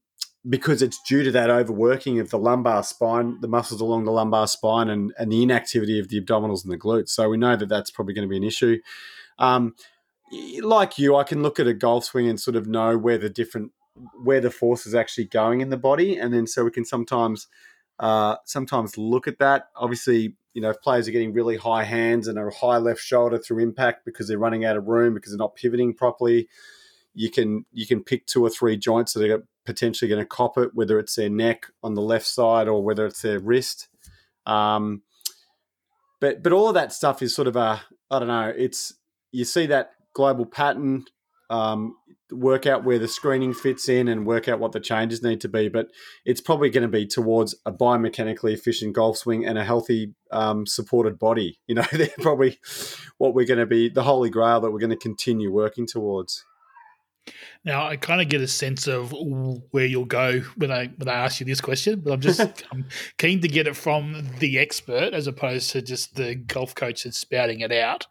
because 0.48 0.82
it's 0.82 1.02
due 1.02 1.24
to 1.24 1.32
that 1.32 1.50
overworking 1.50 2.20
of 2.20 2.30
the 2.30 2.38
lumbar 2.38 2.84
spine, 2.84 3.40
the 3.42 3.48
muscles 3.48 3.82
along 3.82 4.06
the 4.06 4.12
lumbar 4.12 4.48
spine, 4.48 4.90
and, 4.90 5.14
and 5.18 5.32
the 5.32 5.44
inactivity 5.44 6.00
of 6.00 6.10
the 6.10 6.22
abdominals 6.22 6.64
and 6.64 6.72
the 6.72 6.78
glutes. 6.78 7.10
So 7.10 7.30
we 7.30 7.38
know 7.38 7.56
that 7.56 7.70
that's 7.70 7.92
probably 7.92 8.14
going 8.14 8.28
to 8.28 8.30
be 8.30 8.38
an 8.38 8.44
issue. 8.44 8.80
Um, 9.40 9.76
like 10.62 10.98
you, 10.98 11.16
I 11.16 11.24
can 11.24 11.42
look 11.42 11.60
at 11.60 11.68
a 11.68 11.74
golf 11.74 12.06
swing 12.06 12.28
and 12.28 12.40
sort 12.40 12.56
of 12.56 12.68
know 12.68 12.98
where 12.98 13.18
the 13.18 13.30
different 13.30 13.72
where 14.24 14.40
the 14.40 14.52
force 14.52 14.86
is 14.86 14.94
actually 14.94 15.26
going 15.26 15.62
in 15.62 15.70
the 15.70 15.78
body, 15.78 16.18
and 16.18 16.34
then 16.34 16.46
so 16.48 16.64
we 16.64 16.72
can 16.72 16.86
sometimes 16.86 17.48
uh, 18.00 18.36
sometimes 18.46 18.98
look 18.98 19.28
at 19.28 19.40
that. 19.40 19.70
Obviously, 19.76 20.36
you 20.54 20.62
know, 20.62 20.70
if 20.70 20.82
players 20.82 21.08
are 21.08 21.12
getting 21.12 21.34
really 21.34 21.58
high 21.58 21.84
hands 21.84 22.28
and 22.28 22.38
a 22.38 22.50
high 22.52 22.78
left 22.78 23.02
shoulder 23.02 23.38
through 23.38 23.64
impact 23.64 24.06
because 24.06 24.28
they're 24.28 24.38
running 24.38 24.66
out 24.66 24.78
of 24.78 24.88
room 24.88 25.14
because 25.14 25.32
they're 25.32 25.38
not 25.38 25.56
pivoting 25.56 25.94
properly, 25.94 26.48
you 27.14 27.32
can 27.32 27.66
you 27.72 27.88
can 27.88 28.04
pick 28.04 28.26
two 28.28 28.44
or 28.46 28.50
three 28.50 28.78
joints 28.78 29.14
that 29.14 29.30
are 29.30 29.44
potentially 29.68 30.10
going 30.10 30.22
to 30.22 30.26
cop 30.26 30.58
it, 30.58 30.72
whether 30.74 30.98
it's 30.98 31.16
their 31.16 31.30
neck 31.30 31.68
on 31.84 31.94
the 31.94 32.02
left 32.02 32.26
side 32.26 32.68
or 32.68 32.82
whether 32.82 33.06
it's 33.06 33.22
their 33.22 33.40
wrist. 33.40 33.90
Um, 34.48 35.04
but 36.20 36.42
but 36.42 36.54
all 36.54 36.70
of 36.70 36.74
that 36.74 36.94
stuff 36.94 37.22
is 37.22 37.36
sort 37.36 37.48
of 37.48 37.56
a 37.56 37.82
I 38.10 38.20
don't 38.20 38.30
know. 38.30 38.52
It's 38.56 38.94
you 39.32 39.46
see 39.46 39.68
that 39.68 39.92
global 40.14 40.46
pattern, 40.46 41.04
um, 41.50 41.96
work 42.32 42.66
out 42.66 42.84
where 42.84 42.98
the 42.98 43.08
screening 43.08 43.54
fits 43.54 43.88
in 43.90 44.08
and 44.08 44.26
work 44.26 44.48
out 44.48 44.60
what 44.60 44.72
the 44.72 44.80
changes 44.80 45.22
need 45.22 45.42
to 45.42 45.50
be. 45.50 45.68
But 45.68 45.90
it's 46.26 46.42
probably 46.42 46.70
going 46.70 46.84
to 46.84 46.88
be 46.88 47.06
towards 47.06 47.54
a 47.66 47.72
biomechanically 47.72 48.54
efficient 48.54 48.94
golf 48.96 49.18
swing 49.18 49.46
and 49.46 49.58
a 49.58 49.66
healthy, 49.66 50.14
um, 50.32 50.66
supported 50.66 51.20
body. 51.20 51.60
You 51.68 51.76
know, 51.76 51.86
they're 51.92 52.10
probably 52.22 52.58
what 53.18 53.36
we're 53.36 53.46
going 53.46 53.60
to 53.60 53.66
be 53.66 53.90
the 53.90 54.04
holy 54.04 54.30
grail 54.30 54.62
that 54.62 54.72
we're 54.72 54.80
going 54.80 54.90
to 54.92 54.96
continue 54.96 55.52
working 55.52 55.86
towards. 55.86 56.46
Now 57.66 57.88
I 57.88 57.98
kind 57.98 58.22
of 58.22 58.30
get 58.30 58.42
a 58.42 58.48
sense 58.48 58.88
of 58.88 59.14
where 59.72 59.86
you'll 59.86 60.06
go 60.06 60.42
when 60.56 60.72
I 60.72 60.88
when 60.98 61.10
I 61.10 61.14
ask 61.14 61.40
you 61.40 61.46
this 61.46 61.62
question, 61.62 62.00
but 62.00 62.14
I'm 62.14 62.22
just 62.22 62.40
I'm 62.72 62.86
keen 63.18 63.42
to 63.42 63.48
get 63.48 63.68
it 63.68 63.76
from 63.76 64.28
the 64.40 64.60
expert 64.60 65.14
as 65.14 65.28
opposed 65.28 65.72
to 65.72 65.82
just 65.82 66.16
the 66.16 66.36
golf 66.36 66.76
coach 66.76 67.04
that's 67.04 67.18
spouting 67.18 67.60
it 67.62 67.72
out. 67.72 68.08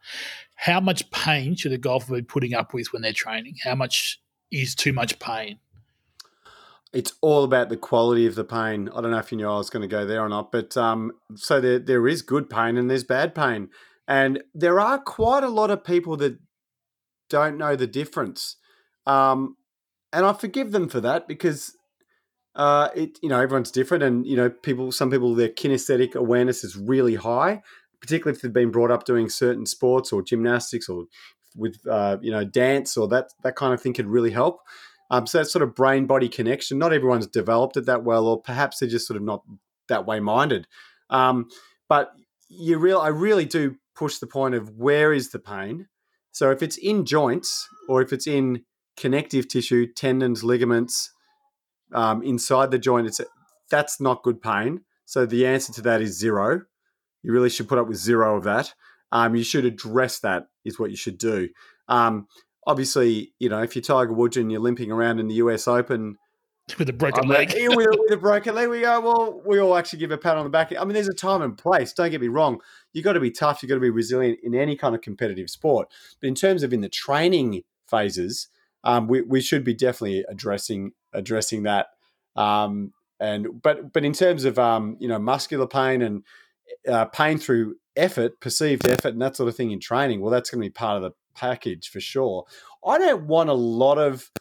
how 0.55 0.79
much 0.79 1.09
pain 1.11 1.55
should 1.55 1.71
a 1.71 1.77
golfer 1.77 2.15
be 2.15 2.21
putting 2.21 2.53
up 2.53 2.73
with 2.73 2.91
when 2.91 3.01
they're 3.01 3.13
training? 3.13 3.55
How 3.63 3.75
much 3.75 4.19
is 4.51 4.75
too 4.75 4.93
much 4.93 5.19
pain? 5.19 5.59
It's 6.93 7.13
all 7.21 7.43
about 7.43 7.69
the 7.69 7.77
quality 7.77 8.25
of 8.25 8.35
the 8.35 8.43
pain. 8.43 8.89
I 8.95 9.01
don't 9.01 9.11
know 9.11 9.17
if 9.17 9.31
you 9.31 9.37
knew 9.37 9.47
I 9.47 9.57
was 9.57 9.69
going 9.69 9.81
to 9.81 9.87
go 9.87 10.05
there 10.05 10.21
or 10.21 10.29
not, 10.29 10.51
but 10.51 10.75
um, 10.77 11.11
so 11.35 11.59
there 11.61 11.79
there 11.79 12.07
is 12.07 12.21
good 12.21 12.49
pain 12.49 12.77
and 12.77 12.89
there's 12.89 13.03
bad 13.03 13.35
pain, 13.35 13.69
and 14.07 14.43
there 14.53 14.79
are 14.79 14.97
quite 14.97 15.43
a 15.43 15.49
lot 15.49 15.69
of 15.69 15.83
people 15.83 16.17
that 16.17 16.39
don't 17.29 17.57
know 17.57 17.75
the 17.75 17.87
difference, 17.87 18.55
um, 19.07 19.55
and 20.13 20.25
I 20.25 20.33
forgive 20.33 20.71
them 20.71 20.89
for 20.89 21.01
that 21.01 21.27
because 21.27 21.75
uh, 22.55 22.89
it 22.95 23.17
you 23.23 23.29
know 23.29 23.39
everyone's 23.39 23.71
different, 23.71 24.03
and 24.03 24.27
you 24.27 24.35
know 24.35 24.49
people 24.49 24.91
some 24.91 25.09
people 25.09 25.33
their 25.33 25.49
kinesthetic 25.49 26.15
awareness 26.15 26.63
is 26.63 26.75
really 26.75 27.15
high, 27.15 27.63
particularly 28.01 28.35
if 28.35 28.41
they've 28.41 28.53
been 28.53 28.71
brought 28.71 28.91
up 28.91 29.05
doing 29.05 29.29
certain 29.29 29.65
sports 29.65 30.11
or 30.11 30.21
gymnastics 30.21 30.89
or 30.89 31.05
with 31.55 31.79
uh, 31.89 32.17
you 32.21 32.31
know 32.31 32.43
dance 32.43 32.97
or 32.97 33.07
that 33.07 33.33
that 33.43 33.55
kind 33.55 33.73
of 33.73 33.81
thing 33.81 33.93
could 33.93 34.07
really 34.07 34.31
help. 34.31 34.59
Um, 35.09 35.25
so 35.25 35.37
that 35.37 35.45
sort 35.45 35.63
of 35.63 35.73
brain 35.73 36.05
body 36.05 36.27
connection. 36.27 36.77
Not 36.77 36.93
everyone's 36.93 37.27
developed 37.27 37.77
it 37.77 37.85
that 37.85 38.03
well, 38.03 38.27
or 38.27 38.41
perhaps 38.41 38.79
they're 38.79 38.89
just 38.89 39.07
sort 39.07 39.17
of 39.17 39.23
not 39.23 39.43
that 39.87 40.05
way 40.05 40.19
minded. 40.19 40.67
Um, 41.09 41.49
but 41.87 42.11
you 42.49 42.77
real, 42.77 42.99
I 42.99 43.07
really 43.07 43.45
do 43.45 43.77
push 43.95 44.17
the 44.17 44.27
point 44.27 44.55
of 44.55 44.71
where 44.71 45.13
is 45.13 45.29
the 45.29 45.39
pain. 45.39 45.87
So 46.31 46.51
if 46.51 46.61
it's 46.61 46.77
in 46.77 47.05
joints 47.05 47.67
or 47.87 48.01
if 48.01 48.13
it's 48.13 48.27
in 48.27 48.63
connective 48.97 49.47
tissue, 49.47 49.87
tendons, 49.93 50.43
ligaments, 50.43 51.11
um, 51.93 52.21
inside 52.23 52.71
the 52.71 52.79
joint, 52.79 53.07
it's 53.07 53.21
that's 53.69 54.01
not 54.01 54.23
good 54.23 54.41
pain. 54.41 54.81
So 55.05 55.25
the 55.25 55.45
answer 55.45 55.71
to 55.73 55.81
that 55.83 56.01
is 56.01 56.17
zero. 56.17 56.61
You 57.23 57.31
really 57.31 57.49
should 57.49 57.69
put 57.69 57.77
up 57.77 57.87
with 57.87 57.97
zero 57.97 58.37
of 58.37 58.43
that. 58.43 58.73
Um, 59.11 59.35
you 59.35 59.43
should 59.43 59.65
address 59.65 60.19
that, 60.19 60.47
is 60.65 60.79
what 60.79 60.89
you 60.89 60.97
should 60.97 61.17
do. 61.17 61.49
Um, 61.87 62.27
obviously, 62.65 63.33
you 63.39 63.47
know, 63.47 63.61
if 63.61 63.75
you're 63.75 63.83
Tiger 63.83 64.13
Woods 64.13 64.37
and 64.37 64.51
you're 64.51 64.61
limping 64.61 64.91
around 64.91 65.19
in 65.19 65.27
the 65.27 65.35
US 65.35 65.67
Open 65.67 66.17
with 66.77 66.89
a 66.89 66.93
broken 66.93 67.29
leg, 67.29 67.53
with, 67.53 67.75
with, 67.77 68.11
a 68.11 68.17
broken 68.17 68.53
leg, 68.53 68.67
we 68.67 68.81
go, 68.81 68.99
well, 68.99 69.41
we 69.45 69.59
all 69.59 69.77
actually 69.77 69.99
give 69.99 70.11
a 70.11 70.17
pat 70.17 70.35
on 70.35 70.43
the 70.43 70.49
back. 70.49 70.73
I 70.77 70.83
mean, 70.83 70.93
there's 70.93 71.07
a 71.07 71.13
time 71.13 71.41
and 71.41 71.57
place. 71.57 71.93
Don't 71.93 72.11
get 72.11 72.19
me 72.19 72.27
wrong. 72.27 72.59
You've 72.91 73.05
got 73.05 73.13
to 73.13 73.21
be 73.21 73.31
tough. 73.31 73.63
You've 73.63 73.69
got 73.69 73.75
to 73.75 73.81
be 73.81 73.89
resilient 73.89 74.39
in 74.43 74.53
any 74.53 74.75
kind 74.75 74.93
of 74.93 75.01
competitive 75.01 75.49
sport. 75.49 75.87
But 76.19 76.27
in 76.27 76.35
terms 76.35 76.63
of 76.63 76.73
in 76.73 76.81
the 76.81 76.89
training 76.89 77.63
phases, 77.89 78.49
um, 78.87 79.07
we, 79.07 79.21
we 79.21 79.41
should 79.41 79.65
be 79.65 79.73
definitely 79.73 80.23
addressing 80.29 80.93
addressing 81.11 81.63
that. 81.63 81.87
Um, 82.37 82.93
and 83.19 83.61
but 83.61 83.91
but 83.91 84.05
in 84.05 84.13
terms 84.13 84.45
of 84.45 84.57
um, 84.57 84.95
you 84.99 85.09
know 85.09 85.19
muscular 85.19 85.67
pain 85.67 86.01
and 86.01 86.23
uh, 86.87 87.05
pain 87.05 87.37
through 87.37 87.75
effort, 87.97 88.39
perceived 88.39 88.87
effort, 88.87 89.09
and 89.09 89.21
that 89.21 89.35
sort 89.35 89.49
of 89.49 89.57
thing 89.57 89.71
in 89.71 89.81
training, 89.81 90.21
well, 90.21 90.31
that's 90.31 90.49
going 90.49 90.61
to 90.61 90.69
be 90.69 90.71
part 90.71 90.95
of 90.95 91.03
the 91.03 91.11
package 91.35 91.89
for 91.89 91.99
sure. 91.99 92.45
I 92.85 92.97
don't 92.97 93.27
want 93.27 93.49
a 93.49 93.53
lot 93.53 93.97
of 93.97 94.31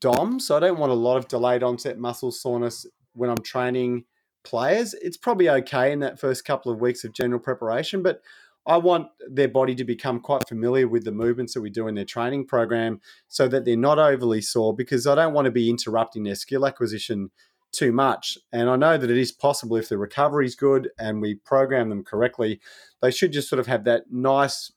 DOMS, 0.00 0.46
so 0.46 0.56
I 0.56 0.60
don't 0.60 0.78
want 0.78 0.92
a 0.92 0.96
lot 0.96 1.16
of 1.16 1.28
delayed 1.28 1.62
onset 1.62 1.98
muscle 1.98 2.30
soreness 2.30 2.84
when 3.14 3.30
I'm 3.30 3.42
training 3.42 4.04
players. 4.44 4.92
It's 4.94 5.16
probably 5.16 5.48
okay 5.48 5.92
in 5.92 6.00
that 6.00 6.20
first 6.20 6.44
couple 6.44 6.70
of 6.70 6.80
weeks 6.80 7.04
of 7.04 7.14
general 7.14 7.40
preparation, 7.40 8.02
but 8.02 8.20
I 8.66 8.76
want 8.76 9.08
their 9.28 9.48
body 9.48 9.74
to 9.74 9.84
become 9.84 10.20
quite 10.20 10.48
familiar 10.48 10.86
with 10.86 11.04
the 11.04 11.12
movements 11.12 11.54
that 11.54 11.62
we 11.62 11.70
do 11.70 11.88
in 11.88 11.94
their 11.94 12.04
training 12.04 12.46
program 12.46 13.00
so 13.28 13.48
that 13.48 13.64
they're 13.64 13.76
not 13.76 13.98
overly 13.98 14.40
sore 14.40 14.74
because 14.74 15.06
I 15.06 15.16
don't 15.16 15.32
want 15.32 15.46
to 15.46 15.50
be 15.50 15.68
interrupting 15.68 16.22
their 16.22 16.36
skill 16.36 16.64
acquisition 16.66 17.30
too 17.72 17.90
much. 17.90 18.38
And 18.52 18.68
I 18.68 18.76
know 18.76 18.96
that 18.96 19.10
it 19.10 19.16
is 19.16 19.32
possible 19.32 19.76
if 19.76 19.88
the 19.88 19.98
recovery 19.98 20.46
is 20.46 20.54
good 20.54 20.90
and 20.98 21.20
we 21.20 21.36
program 21.36 21.88
them 21.88 22.04
correctly, 22.04 22.60
they 23.00 23.10
should 23.10 23.32
just 23.32 23.48
sort 23.48 23.58
of 23.58 23.66
have 23.66 23.84
that 23.84 24.04
nice, 24.10 24.70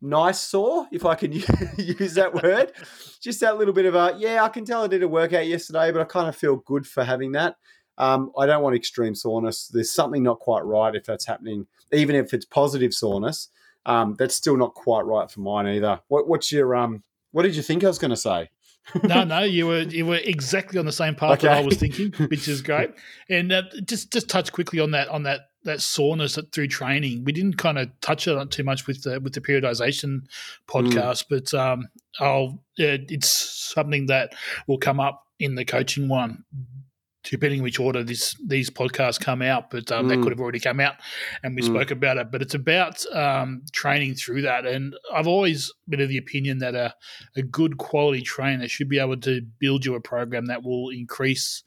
nice 0.00 0.40
sore, 0.40 0.86
if 0.92 1.04
I 1.04 1.14
can 1.16 1.32
use 1.78 2.14
that 2.14 2.34
word. 2.34 2.72
just 3.20 3.40
that 3.40 3.58
little 3.58 3.74
bit 3.74 3.86
of 3.86 3.94
a, 3.94 4.14
yeah, 4.18 4.44
I 4.44 4.48
can 4.48 4.64
tell 4.64 4.84
I 4.84 4.86
did 4.86 5.02
a 5.02 5.08
workout 5.08 5.46
yesterday, 5.46 5.90
but 5.90 6.02
I 6.02 6.04
kind 6.04 6.28
of 6.28 6.36
feel 6.36 6.56
good 6.56 6.86
for 6.86 7.02
having 7.02 7.32
that. 7.32 7.56
Um, 7.98 8.32
I 8.38 8.46
don't 8.46 8.62
want 8.62 8.76
extreme 8.76 9.14
soreness. 9.14 9.68
There's 9.68 9.92
something 9.92 10.22
not 10.22 10.40
quite 10.40 10.64
right 10.64 10.94
if 10.94 11.04
that's 11.04 11.26
happening, 11.26 11.66
even 11.92 12.16
if 12.16 12.34
it's 12.34 12.44
positive 12.44 12.92
soreness. 12.92 13.48
Um, 13.86 14.16
that's 14.18 14.34
still 14.34 14.56
not 14.56 14.74
quite 14.74 15.04
right 15.04 15.30
for 15.30 15.40
mine 15.40 15.66
either. 15.68 16.00
What, 16.08 16.26
what's 16.28 16.50
your 16.50 16.74
um? 16.74 17.02
What 17.32 17.42
did 17.42 17.56
you 17.56 17.62
think 17.62 17.84
I 17.84 17.88
was 17.88 17.98
going 17.98 18.10
to 18.10 18.16
say? 18.16 18.48
no, 19.02 19.24
no, 19.24 19.40
you 19.40 19.66
were 19.66 19.80
you 19.80 20.06
were 20.06 20.16
exactly 20.16 20.78
on 20.78 20.84
the 20.86 20.92
same 20.92 21.14
path 21.14 21.38
okay. 21.38 21.48
that 21.48 21.58
I 21.58 21.60
was 21.62 21.76
thinking, 21.76 22.12
which 22.28 22.48
is 22.48 22.62
great. 22.62 22.90
And 23.30 23.52
uh, 23.52 23.62
just 23.84 24.12
just 24.12 24.28
touch 24.28 24.52
quickly 24.52 24.80
on 24.80 24.90
that 24.90 25.08
on 25.08 25.22
that 25.22 25.48
that 25.64 25.80
soreness 25.80 26.38
through 26.52 26.68
training. 26.68 27.24
We 27.24 27.32
didn't 27.32 27.56
kind 27.56 27.78
of 27.78 27.88
touch 28.00 28.28
on 28.28 28.38
it 28.38 28.50
too 28.50 28.64
much 28.64 28.86
with 28.86 29.02
the 29.02 29.20
with 29.20 29.32
the 29.32 29.40
periodization 29.40 30.26
podcast, 30.68 31.24
mm. 31.24 31.26
but 31.30 31.54
um, 31.54 31.88
I'll 32.20 32.58
it's 32.76 33.30
something 33.30 34.06
that 34.06 34.34
will 34.66 34.78
come 34.78 35.00
up 35.00 35.26
in 35.38 35.54
the 35.54 35.64
coaching 35.64 36.08
one 36.08 36.44
depending 37.30 37.62
which 37.62 37.80
order 37.80 38.02
this 38.02 38.36
these 38.44 38.70
podcasts 38.70 39.18
come 39.18 39.42
out, 39.42 39.70
but 39.70 39.90
um, 39.90 40.06
mm. 40.06 40.08
that 40.10 40.22
could 40.22 40.32
have 40.32 40.40
already 40.40 40.60
come 40.60 40.80
out, 40.80 40.94
and 41.42 41.54
we 41.54 41.62
mm. 41.62 41.66
spoke 41.66 41.90
about 41.90 42.16
it. 42.16 42.30
But 42.30 42.42
it's 42.42 42.54
about 42.54 43.04
um, 43.14 43.62
training 43.72 44.14
through 44.14 44.42
that, 44.42 44.66
and 44.66 44.94
I've 45.12 45.26
always 45.26 45.72
been 45.88 46.00
of 46.00 46.08
the 46.08 46.18
opinion 46.18 46.58
that 46.58 46.74
a, 46.74 46.94
a 47.36 47.42
good 47.42 47.78
quality 47.78 48.22
trainer 48.22 48.68
should 48.68 48.88
be 48.88 48.98
able 48.98 49.16
to 49.18 49.42
build 49.58 49.84
you 49.84 49.94
a 49.94 50.00
program 50.00 50.46
that 50.46 50.62
will 50.62 50.90
increase 50.90 51.62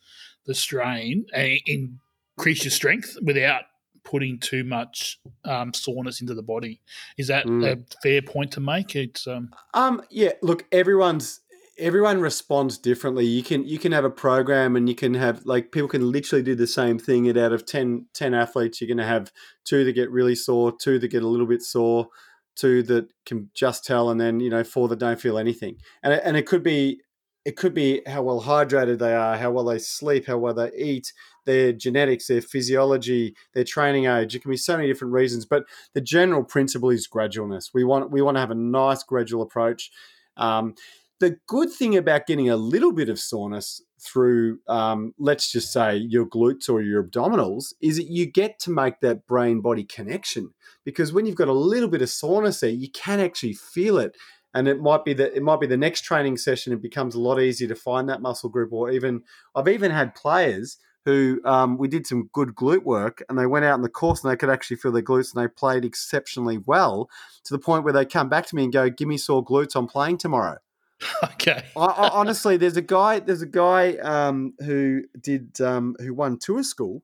the 0.46 0.54
strain 0.54 1.26
and 1.34 1.60
increase 1.66 2.64
your 2.64 2.72
strength 2.72 3.18
without 3.22 3.64
putting 4.04 4.40
too 4.40 4.64
much 4.64 5.20
um, 5.44 5.74
soreness 5.74 6.22
into 6.22 6.34
the 6.34 6.42
body. 6.42 6.82
Is 7.18 7.28
that 7.28 7.46
mm. 7.46 7.66
a 7.66 7.98
fair 8.02 8.22
point 8.22 8.54
to 8.54 8.62
make? 8.62 8.96
It's 8.96 9.28
um, 9.28 9.50
um 9.74 10.02
yeah. 10.10 10.32
Look, 10.42 10.66
everyone's 10.72 11.42
everyone 11.78 12.22
responds 12.22 12.78
differently. 12.78 13.26
You 13.26 13.44
can 13.44 13.66
you 13.66 13.80
can 13.80 13.92
have 13.92 14.06
a 14.06 14.10
program 14.10 14.76
and 14.76 14.88
you 14.90 14.96
can 14.96 15.14
have 15.14 15.46
like 15.46 15.72
people 15.72 15.88
can 15.88 16.12
literally 16.12 16.44
do 16.44 16.56
the 16.56 16.68
same 16.68 17.00
thing. 17.00 17.28
And 17.28 17.38
out 17.38 17.54
of 17.54 17.66
10, 17.66 18.08
10 18.14 18.34
athletes, 18.34 18.82
you're 18.82 18.88
going 18.88 18.98
to 18.98 19.06
have 19.06 19.32
two 19.66 19.84
that 19.84 19.94
get 19.94 20.12
really 20.12 20.36
sore, 20.36 20.72
two 20.72 21.00
that 21.00 21.08
get 21.10 21.24
a 21.24 21.28
little 21.28 21.48
bit 21.48 21.62
sore, 21.62 22.08
two 22.56 22.84
that 22.84 23.12
can 23.26 23.50
just 23.54 23.86
tell, 23.86 24.10
and 24.10 24.20
then 24.20 24.40
you 24.40 24.50
know 24.50 24.64
four 24.64 24.88
that 24.88 25.00
don't 25.00 25.22
feel 25.22 25.38
anything. 25.38 25.78
And 26.04 26.14
and 26.14 26.36
it 26.36 26.46
could 26.46 26.64
be 26.64 27.02
it 27.46 27.56
could 27.56 27.74
be 27.74 28.02
how 28.06 28.24
well 28.24 28.42
hydrated 28.42 29.00
they 29.00 29.16
are, 29.16 29.38
how 29.38 29.52
well 29.52 29.64
they 29.64 29.80
sleep, 29.80 30.28
how 30.28 30.38
well 30.38 30.54
they 30.54 30.70
eat, 30.76 31.14
their 31.46 31.72
genetics, 31.72 32.28
their 32.28 32.42
physiology, 32.42 33.36
their 33.54 33.64
training 33.64 34.06
age. 34.06 34.36
It 34.36 34.42
can 34.42 34.52
be 34.52 34.58
so 34.58 34.76
many 34.76 34.90
different 34.90 35.14
reasons, 35.14 35.46
but 35.46 35.64
the 35.94 36.02
general 36.02 36.44
principle 36.44 36.90
is 36.90 37.08
gradualness. 37.08 37.70
We 37.74 37.84
want 37.86 38.12
we 38.12 38.22
want 38.22 38.36
to 38.36 38.42
have 38.42 38.52
a 38.52 38.56
nice 38.56 39.04
gradual 39.04 39.42
approach. 39.42 39.92
Um, 40.36 40.76
the 41.20 41.38
good 41.48 41.72
thing 41.72 41.96
about 41.96 42.28
getting 42.28 42.50
a 42.50 42.58
little 42.58 42.92
bit 42.92 43.10
of 43.10 43.20
soreness 43.20 43.82
through, 44.00 44.60
um, 44.68 45.14
let's 45.18 45.52
just 45.52 45.72
say, 45.72 45.96
your 45.98 46.26
glutes 46.26 46.70
or 46.70 46.82
your 46.82 47.04
abdominals, 47.04 47.74
is 47.82 47.98
that 47.98 48.08
you 48.08 48.26
get 48.26 48.60
to 48.60 48.72
make 48.72 49.00
that 49.02 49.26
brain 49.26 49.62
body 49.62 49.84
connection. 49.84 50.54
Because 50.86 51.12
when 51.12 51.26
you've 51.26 51.36
got 51.36 51.48
a 51.48 51.54
little 51.54 51.90
bit 51.90 52.02
of 52.02 52.10
soreness 52.10 52.60
there, 52.60 52.70
you 52.70 52.90
can 52.92 53.20
actually 53.20 53.54
feel 53.54 53.98
it. 53.98 54.16
And 54.54 54.68
it 54.68 54.80
might 54.80 55.04
be 55.04 55.14
that 55.14 55.36
it 55.36 55.44
might 55.44 55.60
be 55.60 55.68
the 55.68 55.78
next 55.78 56.02
training 56.02 56.38
session. 56.38 56.74
It 56.74 56.82
becomes 56.82 57.16
a 57.16 57.20
lot 57.20 57.40
easier 57.40 57.68
to 57.68 57.76
find 57.76 58.08
that 58.10 58.22
muscle 58.22 58.50
group, 58.50 58.72
or 58.72 58.90
even 58.92 59.24
I've 59.56 59.68
even 59.68 59.92
had 59.92 60.16
players 60.16 60.78
who 61.06 61.40
um, 61.46 61.78
we 61.78 61.88
did 61.88 62.06
some 62.06 62.30
good 62.34 62.50
glute 62.50 62.84
work 62.84 63.24
and 63.30 63.38
they 63.38 63.46
went 63.46 63.64
out 63.64 63.76
in 63.76 63.82
the 63.82 63.90
course 63.90 64.24
and 64.24 64.32
they 64.32 64.36
could 64.36 64.50
actually 64.50 64.76
feel 64.76 64.92
their 64.92 65.02
glutes 65.02 65.34
and 65.34 65.42
they 65.42 65.48
played 65.48 65.86
exceptionally 65.86 66.58
well 66.58 67.10
to 67.46 67.54
the 67.54 67.60
point 67.60 67.86
where 67.86 67.94
they 67.94 68.04
come 68.04 68.28
back 68.28 68.46
to 68.46 68.56
me 68.56 68.64
and 68.64 68.74
go, 68.74 68.90
"Give 68.90 69.08
me 69.08 69.18
sore 69.18 69.44
glutes. 69.44 69.76
I'm 69.76 69.88
playing 69.88 70.18
tomorrow." 70.18 70.58
Okay. 71.24 71.64
I, 71.76 71.86
I, 71.86 72.10
honestly, 72.10 72.58
there's 72.58 72.78
a 72.78 72.82
guy. 72.82 73.20
There's 73.20 73.42
a 73.42 73.48
guy 73.48 73.98
um, 73.98 74.54
who 74.60 75.04
did 75.20 75.60
um, 75.62 75.96
who 76.00 76.14
won 76.14 76.40
tour 76.40 76.64
school. 76.64 77.04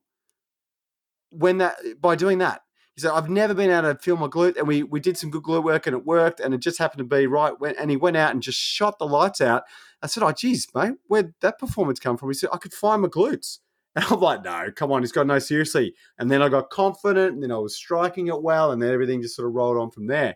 When 1.30 1.58
that 1.58 1.76
by 2.00 2.16
doing 2.16 2.38
that, 2.38 2.62
he 2.94 3.00
said, 3.00 3.12
"I've 3.12 3.28
never 3.28 3.54
been 3.54 3.70
able 3.70 3.94
to 3.94 3.98
feel 3.98 4.16
my 4.16 4.26
glute," 4.26 4.56
and 4.56 4.68
we 4.68 4.82
we 4.82 5.00
did 5.00 5.16
some 5.16 5.30
good 5.30 5.42
glute 5.42 5.64
work, 5.64 5.86
and 5.86 5.94
it 5.94 6.04
worked, 6.04 6.40
and 6.40 6.54
it 6.54 6.58
just 6.58 6.78
happened 6.78 6.98
to 6.98 7.16
be 7.16 7.26
right. 7.26 7.58
When, 7.58 7.76
and 7.76 7.90
he 7.90 7.96
went 7.96 8.16
out 8.16 8.32
and 8.32 8.42
just 8.42 8.58
shot 8.58 8.98
the 8.98 9.06
lights 9.06 9.40
out. 9.40 9.62
I 10.02 10.06
said, 10.06 10.22
"Oh, 10.22 10.32
geez, 10.32 10.66
mate, 10.74 10.94
where'd 11.06 11.34
that 11.40 11.58
performance 11.58 11.98
come 11.98 12.16
from?" 12.16 12.30
He 12.30 12.34
said, 12.34 12.50
"I 12.52 12.58
could 12.58 12.74
find 12.74 13.02
my 13.02 13.08
glutes." 13.08 13.58
And 13.96 14.04
I'm 14.06 14.18
like, 14.18 14.42
no, 14.42 14.72
come 14.74 14.90
on, 14.90 15.02
he's 15.02 15.12
got 15.12 15.28
no 15.28 15.38
seriously. 15.38 15.94
And 16.18 16.28
then 16.28 16.42
I 16.42 16.48
got 16.48 16.68
confident, 16.68 17.34
and 17.34 17.42
then 17.44 17.52
I 17.52 17.58
was 17.58 17.76
striking 17.76 18.26
it 18.26 18.42
well, 18.42 18.72
and 18.72 18.82
then 18.82 18.92
everything 18.92 19.22
just 19.22 19.36
sort 19.36 19.46
of 19.46 19.54
rolled 19.54 19.76
on 19.76 19.92
from 19.92 20.08
there. 20.08 20.34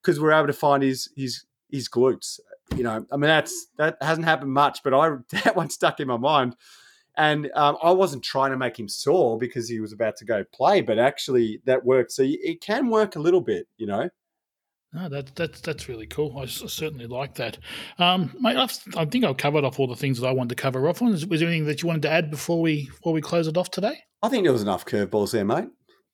Because 0.00 0.18
we 0.18 0.28
are 0.28 0.32
able 0.32 0.46
to 0.46 0.54
find 0.54 0.82
his 0.82 1.10
his 1.14 1.44
his 1.70 1.90
glutes 1.90 2.40
you 2.74 2.82
know, 2.82 3.04
I 3.12 3.16
mean, 3.16 3.28
that's 3.28 3.68
that 3.78 3.96
hasn't 4.00 4.26
happened 4.26 4.52
much, 4.52 4.80
but 4.82 4.94
I 4.94 5.16
that 5.44 5.56
one 5.56 5.70
stuck 5.70 6.00
in 6.00 6.08
my 6.08 6.16
mind. 6.16 6.56
And 7.18 7.50
um, 7.54 7.78
I 7.82 7.92
wasn't 7.92 8.24
trying 8.24 8.50
to 8.50 8.58
make 8.58 8.78
him 8.78 8.88
sore 8.88 9.38
because 9.38 9.70
he 9.70 9.80
was 9.80 9.92
about 9.92 10.16
to 10.18 10.26
go 10.26 10.44
play, 10.52 10.82
but 10.82 10.98
actually 10.98 11.62
that 11.64 11.82
worked. 11.82 12.12
So 12.12 12.22
it 12.26 12.60
can 12.60 12.90
work 12.90 13.16
a 13.16 13.20
little 13.20 13.40
bit, 13.40 13.66
you 13.78 13.86
know. 13.86 14.10
No, 14.92 15.08
that, 15.08 15.34
that's 15.34 15.60
that's 15.60 15.88
really 15.88 16.06
cool. 16.06 16.38
I 16.38 16.46
certainly 16.46 17.06
like 17.06 17.34
that, 17.34 17.58
um, 17.98 18.34
mate. 18.40 18.56
I've, 18.56 18.72
i 18.96 19.04
think 19.04 19.24
I've 19.24 19.36
covered 19.36 19.64
off 19.64 19.78
all 19.78 19.86
the 19.86 19.96
things 19.96 20.20
that 20.20 20.26
I 20.26 20.32
wanted 20.32 20.56
to 20.56 20.62
cover 20.62 20.88
off 20.88 21.02
on. 21.02 21.10
Was 21.10 21.22
there 21.22 21.48
anything 21.48 21.66
that 21.66 21.82
you 21.82 21.88
wanted 21.88 22.02
to 22.02 22.10
add 22.10 22.30
before 22.30 22.62
we 22.62 22.86
before 22.86 23.12
we 23.12 23.20
close 23.20 23.46
it 23.46 23.58
off 23.58 23.70
today? 23.70 23.98
I 24.22 24.28
think 24.28 24.44
there 24.44 24.52
was 24.52 24.62
enough 24.62 24.86
curveballs 24.86 25.32
there, 25.32 25.44
mate. 25.44 25.68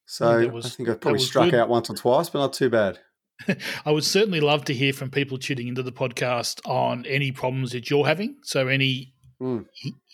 So 0.06 0.28
I 0.28 0.40
think, 0.40 0.52
was, 0.52 0.66
I, 0.66 0.68
think 0.70 0.88
I 0.88 0.94
probably 0.94 1.20
struck 1.20 1.50
good. 1.50 1.60
out 1.60 1.68
once 1.68 1.90
or 1.90 1.94
twice, 1.94 2.28
but 2.28 2.40
not 2.40 2.54
too 2.54 2.70
bad. 2.70 2.98
I 3.84 3.90
would 3.90 4.04
certainly 4.04 4.40
love 4.40 4.64
to 4.66 4.74
hear 4.74 4.92
from 4.92 5.10
people 5.10 5.38
tuning 5.38 5.68
into 5.68 5.82
the 5.82 5.92
podcast 5.92 6.60
on 6.68 7.04
any 7.06 7.32
problems 7.32 7.72
that 7.72 7.90
you're 7.90 8.06
having. 8.06 8.36
So 8.42 8.68
any 8.68 9.14
mm. 9.40 9.66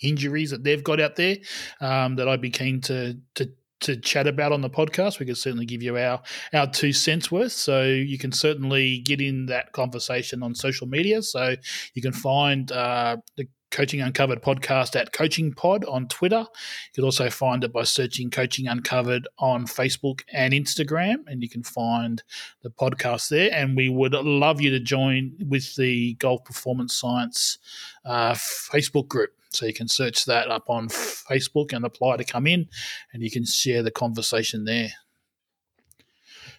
injuries 0.02 0.50
that 0.50 0.64
they've 0.64 0.82
got 0.82 1.00
out 1.00 1.16
there 1.16 1.36
um, 1.80 2.16
that 2.16 2.28
I'd 2.28 2.40
be 2.40 2.50
keen 2.50 2.80
to 2.82 3.18
to 3.36 3.50
to 3.80 3.96
chat 3.96 4.26
about 4.26 4.52
on 4.52 4.60
the 4.60 4.70
podcast. 4.70 5.20
We 5.20 5.26
could 5.26 5.36
certainly 5.36 5.66
give 5.66 5.82
you 5.82 5.96
our 5.96 6.20
our 6.52 6.66
two 6.68 6.92
cents 6.92 7.30
worth. 7.30 7.52
So 7.52 7.84
you 7.84 8.18
can 8.18 8.32
certainly 8.32 8.98
get 9.00 9.20
in 9.20 9.46
that 9.46 9.72
conversation 9.72 10.42
on 10.42 10.54
social 10.54 10.86
media. 10.86 11.22
So 11.22 11.54
you 11.94 12.02
can 12.02 12.12
find 12.12 12.70
uh, 12.72 13.18
the 13.36 13.46
Coaching 13.70 14.00
Uncovered 14.00 14.42
podcast 14.42 14.98
at 14.98 15.12
Coaching 15.12 15.52
Pod 15.52 15.84
on 15.84 16.08
Twitter. 16.08 16.40
You 16.40 16.94
can 16.94 17.04
also 17.04 17.30
find 17.30 17.64
it 17.64 17.72
by 17.72 17.84
searching 17.84 18.30
Coaching 18.30 18.66
Uncovered 18.66 19.28
on 19.38 19.66
Facebook 19.66 20.22
and 20.32 20.52
Instagram, 20.52 21.24
and 21.26 21.42
you 21.42 21.48
can 21.48 21.62
find 21.62 22.22
the 22.62 22.70
podcast 22.70 23.28
there. 23.28 23.50
And 23.52 23.76
we 23.76 23.88
would 23.88 24.12
love 24.12 24.60
you 24.60 24.70
to 24.70 24.80
join 24.80 25.32
with 25.48 25.76
the 25.76 26.14
Golf 26.14 26.44
Performance 26.44 26.94
Science 26.94 27.58
uh, 28.04 28.32
Facebook 28.32 29.08
group. 29.08 29.30
So 29.50 29.66
you 29.66 29.74
can 29.74 29.88
search 29.88 30.26
that 30.26 30.50
up 30.50 30.68
on 30.68 30.88
Facebook 30.88 31.72
and 31.72 31.84
apply 31.84 32.18
to 32.18 32.24
come 32.24 32.46
in, 32.46 32.68
and 33.12 33.22
you 33.22 33.30
can 33.30 33.44
share 33.44 33.82
the 33.82 33.90
conversation 33.90 34.64
there. 34.64 34.90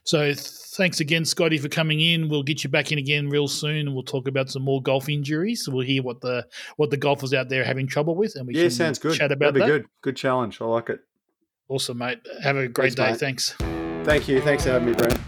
So 0.03 0.33
thanks 0.33 0.99
again, 0.99 1.25
Scotty, 1.25 1.57
for 1.57 1.69
coming 1.69 2.01
in. 2.01 2.29
We'll 2.29 2.43
get 2.43 2.63
you 2.63 2.69
back 2.69 2.91
in 2.91 2.97
again 2.97 3.29
real 3.29 3.47
soon, 3.47 3.87
and 3.87 3.93
we'll 3.93 4.03
talk 4.03 4.27
about 4.27 4.49
some 4.49 4.63
more 4.63 4.81
golf 4.81 5.09
injuries. 5.09 5.67
We'll 5.67 5.85
hear 5.85 6.01
what 6.03 6.21
the 6.21 6.45
what 6.77 6.89
the 6.89 6.97
golfers 6.97 7.33
out 7.33 7.49
there 7.49 7.61
are 7.61 7.65
having 7.65 7.87
trouble 7.87 8.15
with, 8.15 8.35
and 8.35 8.47
we 8.47 8.55
yeah, 8.55 8.69
sounds 8.69 8.99
good. 8.99 9.15
Chat 9.17 9.31
about 9.31 9.53
That'd 9.53 9.55
be 9.55 9.59
that. 9.61 9.67
good. 9.67 9.85
Good 10.01 10.15
challenge. 10.17 10.61
I 10.61 10.65
like 10.65 10.89
it. 10.89 11.01
Awesome, 11.67 11.99
mate. 11.99 12.19
Have 12.41 12.57
a 12.57 12.67
great 12.67 12.95
thanks, 12.95 12.95
day. 12.95 13.11
Mate. 13.11 13.19
Thanks. 13.19 13.55
Thank 14.05 14.27
you. 14.27 14.41
Thanks 14.41 14.63
for 14.63 14.71
having 14.71 14.87
me, 14.87 14.93
Brent. 14.93 15.19